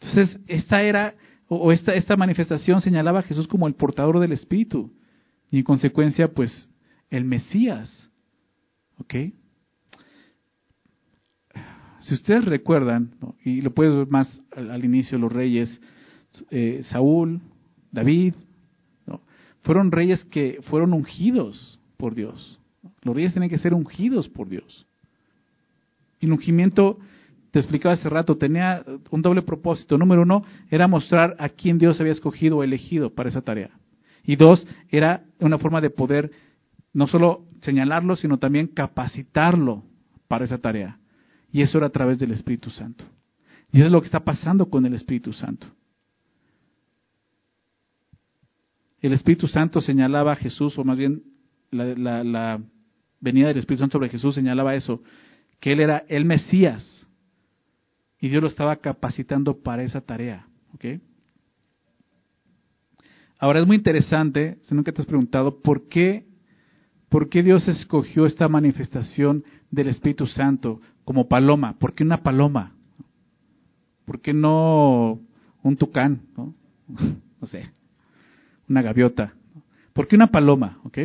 Entonces, 0.00 0.38
esta 0.46 0.82
era, 0.82 1.14
o 1.48 1.72
esta, 1.72 1.94
esta 1.94 2.16
manifestación 2.16 2.80
señalaba 2.80 3.20
a 3.20 3.22
Jesús 3.22 3.48
como 3.48 3.66
el 3.66 3.74
portador 3.74 4.20
del 4.20 4.32
Espíritu, 4.32 4.92
y 5.50 5.58
en 5.58 5.64
consecuencia, 5.64 6.32
pues, 6.32 6.68
el 7.10 7.24
Mesías. 7.24 8.10
¿Ok? 8.98 9.14
Si 12.00 12.14
ustedes 12.14 12.44
recuerdan, 12.44 13.14
y 13.44 13.62
lo 13.62 13.72
puedes 13.72 13.96
ver 13.96 14.08
más 14.08 14.42
al, 14.54 14.70
al 14.70 14.84
inicio, 14.84 15.16
los 15.16 15.32
reyes, 15.32 15.80
eh, 16.50 16.80
Saúl, 16.84 17.40
David, 17.92 18.34
fueron 19.64 19.90
reyes 19.90 20.24
que 20.26 20.58
fueron 20.62 20.92
ungidos 20.92 21.78
por 21.96 22.14
Dios. 22.14 22.60
Los 23.02 23.16
reyes 23.16 23.32
tienen 23.32 23.48
que 23.48 23.58
ser 23.58 23.74
ungidos 23.74 24.28
por 24.28 24.48
Dios. 24.48 24.86
Y 26.20 26.26
el 26.26 26.32
ungimiento, 26.32 26.98
te 27.50 27.58
explicaba 27.58 27.94
hace 27.94 28.08
rato, 28.08 28.36
tenía 28.36 28.84
un 29.10 29.22
doble 29.22 29.42
propósito. 29.42 29.96
Número 29.96 30.22
uno, 30.22 30.44
era 30.70 30.86
mostrar 30.86 31.34
a 31.38 31.48
quién 31.48 31.78
Dios 31.78 31.98
había 31.98 32.12
escogido 32.12 32.58
o 32.58 32.62
elegido 32.62 33.10
para 33.10 33.30
esa 33.30 33.40
tarea. 33.40 33.70
Y 34.24 34.36
dos, 34.36 34.66
era 34.90 35.24
una 35.40 35.58
forma 35.58 35.80
de 35.80 35.90
poder 35.90 36.30
no 36.92 37.06
solo 37.06 37.44
señalarlo, 37.60 38.16
sino 38.16 38.38
también 38.38 38.68
capacitarlo 38.68 39.82
para 40.28 40.44
esa 40.44 40.58
tarea. 40.58 40.98
Y 41.50 41.62
eso 41.62 41.78
era 41.78 41.88
a 41.88 41.90
través 41.90 42.18
del 42.18 42.32
Espíritu 42.32 42.70
Santo. 42.70 43.04
Y 43.72 43.78
eso 43.78 43.86
es 43.86 43.92
lo 43.92 44.00
que 44.00 44.06
está 44.06 44.20
pasando 44.20 44.68
con 44.68 44.84
el 44.84 44.94
Espíritu 44.94 45.32
Santo. 45.32 45.66
El 49.06 49.12
Espíritu 49.12 49.46
Santo 49.48 49.82
señalaba 49.82 50.32
a 50.32 50.36
Jesús, 50.36 50.78
o 50.78 50.84
más 50.84 50.96
bien 50.96 51.24
la, 51.70 52.58
venida 53.20 53.48
del 53.48 53.58
Espíritu 53.58 53.82
Santo 53.82 53.98
sobre 53.98 54.08
Jesús 54.08 54.34
señalaba 54.34 54.74
eso, 54.74 55.02
que 55.60 55.72
Él 55.72 55.80
era 55.80 56.04
el 56.08 56.24
Mesías 56.24 57.06
y 58.18 58.30
Dios 58.30 58.40
lo 58.40 58.48
estaba 58.48 58.76
capacitando 58.76 59.60
para 59.62 59.82
esa 59.82 60.00
tarea. 60.00 60.46
Ahora 63.38 63.60
es 63.60 63.66
muy 63.66 63.76
interesante, 63.76 64.56
si 64.62 64.74
nunca 64.74 64.90
te 64.90 65.02
has 65.02 65.06
preguntado, 65.06 65.60
¿por 65.60 65.86
qué, 65.88 66.24
¿por 67.10 67.28
qué 67.28 67.42
Dios 67.42 67.68
escogió 67.68 68.24
esta 68.24 68.48
manifestación 68.48 69.44
del 69.70 69.88
Espíritu 69.88 70.26
Santo 70.26 70.80
como 71.04 71.28
paloma? 71.28 71.78
¿Por 71.78 71.92
qué 71.92 72.04
una 72.04 72.22
paloma? 72.22 72.74
¿Por 74.06 74.22
qué 74.22 74.32
no 74.32 75.20
un 75.62 75.76
tucán? 75.76 76.22
¿no? 76.38 76.54
no 77.40 77.46
sé, 77.46 77.70
una 78.68 78.82
gaviota. 78.82 79.34
¿Por 79.92 80.08
qué 80.08 80.16
una 80.16 80.28
paloma? 80.28 80.80
¿Ok? 80.84 80.98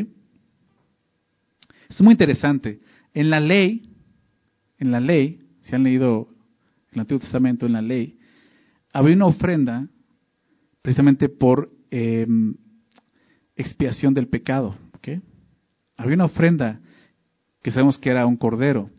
Es 1.90 2.02
muy 2.02 2.14
interesante. 2.14 2.80
En 3.14 3.30
la 3.30 3.40
ley, 3.40 3.90
en 4.78 4.92
la 4.92 5.00
ley, 5.00 5.40
si 5.62 5.76
han 5.76 5.84
leído 5.84 6.30
el 6.92 7.00
Antiguo 7.00 7.20
Testamento, 7.20 7.66
en 7.66 7.74
la 7.74 7.82
ley, 7.82 8.18
había 8.94 9.16
una 9.16 9.28
ofrenda 9.28 9.88
precisamente 10.82 11.30
por 11.30 11.72
em, 11.92 12.56
expiación 13.56 14.14
del 14.14 14.28
pecado. 14.28 14.76
¿ok? 14.94 15.10
Había 15.98 16.16
una 16.16 16.26
ofrenda 16.26 16.80
que 17.62 17.72
sabemos 17.72 17.98
que 17.98 18.10
era 18.10 18.26
un 18.26 18.38
cordero, 18.38 18.90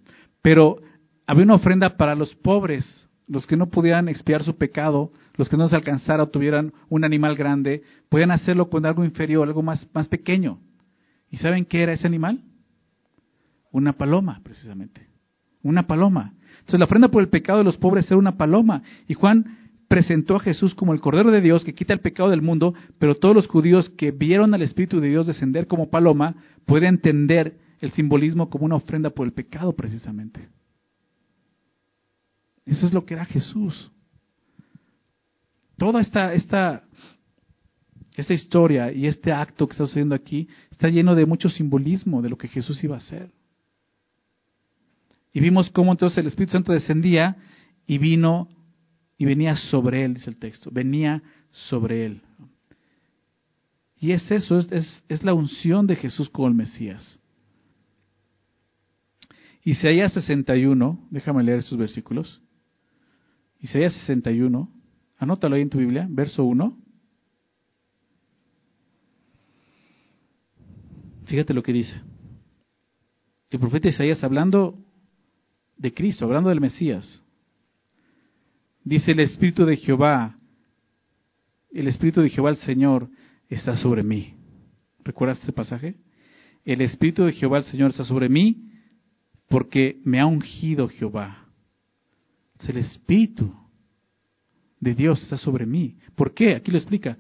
pero 0.42 0.80
había 1.26 1.44
una 1.44 1.54
ofrenda 1.54 1.96
para 1.96 2.14
los 2.14 2.34
pobres, 2.36 3.08
los 3.30 3.46
que 3.46 3.56
no 3.56 3.70
pudieran 3.70 4.08
expiar 4.08 4.42
su 4.42 4.56
pecado, 4.56 5.12
los 5.36 5.48
que 5.48 5.56
no 5.56 5.68
se 5.68 5.76
alcanzara 5.76 6.24
o 6.24 6.28
tuvieran 6.30 6.72
un 6.88 7.04
animal 7.04 7.36
grande, 7.36 7.84
podían 8.08 8.32
hacerlo 8.32 8.68
con 8.68 8.84
algo 8.84 9.04
inferior, 9.04 9.46
algo 9.46 9.62
más, 9.62 9.88
más 9.94 10.08
pequeño. 10.08 10.58
¿Y 11.30 11.36
saben 11.36 11.64
qué 11.64 11.84
era 11.84 11.92
ese 11.92 12.08
animal? 12.08 12.42
Una 13.70 13.92
paloma, 13.92 14.40
precisamente. 14.42 15.06
Una 15.62 15.86
paloma. 15.86 16.34
Entonces 16.58 16.80
la 16.80 16.86
ofrenda 16.86 17.08
por 17.08 17.22
el 17.22 17.28
pecado 17.28 17.58
de 17.58 17.64
los 17.64 17.76
pobres 17.76 18.06
era 18.08 18.18
una 18.18 18.36
paloma. 18.36 18.82
Y 19.06 19.14
Juan 19.14 19.58
presentó 19.86 20.34
a 20.34 20.40
Jesús 20.40 20.74
como 20.74 20.92
el 20.92 21.00
Cordero 21.00 21.30
de 21.30 21.40
Dios 21.40 21.64
que 21.64 21.74
quita 21.74 21.92
el 21.92 22.00
pecado 22.00 22.30
del 22.30 22.42
mundo, 22.42 22.74
pero 22.98 23.14
todos 23.14 23.36
los 23.36 23.46
judíos 23.46 23.90
que 23.90 24.10
vieron 24.10 24.54
al 24.54 24.62
Espíritu 24.62 24.98
de 24.98 25.08
Dios 25.08 25.28
descender 25.28 25.68
como 25.68 25.88
paloma 25.88 26.34
pueden 26.66 26.94
entender 26.94 27.58
el 27.78 27.92
simbolismo 27.92 28.50
como 28.50 28.64
una 28.64 28.74
ofrenda 28.74 29.10
por 29.10 29.24
el 29.24 29.32
pecado 29.32 29.72
precisamente. 29.72 30.48
Eso 32.66 32.86
es 32.86 32.92
lo 32.92 33.04
que 33.04 33.14
era 33.14 33.24
Jesús. 33.24 33.90
Toda 35.76 36.00
esta, 36.00 36.34
esta, 36.34 36.84
esta 38.16 38.34
historia 38.34 38.92
y 38.92 39.06
este 39.06 39.32
acto 39.32 39.66
que 39.66 39.72
está 39.72 39.86
sucediendo 39.86 40.14
aquí 40.14 40.48
está 40.70 40.88
lleno 40.88 41.14
de 41.14 41.26
mucho 41.26 41.48
simbolismo 41.48 42.22
de 42.22 42.28
lo 42.28 42.36
que 42.36 42.48
Jesús 42.48 42.82
iba 42.84 42.96
a 42.96 42.98
hacer. 42.98 43.30
Y 45.32 45.40
vimos 45.40 45.70
cómo 45.70 45.92
entonces 45.92 46.18
el 46.18 46.26
Espíritu 46.26 46.52
Santo 46.52 46.72
descendía 46.72 47.36
y 47.86 47.98
vino 47.98 48.48
y 49.16 49.24
venía 49.24 49.54
sobre 49.54 50.04
él, 50.04 50.14
dice 50.14 50.30
el 50.30 50.38
texto, 50.38 50.70
venía 50.72 51.22
sobre 51.50 52.06
él. 52.06 52.22
Y 53.98 54.12
es 54.12 54.30
eso, 54.30 54.58
es, 54.58 55.02
es, 55.08 55.22
la 55.22 55.34
unción 55.34 55.86
de 55.86 55.94
Jesús 55.94 56.30
como 56.30 56.48
el 56.48 56.54
Mesías. 56.54 57.18
Isaías 59.62 60.14
61, 60.14 61.06
déjame 61.10 61.42
leer 61.42 61.58
esos 61.58 61.76
versículos. 61.76 62.40
Isaías 63.60 63.92
61, 63.92 64.72
anótalo 65.18 65.56
ahí 65.56 65.62
en 65.62 65.70
tu 65.70 65.78
Biblia, 65.78 66.06
verso 66.08 66.44
1. 66.44 66.76
Fíjate 71.26 71.54
lo 71.54 71.62
que 71.62 71.72
dice. 71.72 72.00
El 73.50 73.60
profeta 73.60 73.88
Isaías 73.88 74.24
hablando 74.24 74.78
de 75.76 75.92
Cristo, 75.92 76.24
hablando 76.24 76.48
del 76.48 76.60
Mesías. 76.60 77.22
Dice 78.82 79.12
el 79.12 79.20
Espíritu 79.20 79.66
de 79.66 79.76
Jehová, 79.76 80.36
el 81.70 81.86
Espíritu 81.86 82.22
de 82.22 82.30
Jehová 82.30 82.50
el 82.50 82.56
Señor 82.56 83.08
está 83.48 83.76
sobre 83.76 84.02
mí. 84.02 84.34
¿Recuerdas 85.04 85.42
ese 85.42 85.52
pasaje? 85.52 85.96
El 86.64 86.80
Espíritu 86.80 87.24
de 87.24 87.32
Jehová 87.32 87.58
el 87.58 87.64
Señor 87.64 87.90
está 87.90 88.04
sobre 88.04 88.28
mí 88.28 88.70
porque 89.48 90.00
me 90.04 90.18
ha 90.18 90.26
ungido 90.26 90.88
Jehová. 90.88 91.49
El 92.68 92.78
Espíritu 92.78 93.54
de 94.78 94.94
Dios 94.94 95.22
está 95.22 95.36
sobre 95.36 95.66
mí. 95.66 95.98
¿Por 96.14 96.34
qué? 96.34 96.54
Aquí 96.54 96.70
lo 96.70 96.78
explica. 96.78 97.18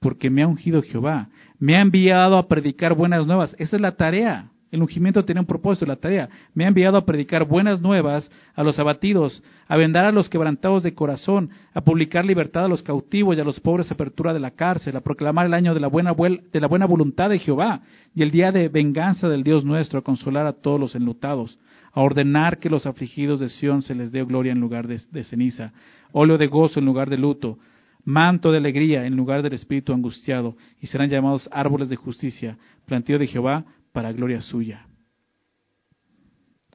Porque 0.00 0.30
me 0.30 0.42
ha 0.42 0.46
ungido 0.46 0.82
Jehová. 0.82 1.28
Me 1.58 1.76
ha 1.76 1.80
enviado 1.80 2.36
a 2.36 2.48
predicar 2.48 2.94
buenas 2.94 3.26
nuevas. 3.26 3.54
Esa 3.58 3.76
es 3.76 3.82
la 3.82 3.96
tarea. 3.96 4.50
El 4.74 4.82
ungimiento 4.82 5.24
tiene 5.24 5.40
un 5.40 5.46
propósito, 5.46 5.86
la 5.86 5.94
tarea. 5.94 6.28
Me 6.52 6.64
ha 6.64 6.68
enviado 6.68 6.96
a 6.96 7.06
predicar 7.06 7.44
buenas 7.44 7.80
nuevas 7.80 8.28
a 8.56 8.64
los 8.64 8.76
abatidos, 8.76 9.40
a 9.68 9.76
vendar 9.76 10.04
a 10.04 10.10
los 10.10 10.28
quebrantados 10.28 10.82
de 10.82 10.94
corazón, 10.94 11.50
a 11.74 11.80
publicar 11.82 12.24
libertad 12.24 12.64
a 12.64 12.68
los 12.68 12.82
cautivos 12.82 13.36
y 13.36 13.40
a 13.40 13.44
los 13.44 13.60
pobres 13.60 13.92
apertura 13.92 14.34
de 14.34 14.40
la 14.40 14.50
cárcel, 14.50 14.96
a 14.96 15.00
proclamar 15.00 15.46
el 15.46 15.54
año 15.54 15.74
de 15.74 15.80
la 15.80 15.86
buena, 15.86 16.12
de 16.12 16.60
la 16.60 16.66
buena 16.66 16.86
voluntad 16.86 17.30
de 17.30 17.38
Jehová 17.38 17.82
y 18.16 18.24
el 18.24 18.32
día 18.32 18.50
de 18.50 18.68
venganza 18.68 19.28
del 19.28 19.44
Dios 19.44 19.64
nuestro, 19.64 20.00
a 20.00 20.02
consolar 20.02 20.44
a 20.44 20.54
todos 20.54 20.80
los 20.80 20.96
enlutados, 20.96 21.56
a 21.92 22.00
ordenar 22.00 22.58
que 22.58 22.68
los 22.68 22.84
afligidos 22.84 23.38
de 23.38 23.50
Sión 23.50 23.82
se 23.82 23.94
les 23.94 24.10
dé 24.10 24.24
gloria 24.24 24.50
en 24.50 24.60
lugar 24.60 24.88
de, 24.88 25.00
de 25.08 25.22
ceniza, 25.22 25.72
óleo 26.10 26.36
de 26.36 26.48
gozo 26.48 26.80
en 26.80 26.86
lugar 26.86 27.10
de 27.10 27.18
luto, 27.18 27.58
manto 28.04 28.50
de 28.50 28.58
alegría 28.58 29.06
en 29.06 29.16
lugar 29.16 29.44
del 29.44 29.52
espíritu 29.52 29.92
angustiado, 29.92 30.56
y 30.80 30.88
serán 30.88 31.10
llamados 31.10 31.48
árboles 31.52 31.88
de 31.88 31.94
justicia, 31.94 32.58
plantío 32.86 33.20
de 33.20 33.28
Jehová 33.28 33.64
para 33.94 34.12
gloria 34.12 34.40
suya. 34.40 34.88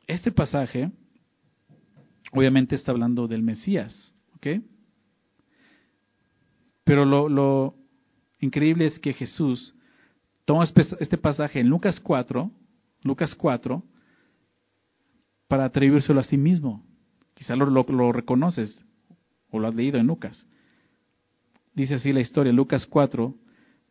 Este 0.08 0.32
pasaje 0.32 0.90
obviamente 2.32 2.76
está 2.76 2.94
hablando 2.94 3.28
del 3.28 3.44
Mesías, 3.44 4.14
¿ok? 4.36 4.48
Pero 6.86 7.04
lo, 7.04 7.76
increíble 8.40 8.86
es 8.86 8.98
que 9.00 9.12
Jesús 9.12 9.76
toma 10.46 10.64
este, 10.64 10.82
este 11.02 11.18
pasaje 11.18 11.60
en 11.60 11.68
Lucas 11.68 12.00
4, 12.00 12.50
Lucas 13.04 13.36
4, 13.36 13.84
para 15.50 15.66
atribuírselo 15.66 16.22
a 16.22 16.24
sí 16.24 16.38
mismo. 16.38 16.86
Quizá 17.34 17.58
lo, 17.58 17.66
lo, 17.66 17.84
lo, 17.84 18.14
reconoces 18.14 18.80
o 19.52 19.60
lo 19.60 19.68
has 19.68 19.76
leído 19.76 20.00
en 20.00 20.08
Lucas. 20.08 20.48
Dice 21.74 21.96
así 21.96 22.14
la 22.14 22.22
historia, 22.22 22.54
Lucas 22.54 22.86
4, 22.86 23.36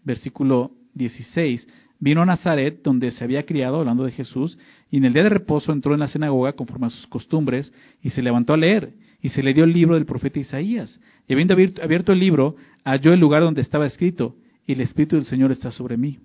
versículo 0.02 0.72
16. 0.94 1.68
Vino 2.00 2.22
a 2.22 2.26
Nazaret, 2.26 2.80
donde 2.82 3.10
se 3.10 3.24
había 3.24 3.44
criado, 3.44 3.80
hablando 3.80 4.04
de 4.04 4.12
Jesús, 4.12 4.58
y 4.90 4.98
en 4.98 5.04
el 5.04 5.12
día 5.12 5.24
de 5.24 5.30
reposo 5.30 5.72
entró 5.72 5.94
en 5.94 6.00
la 6.00 6.08
sinagoga 6.08 6.52
conforme 6.52 6.86
a 6.86 6.90
sus 6.90 7.06
costumbres, 7.08 7.72
y 8.02 8.10
se 8.10 8.22
levantó 8.22 8.54
a 8.54 8.56
leer, 8.56 8.92
y 9.20 9.30
se 9.30 9.42
le 9.42 9.52
dio 9.52 9.64
el 9.64 9.72
libro 9.72 9.96
del 9.96 10.06
profeta 10.06 10.38
Isaías. 10.38 11.00
Y 11.26 11.32
habiendo 11.32 11.54
abierto 11.54 12.12
el 12.12 12.20
libro, 12.20 12.56
halló 12.84 13.12
el 13.12 13.20
lugar 13.20 13.42
donde 13.42 13.62
estaba 13.62 13.86
escrito, 13.86 14.36
y 14.66 14.72
el 14.72 14.80
Espíritu 14.80 15.16
del 15.16 15.24
Señor 15.24 15.50
está 15.50 15.70
sobre 15.70 15.96
mí. 15.96 16.18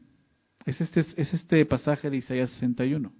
Es 0.66 0.80
este, 0.80 1.00
es 1.00 1.34
este 1.34 1.66
pasaje 1.66 2.10
de 2.10 2.18
Isaías 2.18 2.50
61. 2.52 3.12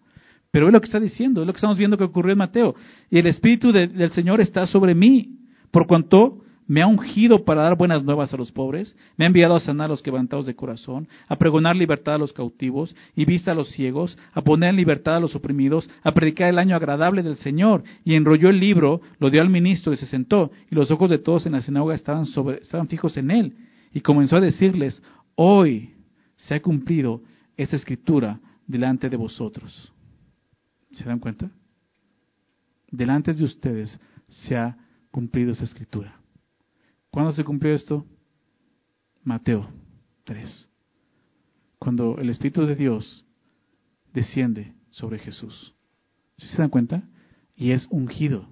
Pero 0.52 0.68
es 0.68 0.74
lo 0.74 0.80
que 0.80 0.86
está 0.86 1.00
diciendo, 1.00 1.42
es 1.42 1.48
lo 1.48 1.54
que 1.54 1.58
estamos 1.58 1.78
viendo 1.78 1.98
que 1.98 2.04
ocurrió 2.04 2.34
en 2.34 2.38
Mateo. 2.38 2.76
Y 3.10 3.18
el 3.18 3.26
Espíritu 3.26 3.72
del 3.72 4.12
Señor 4.12 4.40
está 4.40 4.68
sobre 4.68 4.94
mí, 4.94 5.40
por 5.72 5.88
cuanto 5.88 6.44
me 6.74 6.82
ha 6.82 6.88
ungido 6.88 7.46
para 7.46 7.62
dar 7.62 7.78
buenas 7.78 8.04
nuevas 8.04 8.34
a 8.34 8.38
los 8.38 8.52
pobres, 8.52 8.96
me 9.16 9.26
ha 9.26 9.28
enviado 9.28 9.56
a 9.56 9.60
sanar 9.60 9.86
a 9.86 9.90
los 9.90 10.02
quebrantados 10.02 10.48
de 10.48 10.56
corazón, 10.56 11.08
a 11.28 11.36
pregonar 11.36 11.76
libertad 11.76 12.16
a 12.16 12.18
los 12.18 12.34
cautivos 12.34 12.96
y 13.16 13.26
vista 13.26 13.52
a 13.52 13.54
los 13.54 13.70
ciegos, 13.74 14.18
a 14.32 14.42
poner 14.42 14.72
en 14.72 14.78
libertad 14.78 15.18
a 15.18 15.20
los 15.20 15.36
oprimidos, 15.36 15.88
a 16.02 16.14
predicar 16.14 16.50
el 16.50 16.58
año 16.58 16.76
agradable 16.76 17.22
del 17.22 17.36
Señor. 17.36 17.84
Y 18.04 18.16
enrolló 18.16 18.50
el 18.50 18.60
libro, 18.60 19.02
lo 19.20 19.30
dio 19.30 19.44
al 19.44 19.52
ministro 19.52 19.94
y 19.94 19.98
se 19.98 20.08
sentó, 20.08 20.50
y 20.72 20.74
los 20.74 20.90
ojos 20.90 21.12
de 21.12 21.20
todos 21.20 21.46
en 21.46 21.52
la 21.52 21.62
sinagoga 21.62 21.94
estaban, 21.94 22.26
sobre, 22.26 22.62
estaban 22.62 22.88
fijos 22.88 23.18
en 23.18 23.30
él. 23.30 23.56
Y 23.94 24.02
comenzó 24.02 24.38
a 24.38 24.42
decirles, 24.42 25.00
hoy 25.36 25.94
se 26.38 26.56
ha 26.56 26.60
cumplido 26.60 27.22
esa 27.56 27.76
escritura 27.76 28.40
delante 28.66 29.12
de 29.12 29.18
vosotros. 29.18 29.94
¿Se 30.92 31.04
dan 31.04 31.20
cuenta? 31.20 31.52
Delante 32.90 33.32
de 33.32 33.44
ustedes 33.44 34.00
se 34.28 34.58
ha 34.58 34.76
cumplido 35.12 35.52
esa 35.52 35.66
escritura. 35.66 36.23
¿Cuándo 37.14 37.32
se 37.32 37.44
cumplió 37.44 37.76
esto? 37.76 38.08
Mateo 39.24 39.70
3. 40.24 40.68
Cuando 41.78 42.18
el 42.18 42.32
Espíritu 42.32 42.66
de 42.66 42.76
Dios 42.76 43.24
desciende 44.12 44.74
sobre 44.90 45.20
Jesús. 45.20 45.76
¿Sí 46.40 46.48
se 46.48 46.58
dan 46.58 46.72
cuenta? 46.72 47.04
Y 47.56 47.70
es 47.70 47.88
ungido 47.92 48.50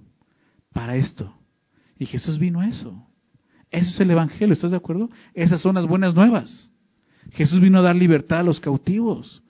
para 0.72 0.94
esto. 0.94 1.34
Y 1.98 2.06
Jesús 2.06 2.38
vino 2.38 2.60
a 2.60 2.68
eso. 2.68 3.04
Eso 3.72 3.90
es 3.90 3.98
el 3.98 4.12
Evangelio, 4.12 4.52
¿estás 4.52 4.70
de 4.70 4.76
acuerdo? 4.76 5.10
Esas 5.34 5.60
son 5.60 5.74
las 5.74 5.88
buenas 5.88 6.14
nuevas. 6.14 6.70
Jesús 7.32 7.60
vino 7.60 7.80
a 7.80 7.82
dar 7.82 7.96
libertad 7.96 8.38
a 8.38 8.44
los 8.44 8.60
cautivos. 8.60 9.42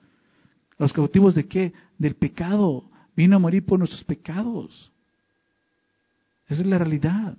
¿Los 0.79 0.91
cautivos 0.95 1.35
de 1.35 1.47
qué? 1.47 1.75
Del 1.99 2.15
pecado. 2.15 2.89
Vino 3.15 3.37
a 3.37 3.41
morir 3.41 3.67
por 3.67 3.79
nuestros 3.79 4.05
pecados. 4.05 4.91
Esa 6.49 6.63
es 6.63 6.67
la 6.67 6.79
realidad. 6.79 7.37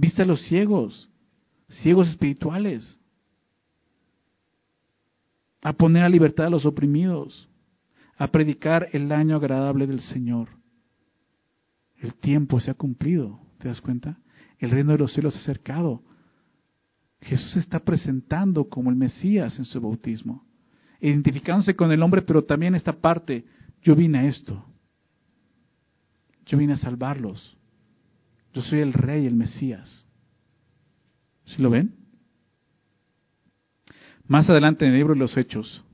Viste 0.00 0.22
a 0.22 0.24
los 0.24 0.40
ciegos, 0.46 1.10
ciegos 1.68 2.08
espirituales. 2.08 2.98
A 5.60 5.74
poner 5.74 6.04
a 6.04 6.08
libertad 6.08 6.46
a 6.46 6.50
los 6.50 6.64
oprimidos. 6.64 7.50
A 8.16 8.28
predicar 8.28 8.88
el 8.92 9.12
año 9.12 9.36
agradable 9.36 9.86
del 9.86 10.00
Señor. 10.00 10.48
El 11.98 12.14
tiempo 12.14 12.60
se 12.60 12.70
ha 12.70 12.74
cumplido, 12.74 13.40
¿te 13.58 13.68
das 13.68 13.82
cuenta? 13.82 14.18
El 14.58 14.70
reino 14.70 14.92
de 14.92 14.98
los 14.98 15.12
cielos 15.12 15.34
se 15.34 15.40
ha 15.40 15.42
acercado. 15.42 16.02
Jesús 17.20 17.52
se 17.52 17.58
está 17.58 17.80
presentando 17.80 18.70
como 18.70 18.88
el 18.88 18.96
Mesías 18.96 19.58
en 19.58 19.66
su 19.66 19.82
bautismo, 19.82 20.46
identificándose 21.02 21.76
con 21.76 21.92
el 21.92 22.02
hombre, 22.02 22.22
pero 22.22 22.42
también 22.42 22.74
esta 22.74 22.94
parte, 22.94 23.44
yo 23.82 23.94
vine 23.94 24.20
a 24.20 24.24
esto. 24.24 24.64
Yo 26.46 26.56
vine 26.56 26.72
a 26.72 26.78
salvarlos. 26.78 27.59
Yo 28.52 28.62
soy 28.62 28.80
el 28.80 28.92
rey, 28.92 29.26
el 29.26 29.36
Mesías. 29.36 30.06
¿Sí 31.44 31.62
lo 31.62 31.70
ven? 31.70 31.94
Más 34.26 34.48
adelante 34.48 34.84
en 34.84 34.92
el 34.92 34.98
libro 34.98 35.14
de 35.14 35.20
los 35.20 35.36
Hechos, 35.36 35.84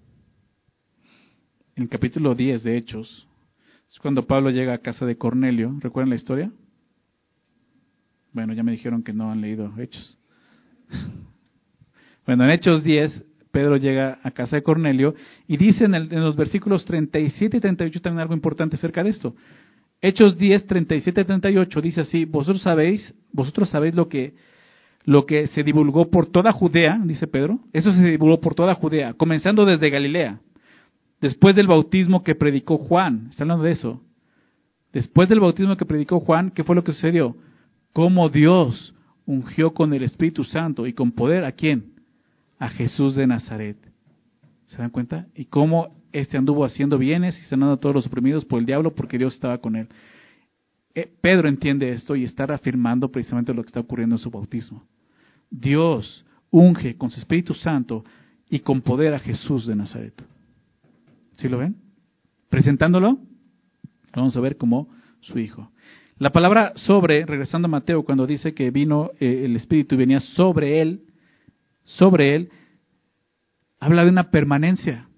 en 1.75 1.85
el 1.85 1.89
capítulo 1.89 2.35
10 2.35 2.63
de 2.65 2.77
Hechos, 2.77 3.27
es 3.89 3.99
cuando 3.99 4.27
Pablo 4.27 4.51
llega 4.51 4.75
a 4.75 4.79
casa 4.79 5.07
de 5.07 5.17
Cornelio. 5.17 5.75
¿Recuerdan 5.81 6.11
la 6.11 6.17
historia? 6.17 6.51
Bueno, 8.33 8.53
ya 8.53 8.63
me 8.63 8.73
dijeron 8.73 9.03
que 9.03 9.13
no 9.13 9.31
han 9.31 9.41
leído 9.41 9.73
Hechos. 9.79 10.19
Bueno, 12.27 12.43
en 12.43 12.51
Hechos 12.51 12.83
10, 12.83 13.25
Pedro 13.53 13.77
llega 13.77 14.19
a 14.25 14.33
casa 14.33 14.57
de 14.57 14.65
Cornelio 14.65 15.15
y 15.47 15.57
dice 15.57 15.85
en, 15.85 15.95
en, 15.95 16.25
los 16.25 16.35
versículos 16.35 16.85
37 16.85 17.57
y 17.57 17.61
38 17.61 18.03
también 18.03 18.21
algo 18.21 18.35
importante 18.35 18.75
acerca 18.75 19.05
de 19.05 19.11
esto. 19.11 19.37
Hechos 20.01 20.36
10, 20.38 20.66
37 20.66 21.20
y 21.20 21.24
38 21.24 21.80
dice 21.80 22.01
así, 22.03 22.24
vosotros 22.24 22.62
sabéis, 22.62 23.14
vosotros 23.32 23.68
sabéis 23.70 23.94
lo 23.94 24.09
que, 24.09 24.34
lo 25.05 25.24
que 25.24 25.47
se 25.49 25.62
divulgó 25.62 26.11
por 26.11 26.26
toda 26.26 26.53
Judea, 26.53 27.01
dice 27.05 27.26
Pedro, 27.26 27.61
eso 27.72 27.92
se 27.92 28.03
divulgó 28.03 28.40
por 28.40 28.55
toda 28.55 28.74
Judea, 28.74 29.14
comenzando 29.14 29.64
desde 29.64 29.90
Galilea, 29.90 30.40
después 31.20 31.57
del 31.57 31.66
bautismo 31.66 32.22
que 32.22 32.34
predicó 32.34 32.78
Juan, 32.78 33.28
está 33.30 33.44
hablando 33.44 33.64
de 33.64 33.72
eso, 33.72 34.03
después 34.92 35.28
del 35.28 35.40
bautismo 35.40 35.76
que 35.76 35.86
predicó 35.86 36.20
Juan, 36.20 36.51
¿qué 36.51 36.62
fue 36.62 36.76
lo 36.76 36.84
que 36.84 36.92
sucedió? 36.92 37.36
Cómo 37.92 38.28
Dios 38.28 38.94
ungió 39.24 39.72
con 39.72 39.94
el 39.94 40.03
Espíritu 40.03 40.44
Santo 40.44 40.86
y 40.86 40.92
con 40.92 41.12
poder 41.12 41.44
a 41.44 41.53
quién? 41.53 41.94
A 42.59 42.68
Jesús 42.68 43.16
de 43.16 43.26
Nazaret. 43.26 43.76
¿Se 44.66 44.78
dan 44.78 44.90
cuenta? 44.90 45.26
Y 45.34 45.47
cómo 45.47 45.97
este 46.21 46.37
anduvo 46.37 46.64
haciendo 46.64 46.99
bienes 46.99 47.39
y 47.39 47.43
sanando 47.43 47.75
a 47.75 47.81
todos 47.81 47.95
los 47.95 48.07
oprimidos 48.07 48.45
por 48.45 48.61
el 48.61 48.67
diablo 48.67 48.95
porque 48.95 49.19
Dios 49.19 49.35
estaba 49.35 49.59
con 49.59 49.77
él. 49.77 49.89
Eh, 50.95 51.11
Pedro 51.21 51.49
entiende 51.49 51.93
esto 51.93 52.17
y 52.17 52.25
está 52.25 52.47
reafirmando 52.47 53.11
precisamente 53.11 53.53
lo 53.53 53.62
que 53.62 53.69
está 53.69 53.81
ocurriendo 53.81 54.14
en 54.14 54.21
su 54.21 54.31
bautismo. 54.31 54.85
Dios 55.51 56.25
unge 56.51 56.97
con 56.97 57.11
su 57.11 57.21
Espíritu 57.21 57.55
Santo 57.55 58.05
y 58.49 58.61
con 58.61 58.81
poder 58.81 59.14
a 59.14 59.19
Jesús 59.19 59.67
de 59.67 59.77
Nazaret. 59.77 60.14
¿Sí 61.35 61.49
lo 61.49 61.59
ven? 61.59 61.77
Presentándolo, 62.49 63.19
vamos 64.14 64.37
a 64.37 64.41
ver 64.41 64.57
como 64.57 64.89
su 65.21 65.39
hijo. 65.39 65.71
La 66.19 66.33
palabra 66.33 66.73
sobre, 66.77 67.27
regresando 67.27 67.67
a 67.67 67.71
Mateo, 67.71 68.05
cuando 68.05 68.27
dice 68.27 68.55
que 68.55 68.71
vino 68.71 69.11
eh, 69.21 69.43
el 69.45 69.55
Espíritu 69.55 69.95
y 69.95 69.99
venía 69.99 70.21
sobre 70.21 70.81
él, 70.81 71.03
sobre 71.85 72.35
él, 72.35 72.51
habla 73.79 74.05
de 74.05 74.11
una 74.11 74.31
permanencia. 74.31 75.09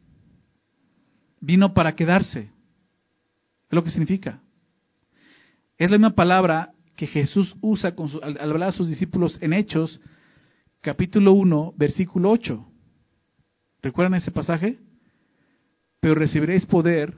Vino 1.41 1.75
para 1.75 1.95
quedarse. 1.95 2.41
Es 2.41 3.73
lo 3.73 3.85
que 3.85 3.91
significa. 3.91 4.41
Es 5.77 5.91
la 5.91 5.99
misma 5.99 6.15
palabra 6.15 6.73
que 6.97 7.07
Jesús 7.07 7.55
usa 7.61 7.95
con 7.95 8.11
al, 8.23 8.39
al, 8.41 8.51
hablar 8.51 8.71
a 8.71 8.73
sus 8.73 8.89
discípulos 8.89 9.39
en 9.41 9.53
Hechos, 9.53 10.01
capítulo 10.81 11.33
1, 11.33 11.75
versículo 11.77 12.31
8. 12.31 12.67
¿Recuerdan 13.83 14.15
ese 14.15 14.33
pasaje? 14.33 14.79
Pero 16.01 16.15
recibiréis 16.15 16.67
poder 16.67 17.15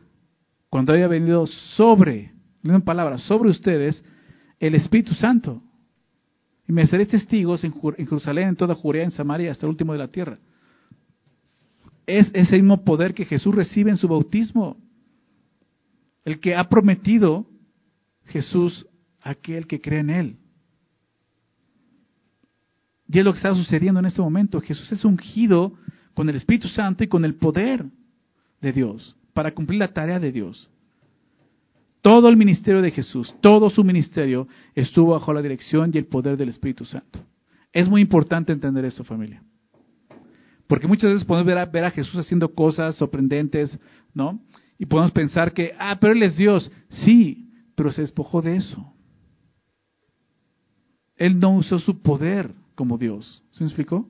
cuando 0.69 0.93
haya 0.93 1.09
venido 1.09 1.47
sobre, 1.47 2.33
la 2.63 2.73
misma 2.73 2.85
palabra, 2.85 3.19
sobre 3.19 3.51
ustedes 3.51 4.05
el 4.59 4.75
Espíritu 4.75 5.15
Santo. 5.15 5.63
Y 6.69 6.73
me 6.73 6.87
seréis 6.87 7.09
testigos 7.09 7.65
en, 7.65 7.75
en 7.97 8.07
Jerusalén, 8.07 8.49
en 8.49 8.57
toda 8.57 8.75
Judea, 8.75 9.05
en 9.05 9.11
Samaria, 9.11 9.51
hasta 9.51 9.67
el 9.67 9.71
último 9.71 9.93
de 9.93 9.99
la 9.99 10.09
tierra. 10.09 10.39
Es 12.07 12.31
ese 12.35 12.57
mismo 12.57 12.85
poder 12.85 13.15
que 13.15 13.25
Jesús 13.25 13.55
recibe 13.55 13.91
en 13.91 13.97
su 13.97 14.09
bautismo. 14.09 14.77
El 16.25 16.41
que 16.41 16.55
ha 16.55 16.69
prometido 16.69 17.47
Jesús 18.27 18.87
a 19.23 19.31
aquel 19.31 19.67
que 19.67 19.81
cree 19.81 20.01
en 20.01 20.11
Él. 20.11 20.37
Y 23.09 23.19
es 23.19 23.25
lo 23.25 23.33
que 23.33 23.39
está 23.39 23.55
sucediendo 23.55 24.01
en 24.01 24.07
este 24.07 24.23
momento. 24.23 24.61
Jesús 24.61 24.91
es 24.93 25.05
ungido 25.05 25.75
con 26.15 26.29
el 26.29 26.37
Espíritu 26.37 26.69
Santo 26.69 27.03
y 27.03 27.09
con 27.09 27.25
el 27.25 27.35
poder 27.35 27.85
de 28.61 28.73
Dios 28.73 29.17
para 29.33 29.53
cumplir 29.53 29.81
la 29.81 29.93
tarea 29.93 30.21
de 30.21 30.33
Dios. 30.33 30.71
Todo 32.03 32.29
el 32.29 32.37
ministerio 32.37 32.81
de 32.81 32.91
Jesús, 32.91 33.35
todo 33.41 33.69
su 33.69 33.85
ministerio 33.85 34.49
estuvo 34.75 35.13
bajo 35.13 35.33
la 35.33 35.43
dirección 35.43 35.91
y 35.93 35.99
el 35.99 36.07
poder 36.07 36.37
del 36.37 36.49
Espíritu 36.49 36.85
Santo. 36.85 37.21
Es 37.73 37.89
muy 37.89 38.01
importante 38.01 38.53
entender 38.53 38.85
esto, 38.85 39.05
familia. 39.05 39.43
Porque 40.71 40.87
muchas 40.87 41.11
veces 41.11 41.25
podemos 41.25 41.73
ver 41.73 41.85
a, 41.85 41.91
Jesús 41.91 42.15
haciendo 42.15 42.55
cosas 42.55 42.95
sorprendentes, 42.95 43.77
¿no? 44.15 44.41
Y 44.79 44.87
podemos 44.87 45.11
pensar 45.11 45.53
que, 45.53 45.73
ah, 45.77 45.99
pero 46.01 46.13
Él 46.13 46.23
es 46.23 46.37
Dios. 46.37 46.71
Sí, 46.91 47.51
pero 47.75 47.91
se 47.91 48.03
despojó 48.03 48.41
de 48.41 48.55
eso. 48.55 48.95
Él 51.17 51.41
no 51.41 51.57
usó 51.57 51.81
su 51.81 52.01
poder 52.01 52.55
como 52.77 52.99
Dios. 52.99 53.43
¿Se 53.51 53.65
me 53.65 53.67
explicó? 53.67 54.09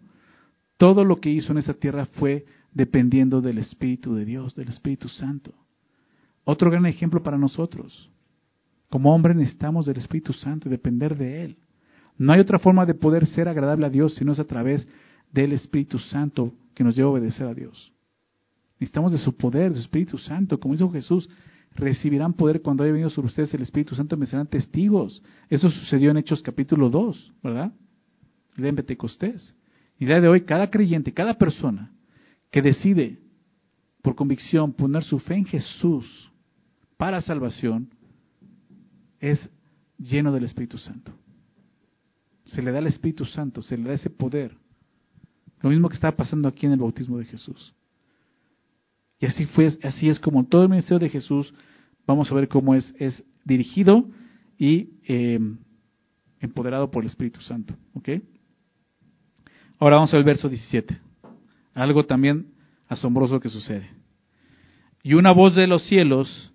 Todo 0.77 1.03
lo 1.03 1.17
que 1.17 1.31
hizo 1.31 1.51
en 1.53 1.57
esta 1.57 1.73
tierra 1.73 2.05
fue 2.05 2.45
dependiendo 2.75 3.41
del 3.41 3.57
Espíritu 3.57 4.15
de 4.15 4.27
Dios, 4.27 4.55
del 4.55 4.69
Espíritu 4.69 5.09
Santo. 5.09 5.55
Otro 6.45 6.71
gran 6.71 6.85
ejemplo 6.85 7.23
para 7.23 7.39
nosotros. 7.39 8.11
Como 8.91 9.15
hombre 9.15 9.35
necesitamos 9.35 9.87
del 9.87 9.97
Espíritu 9.97 10.35
Santo 10.35 10.69
y 10.69 10.71
depender 10.71 11.17
de 11.17 11.43
Él. 11.43 11.57
No 12.19 12.35
hay 12.35 12.41
otra 12.41 12.59
forma 12.59 12.85
de 12.85 12.93
poder 12.93 13.27
ser 13.29 13.49
agradable 13.49 13.87
a 13.87 13.91
Dios 13.91 14.15
si 14.17 14.27
no 14.27 14.33
es 14.33 14.39
a 14.39 14.45
través 14.45 14.87
del 15.33 15.53
Espíritu 15.53 15.99
Santo 15.99 16.53
que 16.75 16.85
nos 16.85 16.97
lleva 16.97 17.09
a 17.09 17.13
obedecer 17.13 17.47
a 17.47 17.55
Dios. 17.55 17.93
Necesitamos 18.75 19.13
de 19.13 19.19
su 19.19 19.37
poder, 19.37 19.71
de 19.71 19.77
su 19.77 19.83
Espíritu 19.83 20.17
Santo. 20.19 20.59
Como 20.59 20.75
dijo 20.75 20.91
Jesús, 20.91 21.29
recibirán 21.75 22.33
poder 22.33 22.63
cuando 22.63 22.83
haya 22.83 22.93
venido 22.93 23.11
sobre 23.11 23.29
ustedes 23.29 23.53
el 23.55 23.63
Espíritu 23.63 23.95
Santo, 23.95 24.17
me 24.17 24.27
serán 24.27 24.47
testigos. 24.47 25.23
Eso 25.49 25.69
sucedió 25.71 26.11
en 26.11 26.17
Hechos 26.17 26.43
capítulo 26.43 26.89
2, 26.89 27.33
¿verdad? 27.43 27.73
De 28.57 28.73
Pentecostés. 28.73 29.55
Y 29.99 30.07
día 30.07 30.21
de 30.21 30.29
hoy, 30.29 30.43
cada 30.43 30.71
creyente, 30.71 31.13
cada 31.13 31.35
persona 31.35 31.93
que 32.51 32.63
decide 32.63 33.19
por 34.03 34.15
convicción 34.15 34.73
poner 34.73 35.05
su 35.05 35.19
fe 35.19 35.35
en 35.35 35.45
Jesús 35.45 36.31
para 36.97 37.21
salvación, 37.21 37.91
es 39.21 39.51
lleno 39.99 40.33
del 40.33 40.45
Espíritu 40.45 40.79
Santo. 40.79 41.13
Se 42.47 42.63
le 42.63 42.73
da 42.73 42.79
el 42.79 42.87
Espíritu 42.87 43.27
Santo, 43.27 43.61
se 43.63 43.77
le 43.77 43.85
da 43.85 43.95
ese 43.95 44.11
poder. 44.11 44.57
Lo 45.61 45.71
mismo 45.71 45.89
que 45.89 45.95
estaba 45.95 46.17
pasando 46.17 46.49
aquí 46.49 46.67
en 46.67 46.73
el 46.73 46.79
bautismo 46.79 47.19
de 47.19 47.25
Jesús. 47.27 47.75
Y 49.19 49.27
así 49.27 49.45
fue, 49.47 49.71
así 49.83 50.09
es 50.09 50.19
como 50.19 50.45
todo 50.45 50.63
el 50.63 50.71
ministerio 50.71 50.99
de 50.99 51.11
Jesús, 51.11 51.53
vamos 52.07 52.31
a 52.33 52.35
ver 52.35 52.49
cómo 52.49 52.75
es, 52.75 52.95
es 52.99 53.23
dirigido 53.45 54.09
y 54.59 54.91
eh, 55.07 55.39
empoderado 56.41 56.91
por 56.91 57.05
el 57.05 57.11
Espíritu 57.11 57.41
Santo. 57.41 57.75
¿Ok? 57.95 58.09
Ahora 59.79 59.97
vamos 59.97 60.13
al 60.15 60.25
verso 60.25 60.49
17. 60.49 60.99
Algo 61.75 62.05
también 62.05 62.53
asombroso 62.89 63.41
que 63.41 63.49
sucede. 63.49 63.91
Y 65.03 65.15
una 65.15 65.33
voz 65.33 65.55
de 65.55 65.67
los 65.67 65.83
cielos 65.85 66.53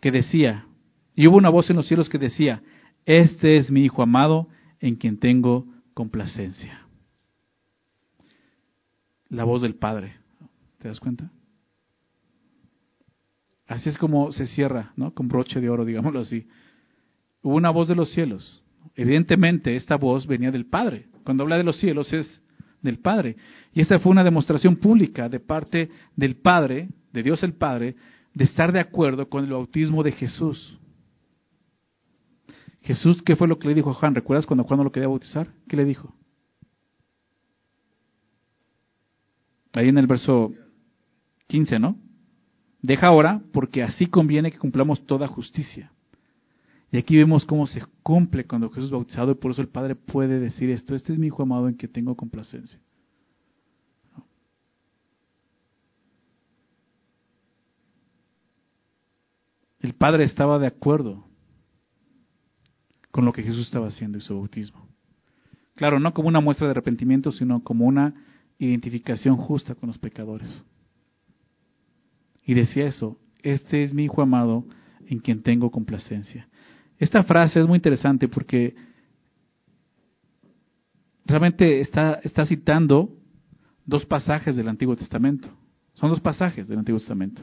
que 0.00 0.10
decía, 0.10 0.66
y 1.14 1.28
hubo 1.28 1.36
una 1.36 1.50
voz 1.50 1.70
en 1.70 1.76
los 1.76 1.86
cielos 1.86 2.08
que 2.08 2.18
decía, 2.18 2.62
este 3.04 3.56
es 3.56 3.70
mi 3.70 3.84
Hijo 3.84 4.02
amado 4.02 4.48
en 4.80 4.96
quien 4.96 5.18
tengo 5.18 5.66
complacencia. 5.94 6.86
La 9.30 9.44
voz 9.44 9.62
del 9.62 9.76
Padre. 9.76 10.16
¿Te 10.78 10.88
das 10.88 11.00
cuenta? 11.00 11.30
Así 13.66 13.88
es 13.88 13.96
como 13.96 14.32
se 14.32 14.46
cierra, 14.46 14.92
¿no? 14.96 15.14
Con 15.14 15.28
broche 15.28 15.60
de 15.60 15.70
oro, 15.70 15.84
digámoslo 15.86 16.20
así. 16.20 16.46
Hubo 17.42 17.54
una 17.54 17.70
voz 17.70 17.88
de 17.88 17.94
los 17.94 18.10
cielos. 18.12 18.62
Evidentemente, 18.96 19.76
esta 19.76 19.96
voz 19.96 20.26
venía 20.26 20.50
del 20.50 20.66
Padre. 20.66 21.06
Cuando 21.24 21.44
habla 21.44 21.56
de 21.56 21.64
los 21.64 21.78
cielos 21.78 22.12
es 22.12 22.42
del 22.82 22.98
Padre. 22.98 23.36
Y 23.72 23.80
esta 23.80 23.98
fue 23.98 24.10
una 24.10 24.24
demostración 24.24 24.76
pública 24.76 25.28
de 25.28 25.38
parte 25.38 25.90
del 26.16 26.36
Padre, 26.36 26.88
de 27.12 27.22
Dios 27.22 27.42
el 27.42 27.52
Padre, 27.52 27.94
de 28.34 28.44
estar 28.44 28.72
de 28.72 28.80
acuerdo 28.80 29.28
con 29.28 29.44
el 29.44 29.50
bautismo 29.50 30.02
de 30.02 30.12
Jesús. 30.12 30.78
Jesús, 32.82 33.22
¿qué 33.22 33.36
fue 33.36 33.46
lo 33.46 33.58
que 33.58 33.68
le 33.68 33.74
dijo 33.74 33.90
a 33.90 33.94
Juan? 33.94 34.14
¿Recuerdas 34.14 34.46
cuando 34.46 34.64
Juan 34.64 34.82
lo 34.82 34.90
quería 34.90 35.08
bautizar? 35.08 35.48
¿Qué 35.68 35.76
le 35.76 35.84
dijo? 35.84 36.14
Ahí 39.72 39.88
en 39.88 39.98
el 39.98 40.06
verso 40.06 40.52
15, 41.46 41.78
¿no? 41.78 41.96
Deja 42.82 43.08
ahora, 43.08 43.42
porque 43.52 43.82
así 43.82 44.06
conviene 44.06 44.50
que 44.50 44.58
cumplamos 44.58 45.04
toda 45.06 45.28
justicia. 45.28 45.92
Y 46.92 46.98
aquí 46.98 47.16
vemos 47.16 47.44
cómo 47.44 47.66
se 47.66 47.84
cumple 48.02 48.44
cuando 48.46 48.68
Jesús 48.70 48.86
es 48.86 48.90
bautizado 48.90 49.32
y 49.32 49.36
por 49.36 49.52
eso 49.52 49.62
el 49.62 49.68
Padre 49.68 49.94
puede 49.94 50.40
decir 50.40 50.70
esto, 50.70 50.94
este 50.94 51.12
es 51.12 51.18
mi 51.18 51.28
Hijo 51.28 51.42
amado 51.42 51.68
en 51.68 51.76
que 51.76 51.86
tengo 51.86 52.16
complacencia. 52.16 52.80
El 59.78 59.94
Padre 59.94 60.24
estaba 60.24 60.58
de 60.58 60.66
acuerdo 60.66 61.24
con 63.10 63.24
lo 63.24 63.32
que 63.32 63.42
Jesús 63.42 63.66
estaba 63.66 63.88
haciendo 63.88 64.18
en 64.18 64.22
su 64.22 64.34
bautismo. 64.34 64.88
Claro, 65.74 65.98
no 66.00 66.12
como 66.12 66.28
una 66.28 66.40
muestra 66.40 66.66
de 66.66 66.72
arrepentimiento, 66.72 67.32
sino 67.32 67.62
como 67.62 67.86
una 67.86 68.14
identificación 68.66 69.36
justa 69.36 69.74
con 69.74 69.88
los 69.88 69.98
pecadores. 69.98 70.62
Y 72.44 72.54
decía 72.54 72.86
eso, 72.86 73.18
este 73.42 73.82
es 73.82 73.94
mi 73.94 74.04
Hijo 74.04 74.22
amado 74.22 74.64
en 75.06 75.18
quien 75.18 75.42
tengo 75.42 75.70
complacencia. 75.70 76.48
Esta 76.98 77.22
frase 77.22 77.60
es 77.60 77.66
muy 77.66 77.76
interesante 77.76 78.28
porque 78.28 78.74
realmente 81.24 81.80
está, 81.80 82.20
citando 82.46 83.16
dos 83.86 84.04
pasajes 84.04 84.56
del 84.56 84.68
Antiguo 84.68 84.96
Testamento. 84.96 85.48
Son 85.94 86.10
dos 86.10 86.20
pasajes 86.20 86.68
del 86.68 86.78
Antiguo 86.78 86.98
Testamento. 86.98 87.42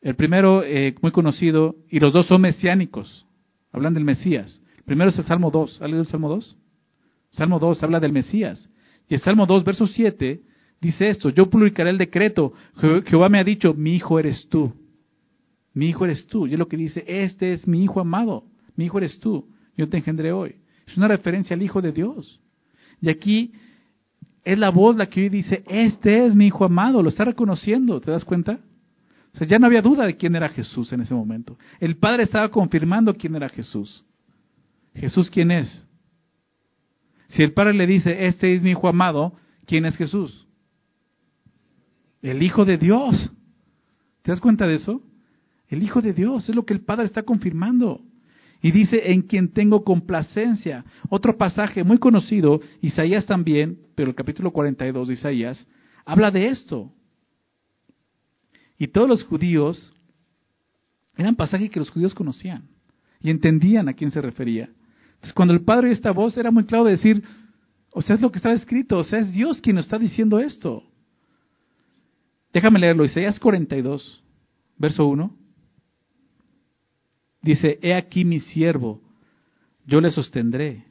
El 0.00 0.14
primero, 0.14 0.62
eh, 0.64 0.94
muy 1.00 1.12
conocido, 1.12 1.76
y 1.88 2.00
los 2.00 2.12
dos 2.12 2.26
son 2.26 2.40
mesiánicos. 2.40 3.26
Hablan 3.72 3.94
del 3.94 4.04
Mesías. 4.04 4.60
El 4.76 4.84
primero 4.84 5.10
es 5.10 5.18
el 5.18 5.24
Salmo 5.24 5.50
2. 5.50 5.80
¿Ha 5.80 5.86
leído 5.86 6.02
el 6.02 6.06
Salmo 6.06 6.28
2? 6.28 6.56
Salmo 7.30 7.58
2 7.58 7.82
habla 7.82 8.00
del 8.00 8.12
Mesías. 8.12 8.68
Y 9.12 9.14
el 9.14 9.20
Salmo 9.20 9.44
2, 9.44 9.62
verso 9.62 9.86
7, 9.86 10.40
dice 10.80 11.08
esto, 11.10 11.28
yo 11.28 11.50
publicaré 11.50 11.90
el 11.90 11.98
decreto. 11.98 12.54
Jehová 13.04 13.28
me 13.28 13.38
ha 13.38 13.44
dicho, 13.44 13.74
mi 13.74 13.94
hijo 13.94 14.18
eres 14.18 14.48
tú. 14.48 14.72
Mi 15.74 15.90
hijo 15.90 16.06
eres 16.06 16.26
tú. 16.28 16.46
Y 16.46 16.54
es 16.54 16.58
lo 16.58 16.66
que 16.66 16.78
dice, 16.78 17.04
este 17.06 17.52
es 17.52 17.68
mi 17.68 17.84
hijo 17.84 18.00
amado. 18.00 18.44
Mi 18.74 18.86
hijo 18.86 18.96
eres 18.96 19.18
tú. 19.18 19.50
Yo 19.76 19.86
te 19.86 19.98
engendré 19.98 20.32
hoy. 20.32 20.54
Es 20.86 20.96
una 20.96 21.08
referencia 21.08 21.54
al 21.54 21.60
Hijo 21.62 21.82
de 21.82 21.92
Dios. 21.92 22.40
Y 23.02 23.10
aquí 23.10 23.52
es 24.46 24.58
la 24.58 24.70
voz 24.70 24.96
la 24.96 25.10
que 25.10 25.20
hoy 25.20 25.28
dice, 25.28 25.62
este 25.68 26.24
es 26.24 26.34
mi 26.34 26.46
hijo 26.46 26.64
amado, 26.64 27.02
lo 27.02 27.10
está 27.10 27.26
reconociendo, 27.26 28.00
¿te 28.00 28.10
das 28.10 28.24
cuenta? 28.24 28.60
O 29.34 29.36
sea, 29.36 29.46
ya 29.46 29.58
no 29.58 29.66
había 29.66 29.82
duda 29.82 30.06
de 30.06 30.16
quién 30.16 30.34
era 30.36 30.48
Jesús 30.48 30.90
en 30.94 31.02
ese 31.02 31.12
momento. 31.12 31.58
El 31.80 31.98
Padre 31.98 32.22
estaba 32.22 32.48
confirmando 32.50 33.12
quién 33.12 33.36
era 33.36 33.50
Jesús. 33.50 34.06
Jesús, 34.94 35.28
¿quién 35.28 35.50
es? 35.50 35.86
Si 37.32 37.42
el 37.42 37.52
Padre 37.52 37.74
le 37.74 37.86
dice, 37.86 38.26
este 38.26 38.54
es 38.54 38.62
mi 38.62 38.70
Hijo 38.70 38.88
amado, 38.88 39.32
¿quién 39.66 39.86
es 39.86 39.96
Jesús? 39.96 40.46
El 42.20 42.42
Hijo 42.42 42.64
de 42.64 42.76
Dios. 42.76 43.32
¿Te 44.22 44.30
das 44.30 44.40
cuenta 44.40 44.66
de 44.66 44.74
eso? 44.74 45.02
El 45.68 45.82
Hijo 45.82 46.02
de 46.02 46.12
Dios 46.12 46.48
es 46.48 46.54
lo 46.54 46.66
que 46.66 46.74
el 46.74 46.82
Padre 46.82 47.06
está 47.06 47.22
confirmando. 47.22 48.02
Y 48.60 48.70
dice, 48.70 49.12
en 49.12 49.22
quien 49.22 49.48
tengo 49.48 49.82
complacencia. 49.82 50.84
Otro 51.08 51.36
pasaje 51.38 51.82
muy 51.82 51.98
conocido, 51.98 52.60
Isaías 52.82 53.24
también, 53.24 53.78
pero 53.94 54.10
el 54.10 54.14
capítulo 54.14 54.52
42 54.52 55.08
de 55.08 55.14
Isaías, 55.14 55.66
habla 56.04 56.30
de 56.30 56.48
esto. 56.48 56.92
Y 58.78 58.88
todos 58.88 59.08
los 59.08 59.24
judíos, 59.24 59.94
eran 61.16 61.34
pasajes 61.34 61.70
que 61.70 61.80
los 61.80 61.90
judíos 61.90 62.14
conocían 62.14 62.68
y 63.20 63.30
entendían 63.30 63.88
a 63.88 63.94
quién 63.94 64.10
se 64.10 64.20
refería. 64.20 64.68
Entonces, 65.22 65.34
cuando 65.34 65.54
el 65.54 65.62
Padre 65.62 65.86
oye 65.86 65.94
esta 65.94 66.10
voz, 66.10 66.36
era 66.36 66.50
muy 66.50 66.64
claro 66.64 66.82
decir, 66.84 67.22
o 67.92 68.02
sea, 68.02 68.16
es 68.16 68.22
lo 68.22 68.32
que 68.32 68.38
está 68.38 68.50
escrito, 68.52 68.98
o 68.98 69.04
sea, 69.04 69.20
es 69.20 69.32
Dios 69.32 69.60
quien 69.60 69.76
nos 69.76 69.84
está 69.84 69.96
diciendo 69.96 70.40
esto. 70.40 70.82
Déjame 72.52 72.80
leerlo, 72.80 73.04
Isaías 73.04 73.38
42, 73.38 74.20
verso 74.78 75.06
1. 75.06 75.32
Dice, 77.40 77.78
he 77.82 77.94
aquí 77.94 78.24
mi 78.24 78.40
siervo, 78.40 79.00
yo 79.86 80.00
le 80.00 80.10
sostendré, 80.10 80.86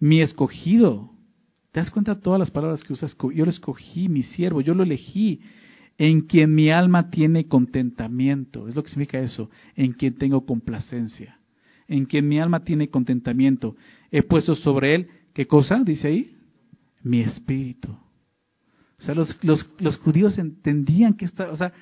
mi 0.00 0.22
escogido. 0.22 1.10
¿Te 1.70 1.80
das 1.80 1.90
cuenta 1.90 2.14
de 2.14 2.22
todas 2.22 2.40
las 2.40 2.50
palabras 2.50 2.82
que 2.82 2.94
usas? 2.94 3.14
Yo 3.34 3.44
lo 3.44 3.50
escogí, 3.50 4.08
mi 4.08 4.22
siervo, 4.22 4.62
yo 4.62 4.72
lo 4.72 4.82
elegí, 4.82 5.42
en 5.98 6.22
quien 6.22 6.54
mi 6.54 6.70
alma 6.70 7.10
tiene 7.10 7.48
contentamiento. 7.48 8.66
Es 8.66 8.74
lo 8.74 8.82
que 8.82 8.88
significa 8.88 9.20
eso, 9.20 9.50
en 9.76 9.92
quien 9.92 10.16
tengo 10.16 10.46
complacencia 10.46 11.37
en 11.88 12.04
quien 12.04 12.28
mi 12.28 12.38
alma 12.38 12.60
tiene 12.60 12.90
contentamiento. 12.90 13.74
He 14.10 14.22
puesto 14.22 14.54
sobre 14.54 14.94
él, 14.94 15.08
¿qué 15.32 15.46
cosa? 15.46 15.82
Dice 15.82 16.08
ahí, 16.08 16.36
mi 17.02 17.20
espíritu. 17.20 17.88
O 18.98 19.02
sea, 19.02 19.14
los, 19.14 19.36
los, 19.42 19.96
judíos 19.98 20.38
entendían 20.38 21.14
que 21.14 21.24
esta, 21.24 21.50
o 21.50 21.56
sea, 21.56 21.72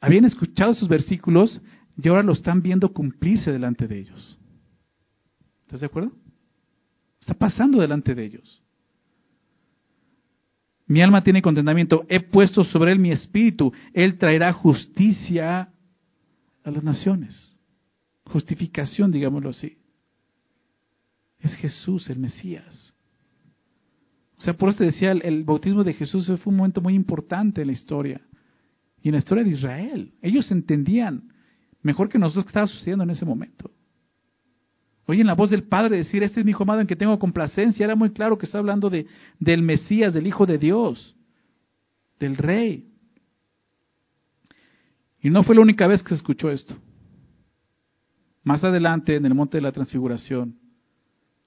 habían 0.00 0.24
escuchado 0.24 0.72
sus 0.72 0.88
versículos 0.88 1.60
y 2.00 2.08
ahora 2.08 2.22
lo 2.22 2.32
están 2.32 2.62
viendo 2.62 2.92
cumplirse 2.92 3.52
delante 3.52 3.86
de 3.86 3.98
ellos. 3.98 4.38
¿Estás 5.62 5.80
de 5.80 5.86
acuerdo? 5.86 6.12
Está 7.20 7.34
pasando 7.34 7.80
delante 7.80 8.14
de 8.14 8.24
ellos. 8.24 8.62
Mi 10.86 11.02
alma 11.02 11.22
tiene 11.22 11.42
contentamiento. 11.42 12.06
He 12.08 12.20
puesto 12.20 12.64
sobre 12.64 12.92
él 12.92 12.98
mi 12.98 13.12
espíritu. 13.12 13.72
Él 13.92 14.16
traerá 14.16 14.52
justicia 14.52 15.70
a 16.64 16.70
las 16.70 16.82
naciones 16.82 17.50
justificación, 18.30 19.10
digámoslo 19.10 19.50
así. 19.50 19.76
Es 21.40 21.54
Jesús, 21.54 22.08
el 22.10 22.18
Mesías. 22.18 22.94
O 24.38 24.42
sea, 24.42 24.54
por 24.54 24.70
eso 24.70 24.78
te 24.78 24.84
decía, 24.84 25.12
el, 25.12 25.44
bautismo 25.44 25.84
de 25.84 25.92
Jesús 25.92 26.26
fue 26.26 26.50
un 26.50 26.56
momento 26.56 26.80
muy 26.80 26.94
importante 26.94 27.60
en 27.60 27.66
la 27.66 27.72
historia. 27.72 28.20
Y 29.02 29.08
en 29.08 29.12
la 29.12 29.18
historia 29.18 29.44
de 29.44 29.50
Israel. 29.50 30.12
Ellos 30.22 30.50
entendían 30.50 31.32
mejor 31.82 32.08
que 32.08 32.18
nosotros 32.18 32.44
qué 32.44 32.48
estaba 32.48 32.66
sucediendo 32.66 33.04
en 33.04 33.10
ese 33.10 33.24
momento. 33.24 33.70
Oyen 35.06 35.26
la 35.26 35.34
voz 35.34 35.50
del 35.50 35.64
Padre 35.64 35.96
decir, 35.96 36.22
este 36.22 36.40
es 36.40 36.46
mi 36.46 36.52
hijo 36.52 36.62
amado 36.62 36.80
en 36.80 36.86
que 36.86 36.96
tengo 36.96 37.18
complacencia. 37.18 37.84
Era 37.84 37.96
muy 37.96 38.10
claro 38.10 38.38
que 38.38 38.46
está 38.46 38.58
hablando 38.58 38.88
de, 38.88 39.06
del 39.38 39.62
Mesías, 39.62 40.14
del 40.14 40.26
Hijo 40.26 40.46
de 40.46 40.56
Dios, 40.56 41.16
del 42.18 42.36
Rey. 42.36 42.86
Y 45.20 45.30
no 45.30 45.42
fue 45.42 45.54
la 45.54 45.62
única 45.62 45.86
vez 45.86 46.02
que 46.02 46.10
se 46.10 46.14
escuchó 46.16 46.50
esto. 46.50 46.76
Más 48.42 48.64
adelante, 48.64 49.16
en 49.16 49.26
el 49.26 49.34
monte 49.34 49.58
de 49.58 49.62
la 49.62 49.72
transfiguración, 49.72 50.56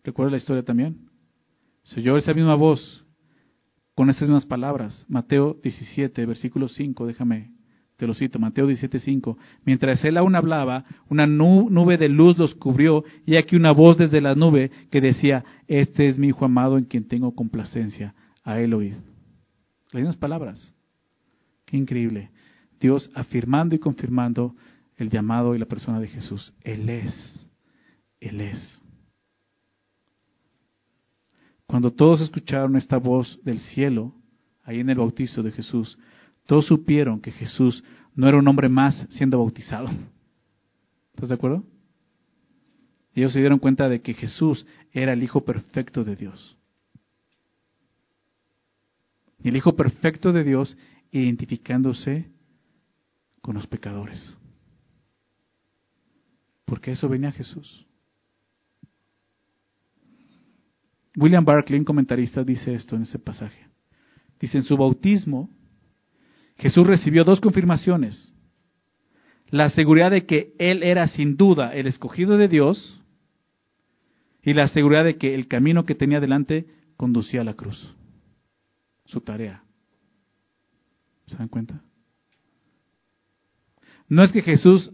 ¿recuerdas 0.04 0.32
la 0.32 0.38
historia 0.38 0.64
también? 0.64 1.10
Se 1.84 2.00
esa 2.00 2.34
misma 2.34 2.56
voz 2.56 3.04
con 3.96 4.10
esas 4.10 4.24
mismas 4.24 4.46
palabras. 4.46 5.06
Mateo 5.10 5.58
17, 5.62 6.26
versículo 6.26 6.68
5, 6.68 7.08
déjame, 7.08 7.52
te 7.98 8.08
lo 8.08 8.14
cito, 8.14 8.40
Mateo 8.40 8.68
17, 8.68 9.00
5. 9.00 9.38
Mientras 9.66 10.04
él 10.04 10.18
aún 10.18 10.36
hablaba, 10.36 10.86
una 11.10 11.28
nube 11.28 11.98
de 11.98 12.10
luz 12.10 12.38
los 12.38 12.56
cubrió 12.56 13.04
y 13.26 13.36
aquí 13.38 13.56
una 13.56 13.72
voz 13.72 13.98
desde 13.98 14.22
la 14.22 14.36
nube 14.36 14.72
que 14.90 15.02
decía, 15.02 15.44
este 15.68 16.08
es 16.08 16.18
mi 16.18 16.28
hijo 16.28 16.46
amado 16.46 16.78
en 16.78 16.86
quien 16.86 17.08
tengo 17.08 17.36
complacencia, 17.36 18.16
a 18.44 18.60
él 18.60 18.74
oíd. 18.74 18.96
Las 19.92 20.02
mismas 20.02 20.18
palabras. 20.18 20.74
Qué 21.66 21.78
increíble. 21.78 22.32
Dios 22.80 23.10
afirmando 23.14 23.76
y 23.76 23.80
confirmando 23.80 24.56
el 25.04 25.10
llamado 25.10 25.54
y 25.54 25.60
la 25.60 25.66
persona 25.66 26.00
de 26.00 26.08
Jesús. 26.08 26.54
Él 26.62 26.90
es, 26.90 27.50
Él 28.20 28.42
es. 28.42 28.82
Cuando 31.68 31.92
todos 31.92 32.22
escucharon 32.22 32.76
esta 32.76 32.98
voz 32.98 33.40
del 33.44 33.60
cielo, 33.60 34.14
ahí 34.64 34.80
en 34.80 34.90
el 34.90 34.98
bautizo 34.98 35.44
de 35.44 35.52
Jesús, 35.52 35.98
todos 36.46 36.66
supieron 36.66 37.22
que 37.22 37.32
Jesús 37.32 37.84
no 38.16 38.28
era 38.28 38.38
un 38.38 38.48
hombre 38.48 38.70
más 38.70 39.06
siendo 39.10 39.38
bautizado. 39.38 39.90
¿Estás 41.14 41.30
de 41.30 41.36
acuerdo? 41.36 41.64
ellos 43.16 43.32
se 43.32 43.40
dieron 43.40 43.60
cuenta 43.60 43.88
de 43.90 44.02
que 44.02 44.16
Jesús 44.16 44.66
era 44.92 45.14
el 45.14 45.22
Hijo 45.22 45.46
perfecto 45.46 46.04
de 46.04 46.16
Dios. 46.16 46.58
Y 49.44 49.50
el 49.50 49.56
Hijo 49.56 49.76
perfecto 49.76 50.32
de 50.32 50.44
Dios 50.44 50.76
identificándose 51.12 52.32
con 53.42 53.54
los 53.54 53.68
pecadores 53.68 54.36
porque 56.74 56.90
eso 56.90 57.08
venía 57.08 57.32
Jesús. 57.32 57.86
William 61.16 61.46
Barclay, 61.46 61.78
un 61.78 61.86
comentarista, 61.86 62.44
dice 62.44 62.74
esto 62.74 62.96
en 62.96 63.04
ese 63.04 63.20
pasaje. 63.20 63.68
Dice, 64.40 64.58
en 64.58 64.64
su 64.64 64.76
bautismo, 64.76 65.52
Jesús 66.58 66.88
recibió 66.88 67.26
dos 67.26 67.40
confirmaciones. 67.42 68.34
La 69.50 69.70
seguridad 69.70 70.10
de 70.10 70.26
que 70.26 70.56
Él 70.58 70.82
era 70.82 71.08
sin 71.10 71.38
duda 71.38 71.76
el 71.76 71.86
escogido 71.86 72.38
de 72.38 72.48
Dios 72.48 73.00
y 74.42 74.54
la 74.54 74.68
seguridad 74.68 75.04
de 75.04 75.18
que 75.18 75.36
el 75.36 75.48
camino 75.48 75.86
que 75.86 75.94
tenía 75.94 76.20
delante 76.20 76.66
conducía 76.98 77.42
a 77.42 77.44
la 77.44 77.54
cruz. 77.54 77.96
Su 79.06 79.22
tarea. 79.22 79.64
¿Se 81.28 81.38
dan 81.38 81.50
cuenta? 81.50 81.84
No 84.10 84.24
es 84.24 84.32
que 84.32 84.42
Jesús 84.42 84.92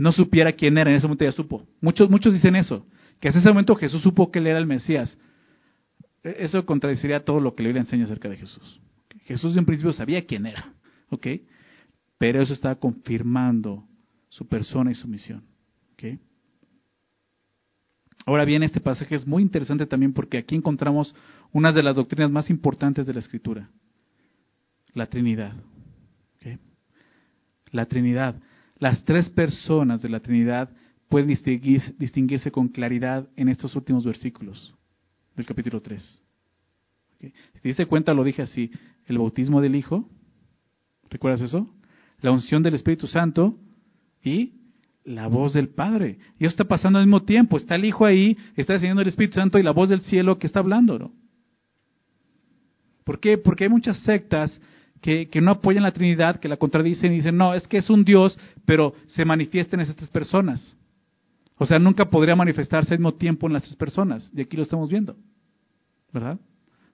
no 0.00 0.12
supiera 0.12 0.54
quién 0.54 0.78
era, 0.78 0.88
en 0.88 0.96
ese 0.96 1.06
momento 1.06 1.26
ya 1.26 1.32
supo. 1.32 1.66
Muchos, 1.82 2.08
muchos 2.08 2.32
dicen 2.32 2.56
eso, 2.56 2.86
que 3.20 3.28
en 3.28 3.36
ese 3.36 3.48
momento 3.48 3.74
Jesús 3.74 4.00
supo 4.00 4.30
que 4.30 4.38
él 4.38 4.46
era 4.46 4.58
el 4.58 4.64
Mesías. 4.64 5.18
E, 6.24 6.36
eso 6.38 6.64
contradeciría 6.64 7.22
todo 7.22 7.38
lo 7.38 7.54
que 7.54 7.62
la 7.62 7.66
Biblia 7.66 7.82
enseña 7.82 8.04
acerca 8.04 8.30
de 8.30 8.38
Jesús. 8.38 8.80
Jesús 9.24 9.54
en 9.58 9.66
principio 9.66 9.92
sabía 9.92 10.24
quién 10.24 10.46
era, 10.46 10.72
¿ok? 11.10 11.26
Pero 12.16 12.40
eso 12.40 12.54
estaba 12.54 12.76
confirmando 12.76 13.84
su 14.30 14.48
persona 14.48 14.90
y 14.90 14.94
su 14.94 15.06
misión. 15.06 15.44
Ahora 18.24 18.46
bien, 18.46 18.62
este 18.62 18.80
pasaje 18.80 19.14
es 19.14 19.26
muy 19.26 19.42
interesante 19.42 19.86
también 19.86 20.14
porque 20.14 20.38
aquí 20.38 20.54
encontramos 20.54 21.14
una 21.52 21.72
de 21.72 21.82
las 21.82 21.96
doctrinas 21.96 22.30
más 22.30 22.48
importantes 22.48 23.06
de 23.06 23.12
la 23.12 23.20
Escritura, 23.20 23.68
la 24.94 25.06
Trinidad. 25.06 25.52
La 27.72 27.86
Trinidad. 27.86 28.36
Las 28.80 29.04
tres 29.04 29.28
personas 29.28 30.00
de 30.00 30.08
la 30.08 30.20
Trinidad 30.20 30.70
pueden 31.08 31.28
distinguirse, 31.28 32.50
con 32.50 32.68
claridad 32.68 33.28
en 33.36 33.50
estos 33.50 33.76
últimos 33.76 34.06
versículos 34.06 34.74
del 35.36 35.44
capítulo 35.44 35.80
3. 35.80 36.22
Si 37.20 37.28
te 37.60 37.68
diste 37.68 37.84
cuenta, 37.84 38.14
lo 38.14 38.24
dije 38.24 38.40
así, 38.40 38.70
el 39.04 39.18
bautismo 39.18 39.60
del 39.60 39.76
Hijo, 39.76 40.08
¿recuerdas 41.10 41.42
eso? 41.42 41.68
La 42.22 42.30
unción 42.30 42.62
del 42.62 42.74
Espíritu 42.74 43.06
Santo 43.06 43.58
y 44.24 44.54
la 45.04 45.26
voz 45.26 45.52
del 45.52 45.68
Padre. 45.68 46.18
Y 46.38 46.46
eso 46.46 46.52
está 46.52 46.64
pasando 46.64 46.98
al 46.98 47.06
mismo 47.06 47.22
tiempo. 47.24 47.58
Está 47.58 47.74
el 47.74 47.84
Hijo 47.84 48.06
ahí, 48.06 48.38
está 48.56 48.74
enseñando 48.74 49.02
el 49.02 49.08
Espíritu 49.08 49.34
Santo 49.34 49.58
y 49.58 49.62
la 49.62 49.72
voz 49.72 49.90
del 49.90 50.00
cielo 50.00 50.38
que 50.38 50.46
está 50.46 50.60
hablando. 50.60 50.98
¿no? 50.98 51.12
¿Por 53.04 53.20
qué? 53.20 53.36
Porque 53.36 53.64
hay 53.64 53.70
muchas 53.70 53.98
sectas 53.98 54.58
que, 55.00 55.40
no 55.40 55.52
apoyan 55.52 55.82
la 55.82 55.92
Trinidad, 55.92 56.40
que 56.40 56.48
la 56.48 56.56
contradicen 56.56 57.12
y 57.12 57.16
dicen, 57.16 57.36
no, 57.36 57.54
es 57.54 57.66
que 57.66 57.78
es 57.78 57.88
un 57.88 58.04
Dios, 58.04 58.38
pero 58.66 58.94
se 59.06 59.24
manifiesta 59.24 59.76
en 59.76 59.80
estas 59.80 60.10
personas. 60.10 60.76
O 61.56 61.66
sea, 61.66 61.78
nunca 61.78 62.08
podría 62.08 62.36
manifestarse 62.36 62.94
al 62.94 63.00
mismo 63.00 63.14
tiempo 63.14 63.46
en 63.46 63.54
las 63.54 63.64
tres 63.64 63.76
personas. 63.76 64.30
Y 64.34 64.42
aquí 64.42 64.56
lo 64.56 64.62
estamos 64.62 64.90
viendo. 64.90 65.16
¿Verdad? 66.12 66.38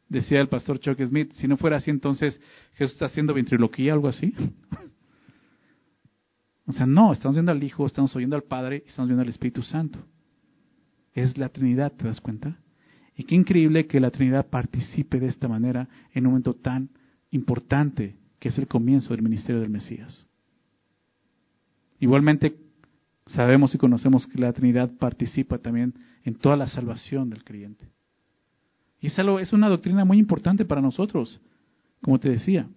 Decía 0.08 0.40
el 0.40 0.48
pastor 0.48 0.78
Chuck 0.78 1.02
Smith, 1.04 1.32
si 1.32 1.48
no 1.48 1.56
fuera 1.56 1.78
así, 1.78 1.90
entonces 1.90 2.40
Jesús 2.74 2.92
está 2.92 3.06
haciendo 3.06 3.34
ventriloquía, 3.34 3.92
algo 3.92 4.08
así. 4.08 4.32
o 6.66 6.72
sea, 6.72 6.86
no, 6.86 7.12
estamos 7.12 7.34
viendo 7.34 7.52
al 7.52 7.62
Hijo, 7.62 7.86
estamos 7.86 8.14
oyendo 8.14 8.36
al 8.36 8.44
Padre 8.44 8.84
y 8.86 8.88
estamos 8.88 9.08
viendo 9.08 9.22
al 9.22 9.28
Espíritu 9.28 9.62
Santo. 9.62 9.98
Es 11.12 11.38
la 11.38 11.48
Trinidad, 11.48 11.92
¿te 11.92 12.04
das 12.04 12.20
cuenta? 12.20 12.56
Y 13.16 13.24
qué 13.24 13.34
increíble 13.34 13.86
que 13.86 13.98
la 13.98 14.10
Trinidad 14.10 14.46
participe 14.46 15.18
de 15.18 15.26
esta 15.26 15.48
manera 15.48 15.88
en 16.12 16.26
un 16.26 16.32
momento 16.32 16.52
tan 16.52 16.90
importante 17.36 18.16
que 18.38 18.48
es 18.48 18.58
el 18.58 18.66
comienzo 18.66 19.12
del 19.14 19.22
ministerio 19.22 19.60
del 19.60 19.70
Mesías. 19.70 20.26
Igualmente, 22.00 22.56
sabemos 23.26 23.74
y 23.74 23.78
conocemos 23.78 24.26
que 24.26 24.38
la 24.38 24.52
Trinidad 24.52 24.90
participa 24.98 25.58
también 25.58 25.94
en 26.24 26.34
toda 26.34 26.56
la 26.56 26.66
salvación 26.66 27.30
del 27.30 27.44
creyente. 27.44 27.88
Y 29.00 29.08
es, 29.08 29.18
es 29.18 29.52
una 29.52 29.68
doctrina 29.68 30.04
muy 30.04 30.18
importante 30.18 30.64
para 30.64 30.80
nosotros, 30.80 31.40
como 32.02 32.18
te 32.18 32.28
decía. 32.28 32.68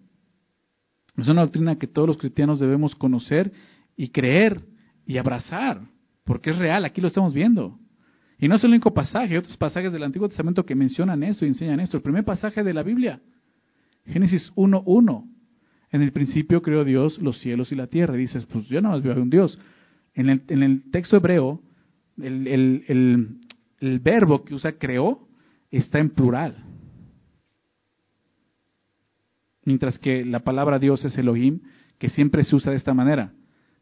Es 1.18 1.28
una 1.28 1.41
doctrina 1.41 1.78
que 1.78 1.88
todos 1.88 2.07
los 2.07 2.18
cristianos 2.18 2.60
debemos 2.60 2.95
conocer 2.95 3.51
y 3.97 4.10
creer 4.10 4.62
y 5.05 5.18
abrazar, 5.18 5.82
porque 6.24 6.51
es 6.51 6.57
real, 6.57 6.86
aquí 6.86 7.01
lo 7.01 7.07
estamos 7.07 7.34
viendo. 7.34 7.78
Y 8.38 8.47
no 8.47 8.55
es 8.55 8.64
el 8.64 8.70
único 8.70 8.93
pasaje, 8.93 9.34
hay 9.34 9.38
otros 9.38 9.57
pasajes 9.57 9.91
del 9.91 10.03
Antiguo 10.03 10.30
Testamento 10.30 10.66
que 10.66 10.76
mencionan 10.76 11.24
eso 11.24 11.45
y 11.45 11.49
enseñan 11.49 11.80
esto. 11.82 11.97
El 11.97 12.03
primer 12.03 12.24
pasaje 12.24 12.64
de 12.64 12.74
la 12.74 12.84
Biblia, 12.84 13.20
Génesis 14.10 14.51
1.1. 14.55 15.26
En 15.91 16.01
el 16.01 16.12
principio 16.12 16.62
creó 16.62 16.84
Dios 16.84 17.20
los 17.20 17.39
cielos 17.39 17.72
y 17.72 17.76
la 17.76 17.88
tierra. 17.88 18.16
Y 18.16 18.22
dices, 18.22 18.45
pues 18.45 18.68
yo 18.68 18.82
no 18.82 18.89
más 18.89 19.01
veo 19.01 19.14
a 19.14 19.20
un 19.20 19.30
Dios. 19.30 19.60
En 20.14 20.30
el, 20.30 20.91
texto 20.91 21.18
hebreo, 21.18 21.62
el, 22.18 23.39
verbo 23.80 24.43
que 24.43 24.53
usa 24.53 24.74
creó 24.74 25.28
está 25.72 25.99
en 25.99 26.10
plural. 26.10 26.64
Mientras 29.64 29.97
que 29.99 30.26
la 30.26 30.39
palabra 30.39 30.80
Dios 30.80 31.05
es 31.05 31.18
Elohim, 31.18 31.62
que 31.97 32.10
siempre 32.10 32.43
se 32.43 32.55
usa 32.55 32.72
de 32.72 32.78
esta 32.78 32.93
manera. 32.93 33.34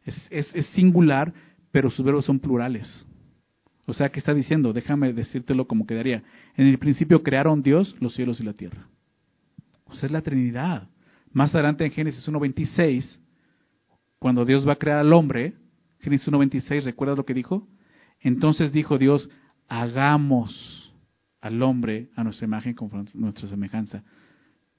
Es, 0.04 0.28
es, 0.30 0.54
es 0.54 0.66
singular, 0.68 1.32
pero 1.70 1.90
sus 1.90 2.04
verbos 2.04 2.24
son 2.24 2.38
plurales. 2.38 3.06
O 3.86 3.94
sea, 3.94 4.10
¿qué 4.10 4.18
está 4.18 4.34
diciendo? 4.34 4.72
Déjame 4.72 5.12
decírtelo 5.12 5.66
como 5.66 5.86
quedaría. 5.86 6.22
En 6.56 6.66
el 6.66 6.78
principio 6.78 7.22
crearon 7.22 7.62
Dios 7.62 7.96
los 8.00 8.14
cielos 8.14 8.40
y 8.40 8.44
la 8.44 8.52
tierra. 8.52 8.86
Sea, 9.92 10.06
es 10.06 10.12
la 10.12 10.22
Trinidad. 10.22 10.88
Más 11.32 11.54
adelante 11.54 11.84
en 11.84 11.92
Génesis 11.92 12.26
1.26, 12.28 13.20
cuando 14.18 14.44
Dios 14.44 14.66
va 14.66 14.72
a 14.72 14.76
crear 14.76 14.98
al 14.98 15.12
hombre, 15.12 15.54
Génesis 16.00 16.28
1.26, 16.28 16.84
¿recuerdas 16.84 17.18
lo 17.18 17.24
que 17.24 17.34
dijo? 17.34 17.66
Entonces 18.20 18.72
dijo 18.72 18.98
Dios, 18.98 19.28
hagamos 19.68 20.92
al 21.40 21.62
hombre 21.62 22.08
a 22.16 22.24
nuestra 22.24 22.46
imagen 22.46 22.74
con 22.74 23.08
nuestra 23.14 23.48
semejanza. 23.48 24.02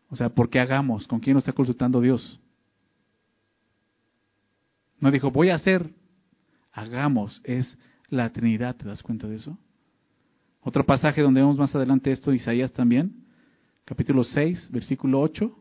O 0.09 0.15
sea, 0.15 0.29
¿por 0.29 0.49
qué 0.49 0.59
hagamos? 0.59 1.07
¿Con 1.07 1.19
quién 1.19 1.35
lo 1.35 1.39
está 1.39 1.53
consultando 1.53 2.01
Dios? 2.01 2.39
No 4.99 5.11
dijo, 5.11 5.31
voy 5.31 5.49
a 5.49 5.55
hacer, 5.55 5.93
hagamos, 6.71 7.41
es 7.45 7.77
la 8.09 8.31
Trinidad, 8.31 8.75
¿te 8.75 8.85
das 8.85 9.03
cuenta 9.03 9.27
de 9.27 9.35
eso? 9.35 9.57
Otro 10.61 10.85
pasaje 10.85 11.21
donde 11.21 11.39
vemos 11.39 11.57
más 11.57 11.73
adelante 11.73 12.11
esto, 12.11 12.33
Isaías 12.33 12.73
también, 12.73 13.25
capítulo 13.89 14.23
6, 14.23 14.69
versículo 14.71 15.19
8. 15.19 15.51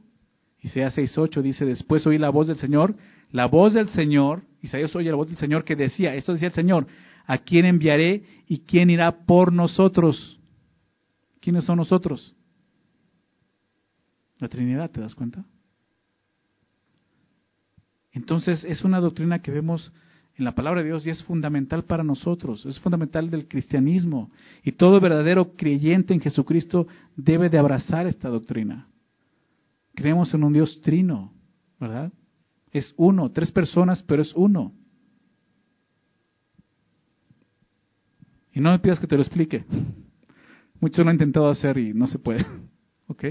Isaías 0.61 0.93
6, 0.93 1.17
8 1.17 1.41
dice, 1.41 1.65
después 1.65 2.07
oí 2.07 2.19
la 2.19 2.29
voz 2.29 2.47
del 2.47 2.59
Señor, 2.59 2.95
la 3.31 3.47
voz 3.47 3.73
del 3.73 3.89
Señor, 3.89 4.43
Isaías 4.61 4.95
oye 4.95 5.09
la 5.09 5.17
voz 5.17 5.29
del 5.29 5.39
Señor 5.39 5.65
que 5.65 5.77
decía, 5.77 6.15
esto 6.15 6.35
decía 6.35 6.49
el 6.49 6.55
Señor, 6.55 6.87
¿a 7.27 7.39
quién 7.39 7.65
enviaré 7.65 8.25
y 8.47 8.59
quién 8.61 8.91
irá 8.91 9.25
por 9.25 9.51
nosotros? 9.51 10.39
¿Quiénes 11.41 11.65
son 11.65 11.79
nosotros? 11.79 12.37
La 14.41 14.49
Trinidad, 14.49 14.91
¿te 14.91 15.01
das 15.01 15.15
cuenta? 15.15 15.47
Entonces 18.13 18.63
es 18.65 18.83
una 18.85 19.01
doctrina 19.01 19.41
que 19.41 19.53
vemos 19.53 19.91
en 20.39 20.45
la 20.45 20.55
palabra 20.55 20.81
de 20.81 20.87
Dios 20.87 21.05
y 21.05 21.11
es 21.11 21.23
fundamental 21.25 21.85
para 21.85 22.05
nosotros, 22.05 22.65
es 22.65 22.79
fundamental 22.79 23.29
del 23.29 23.49
cristianismo. 23.49 24.31
Y 24.63 24.73
todo 24.73 25.01
verdadero 25.01 25.57
creyente 25.57 26.15
en 26.15 26.21
Jesucristo 26.21 26.87
debe 27.17 27.49
de 27.49 27.59
abrazar 27.59 28.07
esta 28.07 28.29
doctrina. 28.29 28.87
Creemos 29.95 30.33
en 30.33 30.45
un 30.45 30.53
Dios 30.53 30.81
trino, 30.81 31.33
¿verdad? 31.81 32.13
Es 32.71 32.95
uno, 32.97 33.33
tres 33.33 33.51
personas, 33.51 34.01
pero 34.05 34.23
es 34.23 34.33
uno. 34.35 34.73
Y 38.53 38.61
no 38.61 38.71
me 38.71 38.79
pidas 38.79 39.01
que 39.01 39.09
te 39.09 39.17
lo 39.17 39.23
explique. 39.23 39.65
Muchos 40.81 41.05
lo 41.05 41.11
han 41.11 41.17
intentado 41.17 41.49
hacer 41.49 41.79
y 41.79 41.93
no 41.93 42.07
se 42.07 42.21
puede. 42.21 42.47
¿Ok? 43.09 43.25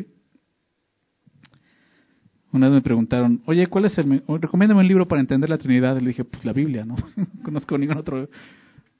Una 2.57 2.67
vez 2.67 2.73
me 2.73 2.81
preguntaron, 2.81 3.41
oye, 3.45 3.67
¿cuál 3.67 3.85
es 3.85 3.97
el... 3.99 4.23
Recomiéndame 4.27 4.81
un 4.81 4.87
libro 4.87 5.07
para 5.07 5.21
entender 5.21 5.47
la 5.47 5.59
Trinidad. 5.59 5.99
Le 6.01 6.07
dije, 6.07 6.23
pues 6.23 6.43
la 6.43 6.53
Biblia, 6.53 6.85
¿no? 6.85 6.95
no 7.15 7.25
conozco 7.43 7.77
ningún 7.77 7.97
otro. 7.97 8.27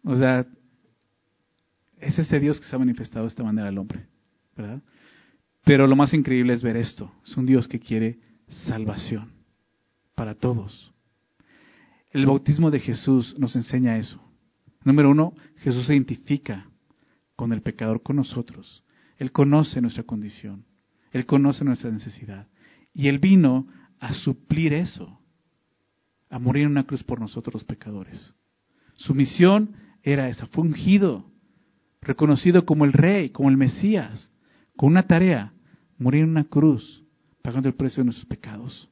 O 0.03 0.15
sea, 0.15 0.45
es 1.99 2.19
este 2.19 2.39
Dios 2.39 2.59
que 2.59 2.67
se 2.67 2.75
ha 2.75 2.79
manifestado 2.79 3.25
de 3.25 3.29
esta 3.29 3.43
manera 3.43 3.67
al 3.67 3.77
hombre, 3.79 4.05
¿verdad? 4.55 4.81
Pero 5.65 5.87
lo 5.87 5.95
más 5.95 6.13
increíble 6.13 6.53
es 6.53 6.61
ver 6.61 6.77
esto. 6.77 7.11
Es 7.25 7.35
un 7.35 7.47
Dios 7.47 7.67
que 7.67 7.79
quiere 7.79 8.19
salvación 8.67 9.31
para 10.13 10.35
todos. 10.35 10.93
El 12.11 12.27
bautismo 12.27 12.69
de 12.69 12.79
Jesús 12.79 13.35
nos 13.39 13.55
enseña 13.55 13.97
eso. 13.97 14.21
Número 14.83 15.09
uno, 15.09 15.33
Jesús 15.57 15.87
se 15.87 15.93
identifica 15.93 16.69
con 17.35 17.53
el 17.53 17.61
pecador, 17.63 18.03
con 18.03 18.17
nosotros. 18.17 18.83
Él 19.17 19.31
conoce 19.31 19.81
nuestra 19.81 20.03
condición. 20.03 20.63
Él 21.11 21.25
conoce 21.25 21.65
nuestra 21.65 21.89
necesidad. 21.89 22.47
Y 22.97 23.09
Él 23.09 23.19
vino 23.19 23.67
a 23.99 24.11
suplir 24.11 24.73
eso, 24.73 25.19
a 26.31 26.39
morir 26.39 26.63
en 26.63 26.71
una 26.71 26.87
cruz 26.87 27.03
por 27.03 27.19
nosotros 27.19 27.53
los 27.53 27.63
pecadores. 27.63 28.33
Su 28.95 29.13
misión 29.13 29.75
era 30.01 30.29
esa, 30.29 30.47
fue 30.47 30.63
ungido, 30.63 31.29
reconocido 32.01 32.65
como 32.65 32.85
el 32.85 32.93
rey, 32.93 33.29
como 33.29 33.49
el 33.49 33.55
Mesías, 33.55 34.31
con 34.75 34.89
una 34.89 35.05
tarea, 35.05 35.53
morir 35.99 36.23
en 36.23 36.31
una 36.31 36.45
cruz, 36.45 37.03
pagando 37.43 37.69
el 37.69 37.75
precio 37.75 38.01
de 38.01 38.05
nuestros 38.05 38.25
pecados. 38.25 38.89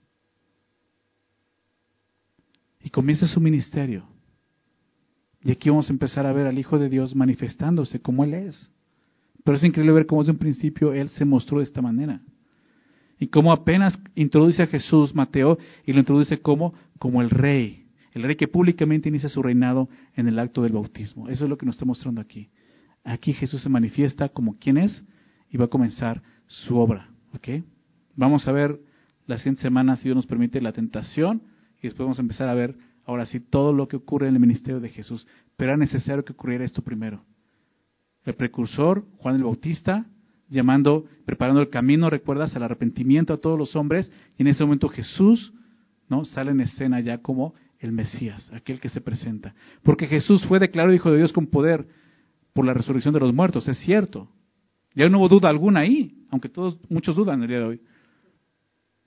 Y 2.84 2.92
comienza 2.92 3.26
su 3.26 3.42
ministerio. 3.42 4.06
Y 5.42 5.50
aquí 5.50 5.72
vamos 5.72 5.90
a 5.90 5.94
empezar 5.94 6.28
a 6.28 6.32
ver 6.32 6.46
al 6.46 6.60
Hijo 6.60 6.78
de 6.78 6.90
Dios 6.90 7.16
manifestándose 7.16 8.00
como 8.00 8.24
Él 8.24 8.36
es. 8.36 8.72
Pero 9.44 9.58
es 9.58 9.64
increíble 9.64 9.94
ver 9.94 10.06
cómo 10.06 10.22
desde 10.22 10.34
un 10.34 10.38
principio 10.38 10.94
Él 10.94 11.10
se 11.10 11.26
mostró 11.26 11.58
de 11.58 11.64
esta 11.64 11.82
manera. 11.82 12.22
Y 13.20 13.28
cómo 13.28 13.54
apenas 13.54 13.98
introduce 14.16 14.64
a 14.64 14.68
Jesús, 14.68 15.16
Mateo, 15.16 15.58
y 15.86 15.94
lo 15.94 16.00
introduce 16.00 16.40
como, 16.40 16.74
como 17.00 17.22
el 17.22 17.30
rey, 17.30 17.86
el 18.14 18.24
rey 18.24 18.36
que 18.36 18.48
públicamente 18.48 19.10
inicia 19.10 19.30
su 19.30 19.42
reinado 19.42 19.90
en 20.16 20.28
el 20.28 20.40
acto 20.40 20.62
del 20.62 20.74
bautismo. 20.74 21.30
Eso 21.30 21.44
es 21.44 21.50
lo 21.50 21.58
que 21.58 21.66
nos 21.66 21.76
está 21.76 21.86
mostrando 21.86 22.22
aquí. 22.22 22.50
Aquí 23.04 23.34
Jesús 23.34 23.62
se 23.62 23.70
manifiesta 23.70 24.30
como 24.30 24.58
quien 24.58 24.78
es 24.78 25.06
y 25.52 25.58
va 25.58 25.66
a 25.66 25.70
comenzar 25.70 26.22
su 26.48 26.78
obra. 26.78 27.10
Vamos 28.16 28.48
a 28.48 28.52
ver 28.52 28.80
la 29.28 29.38
siguiente 29.38 29.62
semana, 29.62 29.96
si 29.98 30.04
Dios 30.04 30.16
nos 30.16 30.26
permite, 30.26 30.62
la 30.62 30.72
tentación 30.72 31.44
y 31.80 31.84
después 31.84 32.06
vamos 32.06 32.20
a 32.20 32.22
empezar 32.22 32.48
a 32.48 32.54
ver 32.54 32.76
ahora 33.06 33.26
sí 33.26 33.40
todo 33.40 33.74
lo 33.74 33.88
que 33.88 33.98
ocurre 33.98 34.28
en 34.28 34.36
el 34.36 34.40
ministerio 34.40 34.80
de 34.80 34.90
Jesús. 34.90 35.28
Pero 35.58 35.72
era 35.72 35.78
necesario 35.78 36.24
que 36.24 36.34
ocurriera 36.34 36.64
esto 36.64 36.82
primero. 36.82 37.24
El 38.24 38.36
precursor, 38.36 39.06
Juan 39.18 39.36
el 39.36 39.44
Bautista, 39.44 40.06
llamando, 40.50 41.06
preparando 41.26 41.62
el 41.62 41.70
camino, 41.70 42.10
recuerdas, 42.10 42.56
al 42.56 42.64
arrepentimiento 42.64 43.34
a 43.34 43.38
todos 43.38 43.58
los 43.58 43.76
hombres, 43.76 44.12
y 44.38 44.44
en 44.44 44.48
ese 44.48 44.64
momento 44.64 44.90
Jesús 44.90 45.54
¿no? 46.10 46.26
sale 46.26 46.52
en 46.52 46.62
escena 46.62 47.00
ya 47.00 47.20
como 47.20 47.54
el 47.80 47.92
Mesías, 47.92 48.52
aquel 48.54 48.80
que 48.80 48.90
se 48.90 49.02
presenta. 49.02 49.54
Porque 49.84 50.08
Jesús 50.08 50.46
fue 50.46 50.60
declarado 50.60 50.94
Hijo 50.94 51.12
de 51.12 51.18
Dios 51.18 51.34
con 51.34 51.48
poder 51.48 51.88
por 52.54 52.66
la 52.66 52.74
resurrección 52.74 53.14
de 53.14 53.20
los 53.20 53.34
muertos, 53.34 53.68
es 53.68 53.78
cierto. 53.80 54.30
Ya 54.94 55.10
no 55.10 55.20
hubo 55.20 55.28
duda 55.28 55.50
alguna 55.50 55.82
ahí, 55.82 56.16
aunque 56.30 56.48
todos, 56.48 56.80
muchos 56.90 57.16
dudan 57.16 57.42
el 57.42 57.50
día 57.50 57.60
de 57.60 57.66
hoy. 57.66 57.82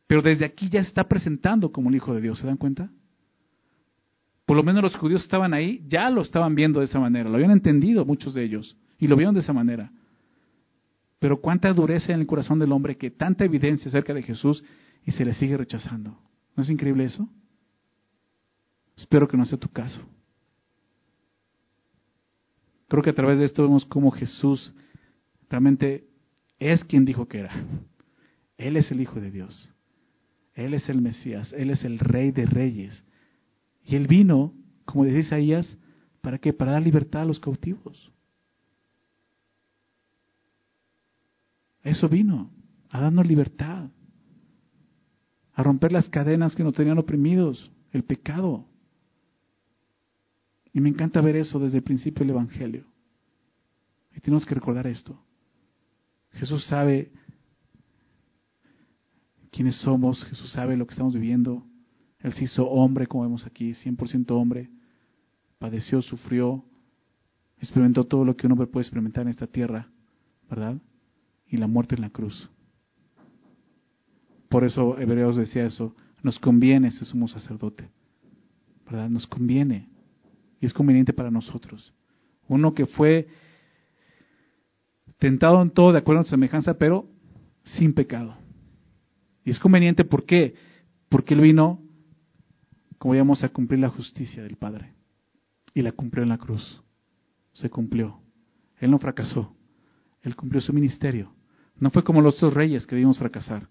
Pero 0.07 0.23
desde 0.23 0.45
aquí 0.45 0.69
ya 0.69 0.83
se 0.83 0.89
está 0.89 1.05
presentando 1.05 1.73
como 1.73 1.89
el 1.89 1.97
Hijo 1.97 2.15
de 2.15 2.21
Dios, 2.21 2.39
¿se 2.39 2.47
dan 2.47 2.57
cuenta? 2.57 2.91
Por 4.45 4.57
lo 4.57 4.63
menos 4.63 4.83
los 4.83 4.97
judíos 4.97 5.23
estaban 5.23 5.53
ahí, 5.53 5.85
ya 5.89 6.09
lo 6.09 6.23
estaban 6.23 6.55
viendo 6.55 6.81
de 6.81 6.87
esa 6.87 6.99
manera, 6.99 7.29
lo 7.29 7.37
habían 7.37 7.51
entendido 7.51 8.05
muchos 8.05 8.35
de 8.35 8.45
ellos, 8.45 8.77
y 8.99 9.07
lo 9.07 9.17
vieron 9.17 9.35
de 9.35 9.41
esa 9.41 9.53
manera. 9.53 9.93
Pero 11.19 11.41
cuánta 11.41 11.73
dureza 11.73 12.13
en 12.13 12.21
el 12.21 12.27
corazón 12.27 12.59
del 12.59 12.73
hombre 12.73 12.97
que 12.97 13.11
tanta 13.11 13.45
evidencia 13.45 13.89
acerca 13.89 14.15
de 14.15 14.23
Jesús 14.23 14.63
y 15.05 15.13
se 15.13 15.25
le 15.25 15.33
sigue 15.33 15.57
rechazando. 15.57 16.19
¿No 16.55 16.63
es 16.63 16.71
increíble 16.71 17.05
eso? 17.05 17.29
Espero 18.97 19.29
que 19.29 19.37
no 19.37 19.45
sea 19.45 19.59
tu 19.59 19.69
caso. 19.69 20.01
Creo 22.89 23.03
que 23.03 23.11
a 23.11 23.15
través 23.15 23.39
de 23.39 23.45
esto 23.45 23.63
vemos 23.63 23.85
cómo 23.85 24.11
Jesús 24.11 24.73
realmente 25.51 26.07
es 26.59 26.83
quien 26.85 27.05
dijo 27.05 27.29
que 27.29 27.41
era. 27.41 27.53
Él 28.57 28.77
es 28.77 28.91
el 28.91 29.01
Hijo 29.01 29.21
de 29.21 29.31
Dios. 29.31 29.73
Él 30.55 30.75
es 30.75 30.89
el 30.89 31.01
Mesías. 31.01 31.53
Él 31.57 31.71
es 31.71 31.85
el 31.85 31.99
Rey 31.99 32.33
de 32.33 32.47
Reyes. 32.47 33.05
Y 33.85 33.97
Él 33.97 34.07
vino, 34.07 34.53
como 34.85 35.05
decía 35.05 35.21
Isaías, 35.21 35.77
¿para 36.21 36.39
qué? 36.39 36.53
Para 36.53 36.73
dar 36.73 36.83
libertad 36.83 37.23
a 37.23 37.27
los 37.27 37.39
cautivos. 37.39 38.11
Eso 41.89 42.07
vino, 42.07 42.51
a 42.91 43.01
darnos 43.01 43.27
libertad, 43.27 43.89
a 45.55 45.63
romper 45.63 45.91
las 45.91 46.09
cadenas 46.11 46.55
que 46.55 46.63
nos 46.63 46.75
tenían 46.75 46.99
oprimidos, 46.99 47.73
el 47.93 48.05
pecado. 48.05 48.67
Y 50.75 50.81
me 50.81 50.91
encanta 50.91 51.23
ver 51.23 51.37
eso 51.37 51.59
desde 51.59 51.79
el 51.79 51.83
principio 51.83 52.21
del 52.21 52.35
Evangelio. 52.35 52.85
Y 54.15 54.21
tenemos 54.21 54.45
que 54.45 54.55
recordar 54.55 54.87
esto. 54.87 55.19
Jesús 56.33 56.67
sabe 56.67 57.11
quiénes 59.51 59.77
somos, 59.77 60.23
Jesús 60.27 60.53
sabe 60.53 60.77
lo 60.77 60.87
que 60.87 60.93
estamos 60.93 61.15
viviendo. 61.15 61.65
Él 62.19 62.35
se 62.35 62.45
hizo 62.45 62.69
hombre, 62.69 63.07
como 63.07 63.23
vemos 63.23 63.47
aquí, 63.47 63.73
100% 63.73 64.31
hombre. 64.33 64.69
Padeció, 65.59 66.03
sufrió, 66.03 66.67
experimentó 67.59 68.05
todo 68.05 68.27
lo 68.27 68.37
que 68.37 68.47
un 68.47 68.53
hombre 68.53 68.67
puede 68.67 68.83
experimentar 68.83 69.23
en 69.23 69.31
esta 69.31 69.47
tierra, 69.47 69.89
¿verdad? 70.51 70.79
Y 71.49 71.57
la 71.57 71.67
muerte 71.67 71.95
en 71.95 72.03
la 72.03 72.11
cruz. 72.11 72.51
Por 74.49 74.65
eso 74.65 74.99
Hebreos 74.99 75.37
decía 75.37 75.67
eso, 75.67 75.95
nos 76.23 76.39
conviene 76.39 76.89
ese 76.89 77.05
sumo 77.05 77.29
sacerdote, 77.29 77.91
¿verdad? 78.87 79.09
Nos 79.09 79.27
conviene 79.27 79.89
y 80.61 80.67
es 80.67 80.73
conveniente 80.73 81.13
para 81.13 81.31
nosotros. 81.31 81.95
Uno 82.49 82.75
que 82.75 82.87
fue 82.87 83.29
tentado 85.19 85.61
en 85.63 85.71
todo 85.71 85.93
de 85.93 85.99
acuerdo 85.99 86.21
a 86.21 86.25
su 86.25 86.31
semejanza, 86.31 86.75
pero 86.75 87.09
sin 87.63 87.93
pecado. 87.93 88.37
Y 89.45 89.51
es 89.51 89.59
conveniente, 89.59 90.05
¿por 90.05 90.25
qué? 90.25 90.55
Porque 91.09 91.35
Él 91.35 91.41
vino, 91.41 91.83
como 92.99 93.15
digamos, 93.15 93.45
a 93.45 93.49
cumplir 93.49 93.81
la 93.81 93.89
justicia 93.91 94.43
del 94.43 94.57
Padre. 94.57 94.95
Y 95.75 95.83
la 95.83 95.93
cumplió 95.93 96.23
en 96.23 96.31
la 96.31 96.39
cruz. 96.39 96.83
Se 97.53 97.71
cumplió. 97.71 98.21
Él 98.79 98.91
no 98.91 98.99
fracasó. 98.99 99.55
Él 100.23 100.35
cumplió 100.37 100.61
su 100.61 100.73
ministerio. 100.73 101.33
No 101.81 101.91
fue 101.91 102.03
como 102.03 102.21
los 102.21 102.35
otros 102.37 102.55
reyes 102.55 102.87
que 102.87 102.97
vimos 102.97 103.19
fracasar. 103.19 103.69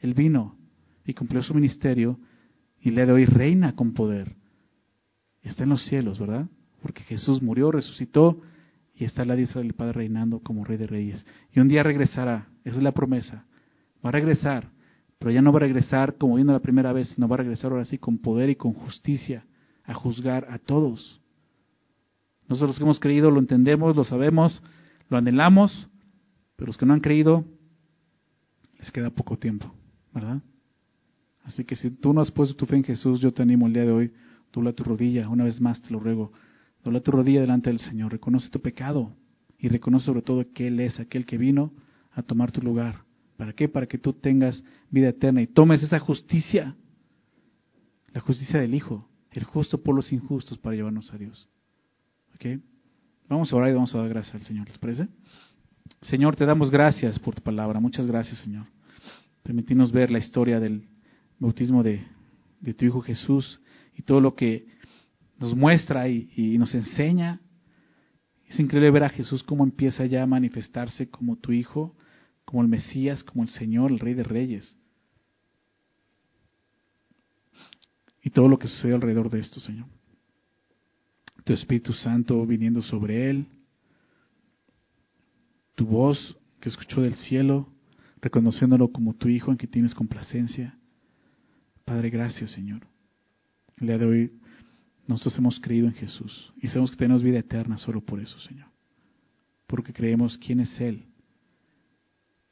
Él 0.00 0.14
vino 0.14 0.56
y 1.04 1.14
cumplió 1.14 1.42
su 1.42 1.54
ministerio 1.54 2.18
y 2.80 2.90
le 2.90 3.06
de 3.06 3.12
hoy 3.12 3.24
reina 3.24 3.74
con 3.74 3.92
poder. 3.92 4.36
Está 5.42 5.62
en 5.62 5.70
los 5.70 5.84
cielos, 5.86 6.18
¿verdad? 6.18 6.46
Porque 6.82 7.02
Jesús 7.04 7.40
murió, 7.42 7.70
resucitó 7.70 8.40
y 8.94 9.04
está 9.04 9.24
la 9.24 9.36
diestra 9.36 9.62
del 9.62 9.74
Padre 9.74 9.94
reinando 9.94 10.40
como 10.40 10.64
Rey 10.64 10.76
de 10.76 10.86
Reyes. 10.86 11.24
Y 11.52 11.60
un 11.60 11.68
día 11.68 11.82
regresará, 11.82 12.48
esa 12.64 12.76
es 12.76 12.82
la 12.82 12.92
promesa. 12.92 13.44
Va 14.04 14.08
a 14.10 14.12
regresar, 14.12 14.70
pero 15.18 15.30
ya 15.30 15.42
no 15.42 15.52
va 15.52 15.58
a 15.58 15.60
regresar 15.60 16.16
como 16.16 16.36
vino 16.36 16.52
la 16.52 16.60
primera 16.60 16.92
vez, 16.92 17.08
sino 17.08 17.28
va 17.28 17.34
a 17.34 17.38
regresar 17.38 17.72
ahora 17.72 17.84
sí 17.84 17.98
con 17.98 18.18
poder 18.18 18.50
y 18.50 18.56
con 18.56 18.72
justicia 18.72 19.44
a 19.84 19.94
juzgar 19.94 20.46
a 20.50 20.58
todos. 20.58 21.20
Nosotros 22.48 22.76
que 22.76 22.84
hemos 22.84 23.00
creído 23.00 23.30
lo 23.30 23.40
entendemos, 23.40 23.96
lo 23.96 24.04
sabemos, 24.04 24.62
lo 25.08 25.16
anhelamos, 25.16 25.88
pero 26.56 26.66
los 26.66 26.76
que 26.76 26.86
no 26.86 26.94
han 26.94 27.00
creído, 27.00 27.44
les 28.78 28.90
queda 28.90 29.10
poco 29.10 29.38
tiempo, 29.38 29.72
¿verdad? 30.12 30.42
Así 31.44 31.64
que 31.64 31.76
si 31.76 31.90
tú 31.90 32.12
no 32.12 32.20
has 32.20 32.30
puesto 32.30 32.56
tu 32.56 32.66
fe 32.66 32.76
en 32.76 32.84
Jesús, 32.84 33.20
yo 33.20 33.32
te 33.32 33.42
animo 33.42 33.66
el 33.66 33.72
día 33.72 33.84
de 33.84 33.92
hoy, 33.92 34.12
dobla 34.52 34.72
tu 34.72 34.84
rodilla, 34.84 35.28
una 35.28 35.44
vez 35.44 35.60
más 35.60 35.80
te 35.80 35.90
lo 35.90 36.00
ruego, 36.00 36.32
Dobla 36.86 37.00
tu 37.00 37.10
rodilla 37.10 37.40
delante 37.40 37.68
del 37.68 37.80
Señor, 37.80 38.12
reconoce 38.12 38.48
tu 38.48 38.60
pecado 38.60 39.12
y 39.58 39.66
reconoce 39.66 40.06
sobre 40.06 40.22
todo 40.22 40.52
que 40.52 40.68
Él 40.68 40.78
es 40.78 41.00
aquel 41.00 41.26
que 41.26 41.36
vino 41.36 41.72
a 42.12 42.22
tomar 42.22 42.52
tu 42.52 42.62
lugar. 42.62 43.02
¿Para 43.36 43.54
qué? 43.54 43.68
Para 43.68 43.88
que 43.88 43.98
tú 43.98 44.12
tengas 44.12 44.62
vida 44.88 45.08
eterna 45.08 45.42
y 45.42 45.48
tomes 45.48 45.82
esa 45.82 45.98
justicia, 45.98 46.76
la 48.12 48.20
justicia 48.20 48.60
del 48.60 48.72
Hijo, 48.72 49.08
el 49.32 49.42
justo 49.42 49.82
por 49.82 49.96
los 49.96 50.12
injustos 50.12 50.58
para 50.58 50.76
llevarnos 50.76 51.12
a 51.12 51.18
Dios. 51.18 51.48
¿Ok? 52.36 52.60
Vamos 53.28 53.52
a 53.52 53.56
orar 53.56 53.70
y 53.70 53.74
vamos 53.74 53.92
a 53.92 53.98
dar 53.98 54.08
gracias 54.08 54.36
al 54.36 54.42
Señor, 54.42 54.68
¿les 54.68 54.78
parece? 54.78 55.08
Señor, 56.02 56.36
te 56.36 56.46
damos 56.46 56.70
gracias 56.70 57.18
por 57.18 57.34
tu 57.34 57.42
palabra. 57.42 57.80
Muchas 57.80 58.06
gracias, 58.06 58.38
Señor. 58.40 58.66
Permitirnos 59.42 59.92
ver 59.92 60.10
la 60.10 60.18
historia 60.18 60.60
del 60.60 60.88
bautismo 61.38 61.82
de, 61.82 62.04
de 62.60 62.74
tu 62.74 62.84
Hijo 62.84 63.00
Jesús 63.00 63.60
y 63.94 64.02
todo 64.02 64.20
lo 64.20 64.34
que 64.34 64.66
nos 65.38 65.54
muestra 65.54 66.08
y, 66.08 66.56
nos 66.58 66.74
enseña. 66.74 67.40
Es 68.46 68.58
increíble 68.60 68.90
ver 68.90 69.04
a 69.04 69.08
Jesús 69.08 69.42
cómo 69.42 69.64
empieza 69.64 70.06
ya 70.06 70.22
a 70.22 70.26
manifestarse 70.26 71.08
como 71.08 71.36
tu 71.36 71.52
Hijo, 71.52 71.96
como 72.44 72.62
el 72.62 72.68
Mesías, 72.68 73.24
como 73.24 73.42
el 73.42 73.48
Señor, 73.50 73.90
el 73.90 73.98
Rey 73.98 74.14
de 74.14 74.22
Reyes. 74.22 74.76
Y 78.22 78.30
todo 78.30 78.48
lo 78.48 78.58
que 78.58 78.68
sucede 78.68 78.94
alrededor 78.94 79.30
de 79.30 79.40
esto, 79.40 79.60
Señor. 79.60 79.86
Tu 81.44 81.52
Espíritu 81.52 81.92
Santo 81.92 82.44
viniendo 82.44 82.82
sobre 82.82 83.30
Él, 83.30 83.46
tu 85.76 85.86
voz 85.86 86.36
que 86.58 86.68
escuchó 86.68 87.02
del 87.02 87.14
cielo, 87.14 87.68
reconociéndolo 88.20 88.88
como 88.88 89.14
tu 89.14 89.28
Hijo 89.28 89.52
en 89.52 89.58
que 89.58 89.68
tienes 89.68 89.94
complacencia. 89.94 90.76
Padre, 91.84 92.10
gracias, 92.10 92.50
Señor. 92.50 92.88
El 93.76 93.86
día 93.86 93.98
de 93.98 94.06
hoy 94.06 94.32
nosotros 95.06 95.38
hemos 95.38 95.60
creído 95.60 95.86
en 95.86 95.92
Jesús 95.92 96.52
y 96.60 96.66
sabemos 96.66 96.90
que 96.90 96.96
tenemos 96.96 97.22
vida 97.22 97.38
eterna 97.38 97.78
solo 97.78 98.00
por 98.00 98.18
eso, 98.18 98.38
Señor. 98.40 98.66
Porque 99.66 99.92
creemos 99.92 100.38
quién 100.38 100.60
es 100.60 100.80
Él. 100.80 101.04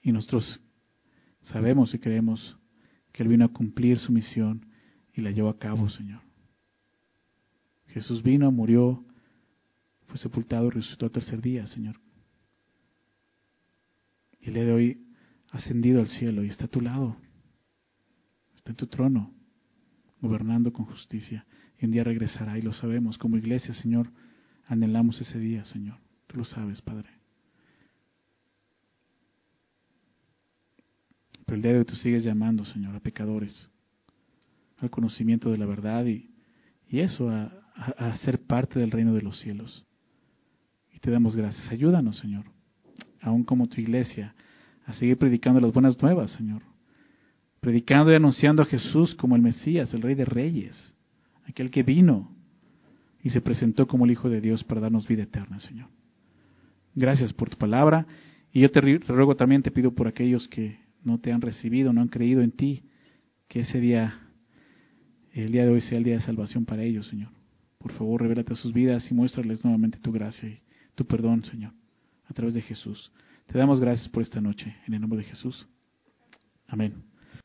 Y 0.03 0.13
nosotros 0.13 0.61
sabemos 1.41 1.95
y 1.95 1.99
creemos 1.99 2.57
que 3.11 3.23
Él 3.23 3.31
vino 3.31 3.47
a 3.47 3.53
cumplir 3.53 3.99
su 3.99 4.13
misión 4.13 4.67
y 5.15 5.23
la 5.23 5.31
llevó 5.31 5.49
a 5.49 5.59
cabo, 5.59 5.89
Señor. 5.89 6.21
Jesús 7.87 8.23
vino, 8.23 8.51
murió, 8.51 9.03
fue 10.09 10.19
sepultado 10.19 10.67
y 10.67 10.71
resucitó 10.71 11.07
al 11.07 11.13
tercer 11.13 11.41
día, 11.41 11.67
Señor. 11.67 12.04
Y 14.45 14.49
el 14.49 14.55
día 14.55 14.65
de 14.65 14.73
hoy 14.73 15.07
ascendido 15.51 16.01
al 16.01 16.09
cielo 16.09 16.45
y 16.45 16.49
está 16.49 16.67
a 16.67 16.69
tu 16.69 16.81
lado. 16.81 17.17
Está 18.55 18.71
en 18.71 18.77
tu 18.77 18.87
trono, 18.87 19.33
gobernando 20.21 20.73
con 20.73 20.87
justicia 20.87 21.47
un 21.85 21.91
día 21.91 22.05
regresará 22.05 22.59
y 22.59 22.63
lo 22.63 22.73
sabemos. 22.73 23.19
Como 23.19 23.37
iglesia, 23.37 23.75
Señor, 23.75 24.11
anhelamos 24.67 25.21
ese 25.21 25.39
día, 25.39 25.65
Señor. 25.65 25.99
Tú 26.27 26.39
lo 26.39 26.45
sabes, 26.45 26.81
Padre. 26.83 27.09
Pero 31.45 31.57
el 31.57 31.63
día 31.63 31.73
de 31.73 31.79
hoy 31.79 31.85
tú 31.85 31.95
sigues 31.95 32.25
llamando, 32.25 32.65
Señor, 32.65 32.97
a 32.97 33.01
pecadores, 33.01 33.71
al 34.79 34.91
conocimiento 34.91 35.51
de 35.51 35.59
la 35.59 35.67
verdad 35.67 36.07
y, 36.07 36.31
y 36.89 37.01
eso, 37.01 37.29
a, 37.29 37.53
a 37.75 38.17
ser 38.19 38.47
parte 38.47 38.79
del 38.79 38.91
reino 38.91 39.13
de 39.13 39.23
los 39.23 39.39
cielos. 39.41 39.85
Y 40.93 40.99
te 41.01 41.11
damos 41.11 41.37
gracias. 41.37 41.71
Ayúdanos, 41.71 42.19
Señor, 42.19 42.47
aún 43.25 43.45
como 43.45 43.67
tu 43.67 43.81
iglesia, 43.81 44.35
a 44.87 44.93
seguir 44.93 45.17
predicando 45.17 45.61
las 45.61 45.73
buenas 45.73 46.01
nuevas, 46.01 46.31
Señor. 46.33 46.63
Predicando 47.61 48.13
y 48.13 48.15
anunciando 48.15 48.63
a 48.63 48.67
Jesús 48.67 49.15
como 49.15 49.37
el 49.37 49.43
Mesías, 49.43 49.93
el 49.95 50.03
Rey 50.03 50.15
de 50.15 50.25
Reyes 50.25 50.95
aquel 51.47 51.71
que 51.71 51.83
vino 51.83 52.31
y 53.23 53.31
se 53.31 53.41
presentó 53.41 53.87
como 53.87 54.05
el 54.05 54.11
Hijo 54.11 54.29
de 54.29 54.41
Dios 54.41 54.65
para 54.65 54.81
darnos 54.81 55.07
vida 55.07 55.23
eterna, 55.23 55.59
Señor. 55.61 55.89
Gracias 56.95 57.33
por 57.33 57.51
tu 57.51 57.57
palabra 57.57 58.07
y 58.53 58.61
yo 58.61 58.71
te 58.71 58.81
ruego 58.81 59.37
también, 59.37 59.63
te 59.63 59.71
pido 59.71 59.95
por 59.95 60.07
aquellos 60.07 60.47
que 60.49 60.79
no 61.03 61.19
te 61.19 61.33
han 61.33 61.41
recibido, 61.41 61.93
no 61.93 62.01
han 62.01 62.09
creído 62.09 62.43
en 62.43 62.53
ti, 62.53 62.85
que 63.49 63.61
ese 63.61 63.81
día, 63.81 64.21
el 65.33 65.53
día 65.53 65.65
de 65.65 65.71
hoy 65.71 65.81
sea 65.81 65.99
el 65.99 66.05
día 66.05 66.15
de 66.15 66.23
salvación 66.23 66.65
para 66.65 66.83
ellos, 66.83 67.09
Señor. 67.09 67.31
Por 67.79 67.93
favor, 67.93 68.23
revélate 68.23 68.53
a 68.53 68.57
sus 68.57 68.73
vidas 68.73 69.11
y 69.11 69.15
muéstrales 69.15 69.65
nuevamente 69.65 69.99
tu 69.99 70.13
gracia 70.13 70.49
y 70.49 70.61
tu 70.95 71.05
perdón, 71.05 71.45
Señor, 71.45 71.73
a 72.29 72.35
través 72.35 72.55
de 72.55 72.63
Jesús. 72.63 73.13
Te 73.47 73.59
damos 73.59 73.81
gracias 73.81 74.09
por 74.09 74.23
esta 74.23 74.41
noche, 74.41 74.77
en 74.87 74.95
el 74.95 75.01
nombre 75.01 75.19
de 75.19 75.25
Jesús. 75.25 75.67
Amén. 76.67 77.14